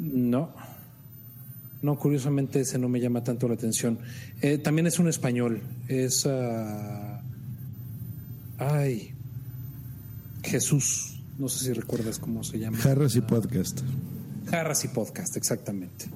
No. 0.00 0.52
No, 1.82 1.98
curiosamente 1.98 2.60
ese 2.60 2.78
no 2.78 2.88
me 2.88 3.00
llama 3.00 3.22
tanto 3.22 3.46
la 3.46 3.54
atención. 3.54 3.98
Eh, 4.42 4.58
también 4.58 4.86
es 4.86 4.98
un 4.98 5.08
español. 5.08 5.62
Es. 5.86 6.26
Uh, 6.26 7.20
ay. 8.58 9.14
Jesús. 10.42 11.22
No 11.38 11.48
sé 11.48 11.66
si 11.66 11.72
recuerdas 11.72 12.18
cómo 12.18 12.42
se 12.42 12.58
llama. 12.58 12.76
Jarras 12.78 13.14
y 13.16 13.20
Podcast. 13.20 13.80
Jarras 14.50 14.84
y 14.84 14.88
Podcast, 14.88 15.36
exactamente. 15.36 16.06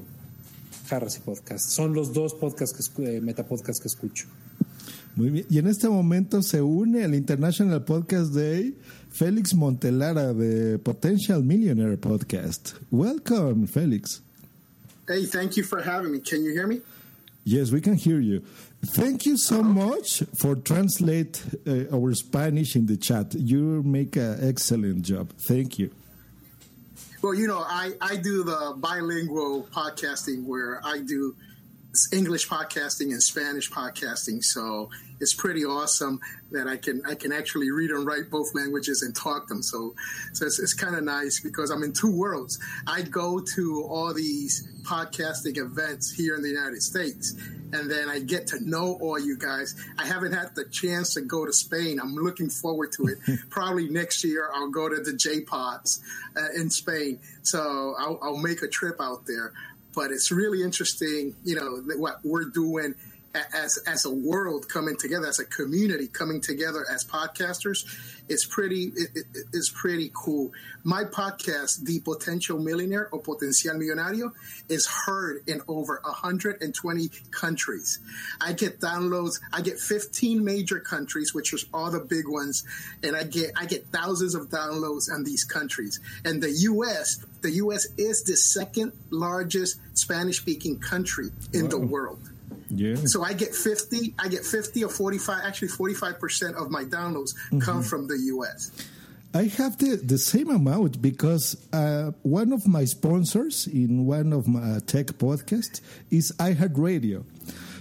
Jarras 0.89 1.17
y 1.17 1.21
Podcast. 1.21 1.71
Son 1.71 1.95
los 1.95 2.13
dos 2.13 2.35
podcasts 2.35 2.91
que, 2.91 3.17
eh, 3.17 3.21
metapodcasts 3.21 3.81
que 3.81 3.89
escucho. 3.89 4.27
Muy 5.17 5.31
bien. 5.31 5.47
Y 5.49 5.59
en 5.59 5.67
este 5.69 5.89
momento 5.89 6.43
se 6.43 6.61
une 6.61 7.05
al 7.05 7.15
International 7.15 7.85
Podcast 7.85 8.33
Day 8.33 8.77
Félix 9.11 9.55
Montelara 9.55 10.35
de 10.35 10.79
Potential 10.79 11.45
Millionaire 11.45 11.97
Podcast. 11.97 12.75
Welcome, 12.91 13.69
Félix. 13.69 14.23
Hey, 15.07 15.25
thank 15.27 15.57
you 15.57 15.63
for 15.63 15.81
having 15.81 16.11
me. 16.11 16.19
Can 16.19 16.43
you 16.43 16.53
hear 16.53 16.67
me? 16.67 16.81
Yes, 17.45 17.71
we 17.71 17.81
can 17.81 17.95
hear 17.95 18.21
you. 18.21 18.43
Thank 18.85 19.25
you 19.27 19.37
so 19.37 19.63
much 19.63 20.25
for 20.37 20.57
translate 20.57 21.43
uh, 21.67 21.95
our 21.95 22.13
Spanish 22.15 22.75
in 22.75 22.87
the 22.87 22.97
chat. 22.97 23.35
You 23.35 23.83
make 23.85 24.17
an 24.17 24.39
excellent 24.41 25.03
job. 25.03 25.33
Thank 25.47 25.79
you. 25.79 25.91
Well, 27.23 27.35
you 27.35 27.47
know, 27.47 27.65
I, 27.67 27.93
I 28.01 28.17
do 28.17 28.43
the 28.43 28.75
bilingual 28.77 29.69
podcasting 29.73 30.45
where 30.45 30.81
I 30.85 30.99
do 30.99 31.37
English 32.13 32.49
podcasting 32.49 33.13
and 33.13 33.23
Spanish 33.23 33.71
podcasting. 33.71 34.43
So 34.43 34.91
it's 35.21 35.35
pretty 35.35 35.65
awesome 35.65 36.21
that 36.51 36.67
I 36.67 36.77
can 36.77 37.03
I 37.07 37.15
can 37.15 37.33
actually 37.33 37.71
read 37.71 37.91
and 37.91 38.07
write 38.07 38.31
both 38.31 38.55
languages 38.55 39.03
and 39.03 39.15
talk 39.15 39.49
them. 39.49 39.63
So 39.63 39.95
so 40.33 40.47
it's, 40.47 40.59
it's 40.59 40.75
kind 40.75 40.97
of 40.97 41.05
nice 41.05 41.41
because 41.41 41.71
I'm 41.71 41.83
in 41.83 41.93
two 41.93 42.15
worlds. 42.15 42.59
I 42.87 43.03
go 43.03 43.41
to 43.55 43.85
all 43.89 44.13
these 44.13 44.69
podcasting 44.83 45.57
events 45.59 46.13
here 46.13 46.35
in 46.35 46.43
the 46.43 46.49
United 46.49 46.83
States, 46.83 47.33
and 47.73 47.91
then 47.91 48.09
I 48.09 48.21
get 48.21 48.47
to 48.49 48.69
know 48.69 48.99
all 49.01 49.19
you 49.19 49.37
guys. 49.37 49.75
I 49.99 50.07
haven't 50.07 50.33
had 50.33 50.55
the 50.55 50.65
chance 50.67 51.15
to 51.15 51.23
go 51.23 51.47
to 51.47 51.53
Spain. 51.53 51.99
I'm 52.01 52.15
looking 52.15 52.51
forward 52.51 52.93
to 52.93 53.07
it. 53.07 53.19
Probably 53.51 53.89
next 53.89 54.25
year 54.25 54.51
I'll 54.55 54.71
go 54.71 54.89
to 54.89 55.01
the 55.01 55.13
JPods 55.13 56.01
uh, 56.37 56.61
in 56.61 56.71
Spain. 56.71 57.21
So 57.43 57.95
I'll, 57.99 58.19
I'll 58.23 58.37
make 58.37 58.63
a 58.63 58.69
trip 58.69 58.97
out 59.01 59.27
there 59.27 59.53
but 59.95 60.11
it's 60.11 60.31
really 60.31 60.63
interesting, 60.63 61.35
you 61.45 61.55
know, 61.55 61.83
what 61.97 62.19
we're 62.25 62.45
doing 62.45 62.95
as 63.53 63.79
as 63.87 64.05
a 64.05 64.11
world 64.11 64.69
coming 64.69 64.97
together, 64.97 65.27
as 65.27 65.39
a 65.39 65.45
community 65.45 66.07
coming 66.07 66.41
together 66.41 66.85
as 66.91 67.05
podcasters. 67.05 67.85
It's 68.29 68.47
pretty 68.47 68.93
it, 68.97 69.11
it, 69.15 69.27
it's 69.53 69.71
pretty 69.71 70.11
cool. 70.15 70.53
My 70.83 71.05
podcast, 71.05 71.85
The 71.85 72.01
Potential 72.01 72.59
Millionaire 72.59 73.09
or 73.11 73.21
Potencial 73.21 73.75
Millonario, 73.75 74.33
is 74.69 74.87
heard 74.87 75.43
in 75.47 75.61
over 75.67 76.01
120 76.05 77.11
countries. 77.31 78.01
I 78.41 78.53
get 78.53 78.81
downloads. 78.81 79.41
I 79.53 79.63
get 79.63 79.79
15 79.79 80.45
major 80.45 80.81
countries, 80.81 81.35
which 81.35 81.53
are 81.53 81.59
all 81.73 81.91
the 81.91 82.01
big 82.01 82.29
ones, 82.29 82.65
and 83.03 83.17
I 83.17 83.25
get 83.25 83.53
I 83.57 83.67
get 83.67 83.87
thousands 83.89 84.35
of 84.35 84.49
downloads 84.49 85.11
on 85.13 85.25
these 85.25 85.45
countries. 85.45 86.01
And 86.25 86.43
the 86.43 86.51
U.S. 86.51 87.25
the 87.41 87.51
U.S. 87.53 87.87
is 87.97 88.23
the 88.23 88.37
second 88.37 88.93
largest 89.11 89.79
Spanish 89.95 90.41
speaking 90.41 90.79
country 90.79 91.31
in 91.53 91.65
wow. 91.65 91.71
the 91.71 91.79
world. 91.79 92.31
Yeah. 92.77 92.97
So 93.05 93.23
I 93.23 93.33
get 93.33 93.55
50, 93.55 94.15
I 94.19 94.29
get 94.29 94.45
50 94.45 94.85
or 94.85 94.91
45, 94.91 95.43
actually 95.45 95.69
45% 95.69 96.55
of 96.55 96.71
my 96.71 96.85
downloads 96.85 97.35
mm-hmm. 97.35 97.61
come 97.61 97.83
from 97.83 98.07
the 98.07 98.19
US. 98.35 98.71
I 99.35 99.45
have 99.59 99.79
the, 99.79 99.97
the 99.97 100.19
same 100.19 100.49
amount 100.49 101.03
because 101.03 101.57
uh, 101.73 102.13
one 102.23 102.53
of 102.53 102.69
my 102.69 102.85
sponsors 102.85 103.67
in 103.67 104.07
one 104.07 104.33
of 104.33 104.47
my 104.47 104.79
tech 104.87 105.07
podcasts 105.07 105.81
is 106.11 106.33
iHeartRadio. 106.39 107.25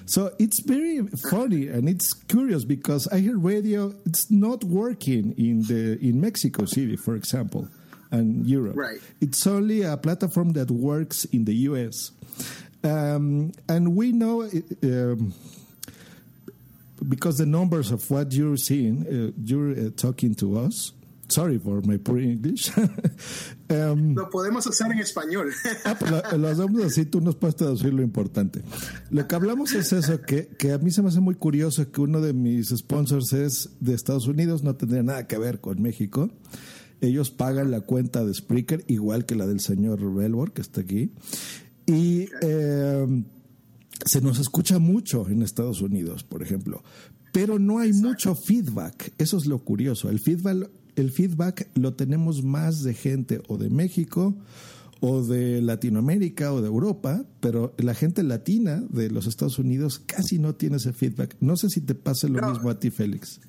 So 0.05 0.33
it's 0.39 0.59
very 0.61 1.01
funny 1.29 1.67
and 1.67 1.87
it's 1.87 2.11
curious 2.13 2.65
because 2.65 3.07
iHeartRadio 3.07 3.95
it's 4.05 4.31
not 4.31 4.63
working 4.63 5.33
in 5.37 5.61
the 5.63 5.97
in 6.01 6.19
Mexico 6.19 6.65
City, 6.65 6.95
for 6.95 7.15
example, 7.15 7.67
and 8.11 8.45
Europe. 8.47 8.75
Right. 8.75 8.99
It's 9.21 9.45
only 9.45 9.83
a 9.83 9.95
platform 9.95 10.53
that 10.53 10.71
works 10.71 11.25
in 11.25 11.45
the 11.45 11.53
US. 11.69 12.11
Um, 12.83 13.51
and 13.69 13.95
we 13.95 14.11
know 14.11 14.43
um, 14.83 15.33
because 17.07 17.37
the 17.37 17.45
numbers 17.45 17.91
of 17.91 18.09
what 18.11 18.33
you're 18.33 18.57
seeing, 18.57 19.05
uh, 19.07 19.31
you're 19.43 19.71
uh, 19.71 19.89
talking 19.95 20.35
to 20.35 20.59
us. 20.59 20.91
Sorry 21.29 21.57
for 21.57 21.81
my 21.81 21.97
poor 21.97 22.19
English. 22.19 22.69
um, 23.69 24.13
lo 24.13 24.29
podemos 24.29 24.67
hacer 24.67 24.91
en 24.91 24.99
español. 24.99 25.51
ah, 25.85 25.95
pues 25.97 26.11
lo, 26.11 26.37
lo, 26.37 26.47
hacemos 26.49 26.83
así, 26.83 27.05
tú 27.05 27.21
nos 27.21 27.35
puedes 27.35 27.55
traducir 27.55 27.93
lo 27.93 28.03
importante. 28.03 28.61
Lo 29.09 29.27
que 29.27 29.35
hablamos 29.35 29.73
es 29.73 29.93
eso, 29.93 30.21
que, 30.21 30.47
que, 30.47 30.73
a 30.73 30.77
mí 30.77 30.91
se 30.91 31.01
me 31.01 31.07
hace 31.07 31.21
muy 31.21 31.35
curioso 31.35 31.89
que 31.91 32.01
uno 32.01 32.19
de 32.19 32.33
mis 32.33 32.69
sponsors 32.69 33.31
es 33.33 33.69
de 33.79 33.93
Estados 33.93 34.27
Unidos, 34.27 34.63
no 34.63 34.75
tendría 34.75 35.01
nada 35.01 35.25
que 35.25 35.37
ver 35.37 35.61
con 35.61 35.81
México. 35.81 36.29
Ellos 37.01 37.31
pagan 37.31 37.71
la 37.71 37.81
cuenta 37.81 38.23
de 38.23 38.33
Spreaker, 38.33 38.83
igual 38.87 39.25
que 39.25 39.35
la 39.35 39.47
del 39.47 39.59
señor 39.59 40.13
Belbor, 40.13 40.51
que 40.51 40.61
está 40.61 40.81
aquí. 40.81 41.11
Y 41.85 42.27
eh, 42.41 43.23
se 44.05 44.21
nos 44.21 44.39
escucha 44.39 44.79
mucho 44.79 45.27
en 45.29 45.41
Estados 45.41 45.81
Unidos, 45.81 46.23
por 46.23 46.41
ejemplo, 46.41 46.83
pero 47.31 47.59
no 47.59 47.79
hay 47.79 47.89
Exacto. 47.89 48.07
mucho 48.07 48.35
feedback. 48.35 49.13
Eso 49.17 49.37
es 49.37 49.45
lo 49.45 49.59
curioso. 49.59 50.09
El 50.09 50.19
feedback, 50.19 50.69
el 50.95 51.11
feedback 51.11 51.69
lo 51.75 51.93
tenemos 51.93 52.43
más 52.43 52.83
de 52.83 52.93
gente 52.93 53.41
o 53.47 53.57
de 53.57 53.69
México 53.69 54.35
o 55.01 55.21
de 55.21 55.61
Latinoamérica 55.61 56.53
o 56.53 56.61
de 56.61 56.67
Europa, 56.67 57.25
pero 57.41 57.73
la 57.77 57.93
gente 57.93 58.23
latina 58.23 58.81
de 58.89 59.09
los 59.09 59.27
Estados 59.27 59.59
Unidos 59.59 59.99
casi 59.99 60.39
no 60.39 60.55
tiene 60.55 60.77
ese 60.77 60.93
feedback. 60.93 61.35
No 61.41 61.57
sé 61.57 61.69
si 61.69 61.81
te 61.81 61.93
pasa 61.95 62.29
lo 62.29 62.39
no. 62.39 62.51
mismo 62.51 62.69
a 62.69 62.79
ti, 62.79 62.89
Félix. 62.89 63.41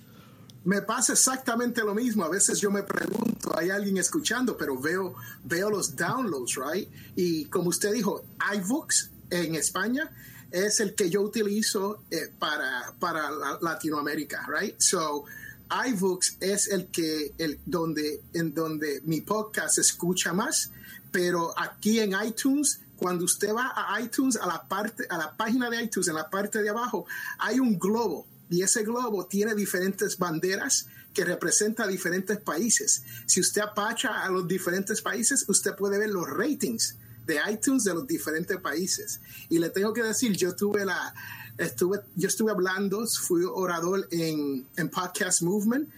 Me 0.65 0.81
pasa 0.81 1.13
exactamente 1.13 1.83
lo 1.83 1.95
mismo. 1.95 2.25
A 2.25 2.29
veces 2.29 2.59
yo 2.59 2.71
me 2.71 2.83
pregunto, 2.83 3.57
hay 3.57 3.71
alguien 3.71 3.99
escuchando, 3.99 4.57
pero 4.57 4.79
veo, 4.79 5.15
veo 5.45 5.71
los 5.71 5.95
downloads, 5.95 6.57
right? 6.57 6.89
Y 7.17 7.45
como 7.47 7.69
usted 7.69 7.93
dijo, 7.93 8.25
iBooks 8.55 9.11
en 9.31 9.55
España 9.57 10.11
es 10.51 10.81
el 10.81 10.95
que 10.95 11.11
yo 11.11 11.21
utilizo 11.21 12.05
eh, 12.11 12.31
para, 12.39 12.95
para 12.99 13.31
Latinoamérica, 13.61 14.47
right? 14.49 14.75
So, 14.79 15.25
iBooks 15.87 16.39
es 16.41 16.69
el 16.69 16.87
que, 16.87 17.35
el, 17.37 17.61
donde, 17.67 18.23
en 18.33 18.55
donde 18.55 19.03
mi 19.05 19.21
podcast 19.21 19.75
se 19.75 19.81
escucha 19.83 20.33
más, 20.33 20.71
pero 21.11 21.53
aquí 21.59 22.01
en 22.01 22.13
iTunes, 22.25 22.81
cuando 22.97 23.25
usted 23.25 23.53
va 23.55 23.73
a 23.77 24.01
iTunes, 24.01 24.37
a 24.37 24.47
la 24.47 24.63
parte, 24.67 25.07
a 25.11 25.19
la 25.19 25.37
página 25.37 25.69
de 25.69 25.83
iTunes, 25.83 26.09
en 26.09 26.15
la 26.15 26.31
parte 26.31 26.63
de 26.63 26.71
abajo, 26.71 27.05
hay 27.39 27.61
un 27.61 27.79
globo 27.79 28.27
y 28.51 28.63
ese 28.63 28.83
globo 28.83 29.27
tiene 29.27 29.55
diferentes 29.55 30.19
banderas 30.19 30.87
que 31.13 31.25
representan 31.25 31.91
diferentes 31.91 32.39
países. 32.39 33.03
Si 33.27 33.41
usted 33.41 33.63
apacha 33.63 34.25
a 34.25 34.29
los 34.29 34.47
diferentes 34.47 35.01
países, 35.01 35.45
usted 35.49 35.75
puede 35.77 35.99
ver 35.99 36.11
los 36.11 36.29
ratings 36.29 36.97
de 37.27 37.39
iTunes 37.51 37.85
de 37.85 37.95
los 37.95 38.07
diferentes 38.07 38.59
países. 38.59 39.21
Y 39.49 39.59
le 39.59 39.71
tengo 39.71 39.93
que 39.93 40.03
decir, 40.03 40.37
yo 40.37 40.55
tuve 40.55 40.85
la, 40.85 41.15
estuve, 41.57 42.01
yo 42.17 42.29
estuve 42.29 42.51
hablando, 42.51 43.07
fui 43.07 43.45
orador 43.45 44.07
en, 44.11 44.67
en 44.77 44.89
Podcast 44.91 45.43
Movement 45.43 45.89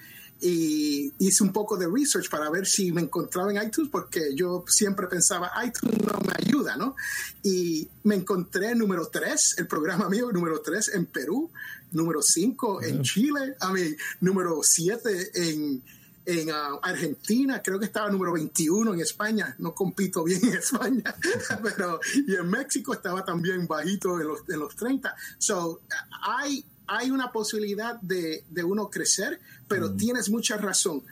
y 0.41 1.13
hice 1.19 1.43
un 1.43 1.53
poco 1.53 1.77
de 1.77 1.89
research 1.89 2.29
para 2.29 2.51
ver 2.51 2.67
si 2.67 2.93
me 2.93 3.01
encontraba 3.01 3.51
en 3.51 3.67
iTunes 3.67 3.91
porque 3.91 4.35
yo 4.35 4.65
siempre 4.67 5.07
pensaba 5.07 5.51
iTunes 5.65 5.99
no 6.05 6.19
me 6.27 6.35
ayuda, 6.39 6.77
¿no? 6.77 6.95
Y 7.43 7.89
me 8.05 8.17
encontré 8.17 8.75
número 8.75 9.09
3, 9.09 9.57
el 9.59 9.67
programa 9.67 10.09
mío 10.09 10.31
número 10.33 10.61
3 10.61 10.95
en 10.95 11.07
Perú, 11.07 11.51
número 11.93 12.21
5 12.21 12.83
en 12.83 13.03
Chile, 13.03 13.57
a 13.61 13.73
mí 13.73 13.97
número 14.21 14.61
7 14.63 15.31
en, 15.35 15.83
en 16.27 16.51
uh, 16.51 16.81
Argentina, 16.83 17.63
creo 17.63 17.79
que 17.79 17.87
estaba 17.87 18.11
número 18.11 18.33
21 18.33 18.95
en 18.95 19.01
España, 19.01 19.55
no 19.59 19.75
compito 19.75 20.23
bien 20.25 20.45
en 20.45 20.55
España, 20.55 21.15
pero 21.63 21.99
y 22.27 22.35
en 22.35 22.51
México 22.51 22.93
estaba 22.93 23.25
también 23.25 23.67
bajito 23.67 24.21
en 24.21 24.29
los, 24.29 24.41
en 24.49 24.59
los 24.59 24.77
30. 24.77 25.15
So, 25.39 25.81
hay, 26.23 26.65
hay 26.87 27.11
una 27.11 27.33
posibilidad 27.33 28.01
de, 28.01 28.45
de 28.51 28.65
uno 28.65 28.91
crecer, 28.91 29.41
pero 29.69 29.93
tienes 29.93 30.31
mucha 30.31 30.57
razón. 30.57 31.03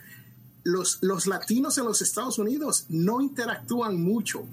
Los, 0.63 0.99
los 1.03 1.27
latinos 1.27 1.77
en 1.79 1.85
los 1.85 2.01
Estados 2.01 2.39
Unidos 2.39 2.87
no 2.89 3.21
interactúan 3.21 4.03
mucho, 4.03 4.47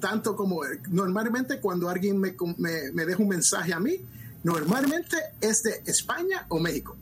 tanto 0.00 0.34
como 0.34 0.62
normalmente 0.90 1.60
cuando 1.60 1.88
alguien 1.88 2.18
me, 2.18 2.34
me, 2.56 2.92
me 2.92 3.06
deja 3.06 3.22
un 3.22 3.28
mensaje 3.28 3.72
a 3.72 3.78
mí, 3.78 4.00
normalmente 4.42 5.16
es 5.40 5.62
de 5.62 5.82
España 5.86 6.46
o 6.48 6.58
México. 6.58 6.96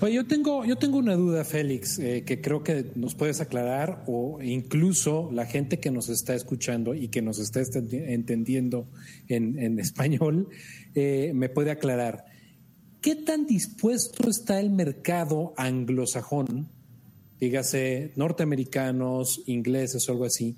Oye, 0.00 0.14
yo 0.14 0.26
tengo, 0.26 0.64
yo 0.64 0.76
tengo 0.76 0.98
una 0.98 1.14
duda, 1.14 1.44
Félix, 1.44 1.98
eh, 1.98 2.24
que 2.26 2.40
creo 2.40 2.62
que 2.62 2.86
nos 2.96 3.14
puedes 3.14 3.40
aclarar 3.40 4.04
o 4.06 4.40
incluso 4.42 5.30
la 5.32 5.46
gente 5.46 5.78
que 5.78 5.90
nos 5.90 6.08
está 6.08 6.34
escuchando 6.34 6.94
y 6.94 7.08
que 7.08 7.22
nos 7.22 7.38
está 7.38 7.60
entendiendo 7.60 8.88
en, 9.28 9.58
en 9.58 9.78
español 9.78 10.48
eh, 10.94 11.32
me 11.34 11.48
puede 11.48 11.70
aclarar. 11.70 12.24
¿Qué 13.00 13.14
tan 13.14 13.46
dispuesto 13.46 14.28
está 14.28 14.58
el 14.58 14.70
mercado 14.70 15.54
anglosajón, 15.56 16.68
dígase 17.38 18.12
norteamericanos, 18.16 19.42
ingleses 19.46 20.08
o 20.08 20.12
algo 20.12 20.24
así, 20.24 20.56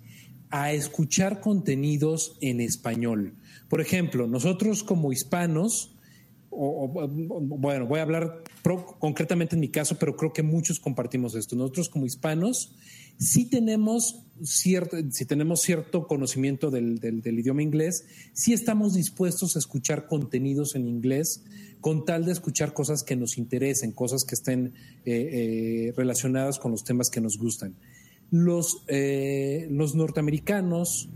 a 0.48 0.72
escuchar 0.72 1.40
contenidos 1.40 2.38
en 2.40 2.62
español? 2.62 3.34
Por 3.68 3.82
ejemplo, 3.82 4.26
nosotros 4.26 4.82
como 4.82 5.12
hispanos, 5.12 5.94
o, 6.48 6.88
bueno, 6.88 7.86
voy 7.86 7.98
a 7.98 8.02
hablar 8.02 8.42
concretamente 8.98 9.54
en 9.54 9.60
mi 9.60 9.68
caso, 9.68 9.98
pero 9.98 10.16
creo 10.16 10.32
que 10.32 10.42
muchos 10.42 10.80
compartimos 10.80 11.34
esto. 11.34 11.56
Nosotros 11.56 11.90
como 11.90 12.06
hispanos 12.06 12.74
tenemos 13.50 14.22
cierto, 14.42 14.96
si 15.10 15.24
tenemos 15.24 15.60
cierto 15.60 16.06
conocimiento 16.06 16.70
del, 16.70 17.22
idioma 17.24 17.62
inglés, 17.62 18.04
sí 18.32 18.52
estamos 18.52 18.94
dispuestos 18.94 19.56
a 19.56 19.58
escuchar 19.58 20.06
contenidos 20.06 20.74
en 20.74 20.88
inglés 20.88 21.44
con 21.80 22.04
tal 22.04 22.24
de 22.24 22.32
escuchar 22.32 22.72
cosas 22.72 23.02
que 23.02 23.16
nos 23.16 23.38
interesen, 23.38 23.92
cosas 23.92 24.24
que 24.24 24.34
estén 24.34 24.74
eh, 25.04 25.12
eh, 25.86 25.92
relacionadas 25.96 26.58
con 26.58 26.70
los 26.72 26.84
temas 26.84 27.10
que 27.10 27.20
nos 27.20 27.38
gustan. 27.38 27.74
Los, 28.30 28.84
eh, 28.86 29.66
los 29.70 29.94
norteamericanos 29.94 31.08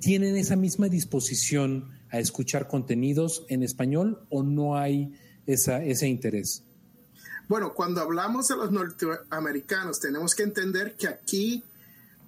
tienen 0.00 0.36
esa 0.36 0.56
misma 0.56 0.88
disposición 0.88 1.88
a 2.10 2.18
escuchar 2.18 2.68
contenidos 2.68 3.44
en 3.48 3.62
español 3.62 4.26
o 4.28 4.42
no 4.42 4.76
hay 4.76 5.12
esa, 5.46 5.82
ese 5.82 6.08
interés? 6.08 6.64
Bueno, 7.52 7.74
cuando 7.74 8.00
hablamos 8.00 8.48
de 8.48 8.56
los 8.56 8.70
norteamericanos, 8.70 10.00
tenemos 10.00 10.34
que 10.34 10.42
entender 10.42 10.96
que 10.96 11.06
aquí, 11.06 11.62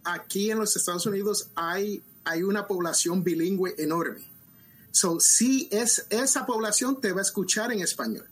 aquí 0.05 0.51
en 0.51 0.59
los 0.59 0.77
Estados 0.77 1.07
Unidos 1.07 1.49
hay, 1.55 2.03
hay 2.25 2.43
una 2.43 2.67
población 2.67 3.25
bilingüe 3.25 3.75
enorme. 3.79 4.23
So, 4.91 5.19
sí, 5.21 5.67
es, 5.73 6.05
esa 6.11 6.45
población 6.45 7.01
te 7.01 7.13
va 7.13 7.21
a 7.21 7.23
escuchar 7.23 7.73
en 7.73 7.81
español. 7.81 8.29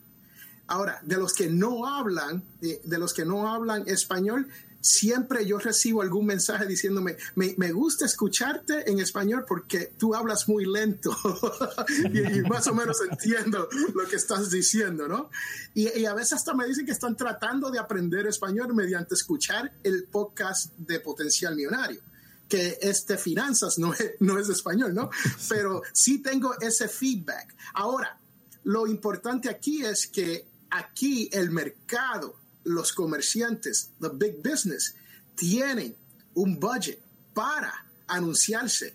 Ahora, 0.66 1.00
de 1.02 1.16
los 1.16 1.32
que 1.32 1.48
no 1.48 1.86
hablan, 1.86 2.42
de, 2.60 2.82
de 2.84 2.98
los 2.98 3.14
que 3.14 3.24
no 3.24 3.50
hablan 3.50 3.88
español, 3.88 4.48
siempre 4.82 5.46
yo 5.46 5.58
recibo 5.58 6.02
algún 6.02 6.26
mensaje 6.26 6.66
diciéndome, 6.66 7.16
me, 7.36 7.54
me, 7.56 7.70
gusta 7.70 8.04
escucharte 8.04 8.90
en 8.90 8.98
español 8.98 9.44
porque 9.46 9.94
tú 9.96 10.14
hablas 10.14 10.48
muy 10.48 10.66
lento 10.66 11.16
y, 12.12 12.40
más 12.42 12.66
o 12.66 12.74
menos 12.74 12.98
entiendo 13.08 13.68
lo 13.94 14.06
que 14.08 14.16
estás 14.16 14.50
diciendo, 14.50 15.06
¿no? 15.06 15.30
Y, 15.72 16.04
a 16.04 16.14
veces 16.14 16.34
hasta 16.34 16.52
me 16.52 16.66
dicen 16.66 16.84
que 16.84 16.92
están 16.92 17.16
tratando 17.16 17.70
de 17.70 17.78
aprender 17.78 18.26
español 18.26 18.74
mediante 18.74 19.14
escuchar 19.14 19.72
el 19.84 20.04
podcast 20.04 20.72
de 20.76 21.00
Potencial 21.00 21.54
Millonario 21.54 22.00
que 22.48 22.76
es 22.82 23.06
de 23.06 23.16
finanzas, 23.16 23.78
no 23.78 23.94
es, 23.94 24.12
no 24.20 24.38
es 24.38 24.46
español, 24.50 24.92
¿no? 24.94 25.08
Pero 25.48 25.80
sí 25.94 26.18
tengo 26.18 26.54
ese 26.60 26.86
feedback. 26.86 27.54
Ahora, 27.72 28.18
lo 28.64 28.86
importante 28.86 29.48
aquí 29.48 29.82
es 29.82 30.06
que 30.06 30.44
aquí 30.68 31.30
el 31.32 31.50
mercado 31.50 32.41
los 32.64 32.92
comerciantes, 32.92 33.90
the 34.00 34.08
big 34.08 34.42
business, 34.42 34.94
tienen 35.34 35.96
un 36.34 36.58
budget 36.58 37.00
para 37.34 37.72
anunciarse 38.06 38.94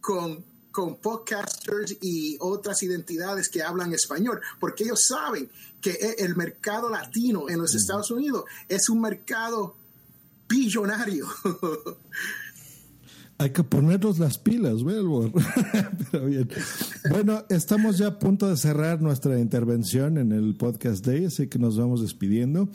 con, 0.00 0.44
con 0.70 0.96
podcasters 0.96 1.96
y 2.00 2.36
otras 2.40 2.82
identidades 2.82 3.48
que 3.48 3.62
hablan 3.62 3.92
español, 3.92 4.40
porque 4.60 4.84
ellos 4.84 5.06
saben 5.06 5.50
que 5.80 6.16
el 6.18 6.36
mercado 6.36 6.88
latino 6.88 7.48
en 7.48 7.58
los 7.58 7.74
Estados 7.74 8.10
Unidos 8.10 8.44
es 8.68 8.88
un 8.88 9.00
mercado 9.00 9.76
billonario. 10.48 11.26
Hay 13.38 13.50
que 13.50 13.64
ponernos 13.64 14.18
las 14.18 14.38
pilas, 14.38 14.84
Belbor. 14.84 15.32
Pero 16.12 16.26
bien. 16.26 16.48
Bueno, 17.10 17.44
estamos 17.48 17.98
ya 17.98 18.08
a 18.08 18.18
punto 18.18 18.48
de 18.48 18.56
cerrar 18.56 19.02
nuestra 19.02 19.38
intervención 19.40 20.18
en 20.18 20.32
el 20.32 20.54
podcast 20.54 21.04
Day, 21.04 21.24
así 21.24 21.48
que 21.48 21.58
nos 21.58 21.76
vamos 21.76 22.00
despidiendo. 22.00 22.68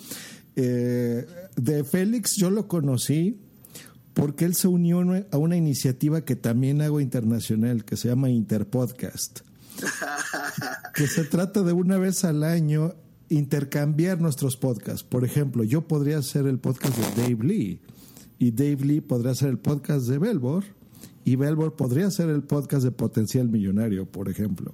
Eh, 0.56 1.26
de 1.56 1.84
Félix 1.86 2.36
yo 2.36 2.50
lo 2.50 2.68
conocí 2.68 3.40
porque 4.14 4.44
él 4.44 4.56
se 4.56 4.68
unió 4.68 5.02
a 5.32 5.38
una 5.38 5.56
iniciativa 5.56 6.26
que 6.26 6.36
también 6.36 6.82
hago 6.82 7.00
internacional, 7.00 7.86
que 7.86 7.96
se 7.96 8.10
llama 8.10 8.30
Interpodcast. 8.30 9.40
que 10.94 11.08
se 11.08 11.24
trata 11.24 11.64
de 11.64 11.72
una 11.72 11.98
vez 11.98 12.26
al 12.26 12.44
año 12.44 12.96
intercambiar 13.30 14.20
nuestros 14.20 14.58
podcasts. 14.58 15.04
Por 15.04 15.24
ejemplo, 15.24 15.64
yo 15.64 15.88
podría 15.88 16.18
hacer 16.18 16.48
el 16.48 16.60
podcast 16.60 16.98
de 16.98 17.22
Dave 17.22 17.46
Lee 17.46 17.82
y 18.40 18.52
Dave 18.52 18.78
Lee 18.86 19.02
podría 19.02 19.32
hacer 19.32 19.50
el 19.50 19.60
podcast 19.60 20.08
de 20.08 20.18
Belbor 20.18 20.64
y 21.26 21.36
Belbor 21.36 21.76
podría 21.76 22.08
hacer 22.08 22.30
el 22.30 22.42
podcast 22.42 22.84
de 22.84 22.92
Potencial 22.92 23.50
Millonario, 23.50 24.06
por 24.06 24.30
ejemplo. 24.30 24.74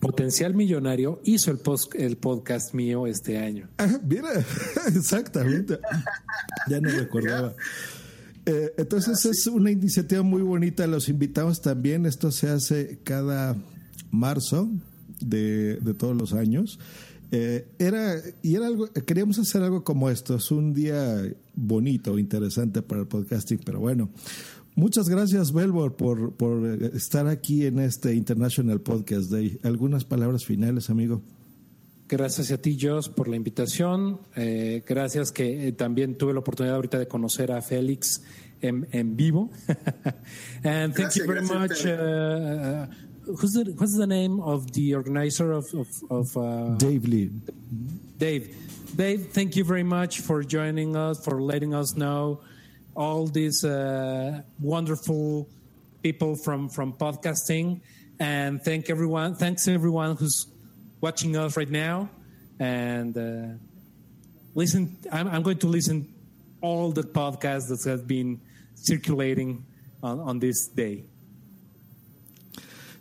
Potencial 0.00 0.54
Millonario 0.54 1.20
hizo 1.24 1.52
el, 1.52 1.58
post, 1.58 1.94
el 1.94 2.16
podcast 2.16 2.74
mío 2.74 3.06
este 3.06 3.38
año. 3.38 3.68
Ah, 3.78 4.00
mira, 4.04 4.28
exactamente. 4.88 5.78
Ya 6.68 6.80
no 6.80 6.90
recordaba. 6.90 7.54
Eh, 8.44 8.74
entonces 8.76 9.24
es 9.24 9.46
una 9.46 9.70
iniciativa 9.70 10.22
muy 10.22 10.42
bonita. 10.42 10.86
Los 10.88 11.08
invitamos 11.08 11.62
también. 11.62 12.04
Esto 12.04 12.32
se 12.32 12.48
hace 12.48 12.98
cada 13.04 13.56
marzo 14.10 14.68
de, 15.20 15.76
de 15.76 15.94
todos 15.94 16.16
los 16.16 16.32
años. 16.32 16.80
Eh, 17.34 17.66
era, 17.78 18.16
y 18.42 18.56
era 18.56 18.66
algo, 18.66 18.88
queríamos 19.06 19.38
hacer 19.38 19.62
algo 19.62 19.82
como 19.82 20.10
esto, 20.10 20.36
es 20.36 20.50
un 20.50 20.74
día 20.74 21.24
bonito, 21.54 22.18
interesante 22.18 22.82
para 22.82 23.00
el 23.00 23.08
podcasting, 23.08 23.60
pero 23.64 23.80
bueno. 23.80 24.10
Muchas 24.74 25.08
gracias, 25.08 25.52
Belbor, 25.52 25.96
por, 25.96 26.34
por 26.34 26.66
estar 26.94 27.26
aquí 27.26 27.66
en 27.66 27.78
este 27.78 28.14
International 28.14 28.80
Podcast 28.80 29.30
Day. 29.30 29.58
¿Algunas 29.62 30.04
palabras 30.04 30.44
finales, 30.44 30.90
amigo? 30.90 31.22
Gracias 32.08 32.50
a 32.52 32.58
ti, 32.58 32.78
Joss, 32.80 33.08
por 33.08 33.28
la 33.28 33.36
invitación. 33.36 34.20
Eh, 34.36 34.82
gracias 34.86 35.32
que 35.32 35.68
eh, 35.68 35.72
también 35.72 36.16
tuve 36.16 36.34
la 36.34 36.40
oportunidad 36.40 36.76
ahorita 36.76 36.98
de 36.98 37.08
conocer 37.08 37.52
a 37.52 37.62
Félix 37.62 38.22
en, 38.60 38.86
en 38.92 39.16
vivo. 39.16 39.50
And 40.64 40.94
thank 40.94 41.14
you 41.14 41.26
very 41.26 41.42
much. 41.42 41.86
Who's 43.24 43.52
the 43.52 43.64
what's 43.76 43.96
the 43.96 44.06
name 44.06 44.40
of 44.40 44.72
the 44.72 44.94
organizer 44.94 45.52
of 45.52 45.66
of, 45.74 45.88
of 46.10 46.36
uh, 46.36 46.74
Dave 46.76 47.04
Lee. 47.06 47.30
Dave, 48.18 48.56
Dave, 48.96 49.28
thank 49.32 49.56
you 49.56 49.64
very 49.64 49.82
much 49.82 50.20
for 50.20 50.42
joining 50.42 50.96
us, 50.96 51.24
for 51.24 51.40
letting 51.40 51.74
us 51.74 51.96
know 51.96 52.40
all 52.94 53.26
these 53.26 53.64
uh, 53.64 54.42
wonderful 54.60 55.48
people 56.02 56.34
from 56.34 56.68
from 56.68 56.92
podcasting, 56.92 57.80
and 58.18 58.62
thank 58.62 58.90
everyone. 58.90 59.36
Thanks 59.36 59.68
everyone 59.68 60.16
who's 60.16 60.46
watching 61.00 61.36
us 61.36 61.56
right 61.56 61.70
now, 61.70 62.10
and 62.58 63.16
uh, 63.16 63.54
listen. 64.54 64.98
I'm, 65.12 65.28
I'm 65.28 65.42
going 65.42 65.58
to 65.58 65.68
listen 65.68 66.12
all 66.60 66.90
the 66.92 67.02
podcasts 67.02 67.68
that 67.68 67.88
have 67.88 68.06
been 68.06 68.40
circulating 68.74 69.64
on, 70.02 70.18
on 70.20 70.38
this 70.38 70.68
day. 70.68 71.04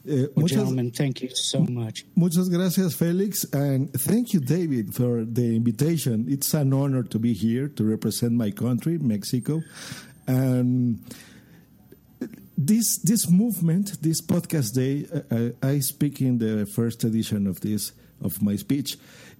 Eh, 0.08 0.26
Well, 0.36 0.47
gentlemen, 0.47 0.91
thank 0.91 1.22
you 1.22 1.30
so 1.34 1.60
much. 1.62 2.06
Muchas 2.16 2.49
gracias, 2.49 2.95
Felix. 2.95 3.45
And 3.54 3.91
thank 3.93 4.34
you, 4.34 4.39
David, 4.39 4.93
for 4.95 5.24
the 5.26 5.56
invitation. 5.56 6.26
It's 6.28 6.54
an 6.54 6.74
honor 6.74 7.04
to 7.04 7.20
be 7.20 7.34
here 7.34 7.68
to 7.68 7.84
represent 7.84 8.34
my 8.34 8.52
country, 8.52 8.97
Mexico. 8.97 9.62
And 10.28 10.99
this 12.58 12.99
this 13.04 13.30
movement, 13.30 14.02
this 14.02 14.22
podcast 14.22 14.74
day, 14.74 15.06
uh, 15.32 15.49
I 15.68 15.80
speak 15.80 16.22
in 16.22 16.38
the 16.39 16.66
first 16.66 17.04
edition 17.04 17.47
of 17.47 17.60
this 17.62 17.91
of 18.22 18.41
my 18.41 18.56
speech. 18.56 18.97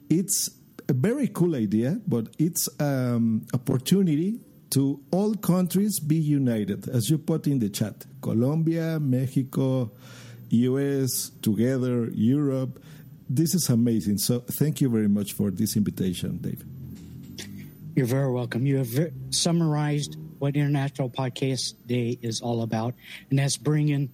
It's 0.10 0.50
a 0.90 0.94
very 0.94 1.28
cool 1.28 1.56
idea, 1.56 2.00
but 2.08 2.28
it's 2.38 2.68
um, 2.80 3.46
opportunity 3.54 4.40
to 4.72 5.00
all 5.12 5.36
countries 5.36 6.00
be 6.00 6.16
united, 6.16 6.88
as 6.90 7.10
you 7.10 7.18
put 7.18 7.46
in 7.48 7.60
the 7.60 7.70
chat. 7.70 8.06
Colombia, 8.22 9.00
Mexico, 9.00 9.92
US, 10.52 11.32
together, 11.42 12.10
Europe. 12.14 12.84
This 13.30 13.56
is 13.56 13.70
amazing. 13.70 14.18
So 14.18 14.40
thank 14.40 14.82
you 14.82 14.90
very 14.90 15.08
much 15.08 15.34
for 15.34 15.52
this 15.52 15.76
invitation, 15.76 16.38
Dave. 16.38 16.64
You're 17.96 18.06
very 18.06 18.32
welcome. 18.32 18.66
You 18.66 18.78
have 18.78 19.12
summarized 19.32 20.18
what 20.40 20.56
International 20.56 21.10
Podcast 21.10 21.74
Day 21.86 22.18
is 22.22 22.42
all 22.42 22.64
about, 22.64 22.96
and 23.30 23.40
that's 23.40 23.58
bringing 23.58 24.10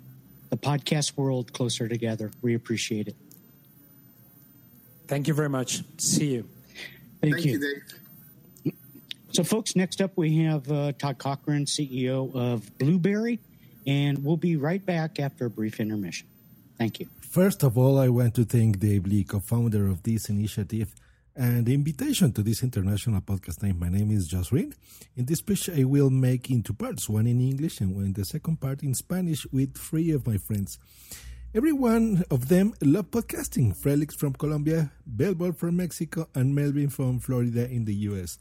the 0.50 0.58
podcast 0.58 1.16
world 1.18 1.54
closer 1.54 1.88
together. 1.88 2.32
We 2.42 2.56
appreciate 2.56 3.08
it. 3.08 3.16
Thank 5.08 5.28
you 5.28 5.34
very 5.34 5.50
much. 5.50 5.84
See 5.98 6.34
you. 6.34 6.50
Thank, 7.22 7.36
Thank 7.36 7.46
you. 7.46 7.52
you, 7.54 7.82
Dave. 8.64 8.74
So, 9.34 9.44
folks, 9.44 9.76
next 9.76 10.02
up 10.02 10.12
we 10.16 10.38
have 10.44 10.70
uh, 10.72 10.94
Todd 10.94 11.18
Cochran, 11.18 11.66
CEO 11.66 12.34
of 12.36 12.78
Blueberry, 12.78 13.40
and 13.88 14.24
we'll 14.24 14.38
be 14.38 14.58
right 14.58 14.86
back 14.86 15.20
after 15.20 15.46
a 15.46 15.50
brief 15.50 15.80
intermission. 15.80 16.28
Thank 16.78 17.00
you. 17.00 17.08
First 17.22 17.64
of 17.64 17.78
all, 17.78 17.98
I 17.98 18.10
want 18.10 18.36
to 18.36 18.44
thank 18.44 18.80
Dave 18.80 19.08
Lee, 19.08 19.24
co-founder 19.24 19.88
of 19.88 20.04
this 20.04 20.30
initiative, 20.30 20.94
and 21.36 21.66
the 21.66 21.74
invitation 21.74 22.34
to 22.34 22.44
this 22.44 22.62
international 22.62 23.22
podcast. 23.22 23.64
My 23.80 23.90
name 23.90 24.12
is 24.12 24.28
Josh 24.28 24.52
In 24.52 24.74
this 25.16 25.40
speech, 25.40 25.70
I 25.70 25.86
will 25.86 26.10
make 26.10 26.52
into 26.52 26.74
parts, 26.74 27.08
one 27.08 27.28
in 27.28 27.40
English 27.40 27.80
and 27.80 27.96
one 27.96 28.14
the 28.14 28.26
second 28.26 28.60
part 28.60 28.84
in 28.84 28.94
Spanish 28.94 29.46
with 29.52 29.78
three 29.78 30.12
of 30.12 30.28
my 30.28 30.38
friends. 30.38 30.78
Every 31.56 31.72
one 31.72 32.24
of 32.30 32.50
them 32.50 32.74
love 32.82 33.10
podcasting. 33.10 33.76
Felix 33.76 34.16
from 34.16 34.34
Colombia, 34.34 34.92
Belbor 35.10 35.56
from 35.56 35.78
Mexico, 35.78 36.28
and 36.36 36.54
Melvin 36.54 36.90
from 36.90 37.20
Florida 37.20 37.70
in 37.70 37.86
the 37.86 37.96
US. 38.10 38.38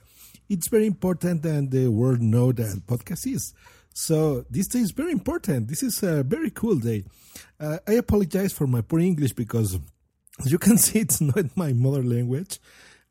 It's 0.48 0.68
very 0.68 0.86
important 0.86 1.42
that 1.42 1.70
the 1.70 1.88
world 1.88 2.20
know 2.20 2.52
that 2.52 2.82
podcast 2.86 3.32
is. 3.32 3.54
So 3.96 4.44
this 4.50 4.66
day 4.66 4.80
is 4.80 4.90
very 4.90 5.10
important. 5.10 5.68
This 5.68 5.82
is 5.82 6.02
a 6.02 6.22
very 6.22 6.50
cool 6.50 6.76
day. 6.76 7.04
Uh, 7.58 7.78
I 7.88 7.92
apologize 7.92 8.52
for 8.52 8.66
my 8.66 8.82
poor 8.82 9.00
English 9.00 9.32
because, 9.32 9.78
you 10.44 10.58
can 10.58 10.76
see, 10.84 10.98
it's 10.98 11.22
not 11.22 11.56
my 11.56 11.72
mother 11.72 12.02
language, 12.02 12.60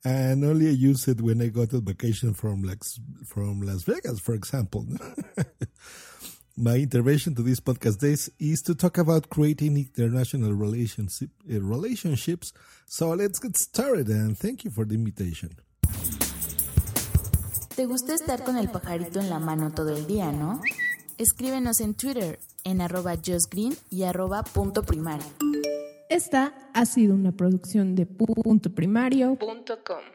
and 0.04 0.46
only 0.46 0.68
I 0.68 0.74
use 0.74 1.08
it 1.08 1.22
when 1.22 1.42
I 1.42 1.48
go 1.48 1.66
to 1.66 1.82
vacation 1.82 2.36
from 2.36 2.62
Las 2.62 3.00
from 3.26 3.62
Las 3.62 3.82
Vegas, 3.82 4.20
for 4.20 4.36
example. 4.36 4.86
my 6.56 6.76
intervention 6.76 7.34
to 7.34 7.42
this 7.42 7.60
podcast 7.60 7.98
days 7.98 8.30
is 8.38 8.62
to 8.62 8.76
talk 8.76 9.00
about 9.00 9.32
creating 9.32 9.90
international 9.98 10.54
relationship, 10.54 11.32
uh, 11.52 11.62
relationships. 11.62 12.54
So 12.86 13.10
let's 13.10 13.40
get 13.40 13.58
started, 13.58 14.08
and 14.10 14.38
thank 14.38 14.64
you 14.64 14.70
for 14.70 14.86
the 14.86 14.94
invitation. 14.94 15.50
¿Te 17.76 17.86
gusta 17.86 18.14
estar 18.14 18.46
con 18.46 18.56
el 18.56 18.70
pajarito 18.70 19.20
en 19.20 19.30
la 19.30 19.38
mano 19.38 19.74
todo 19.74 19.90
el 19.90 20.08
día, 20.08 20.32
no? 20.32 20.62
Escríbenos 21.18 21.82
en 21.82 21.94
Twitter 21.94 22.40
en 22.64 22.80
arroba 22.80 23.16
justgreen 23.18 23.76
y 23.90 24.04
arroba 24.04 24.44
punto 24.44 24.84
primario. 24.84 25.26
Esta 26.10 26.54
ha 26.74 26.86
sido 26.86 27.14
una 27.14 27.34
producción 27.34 27.96
de 27.96 28.06
puntoprimario.com. 28.06 30.15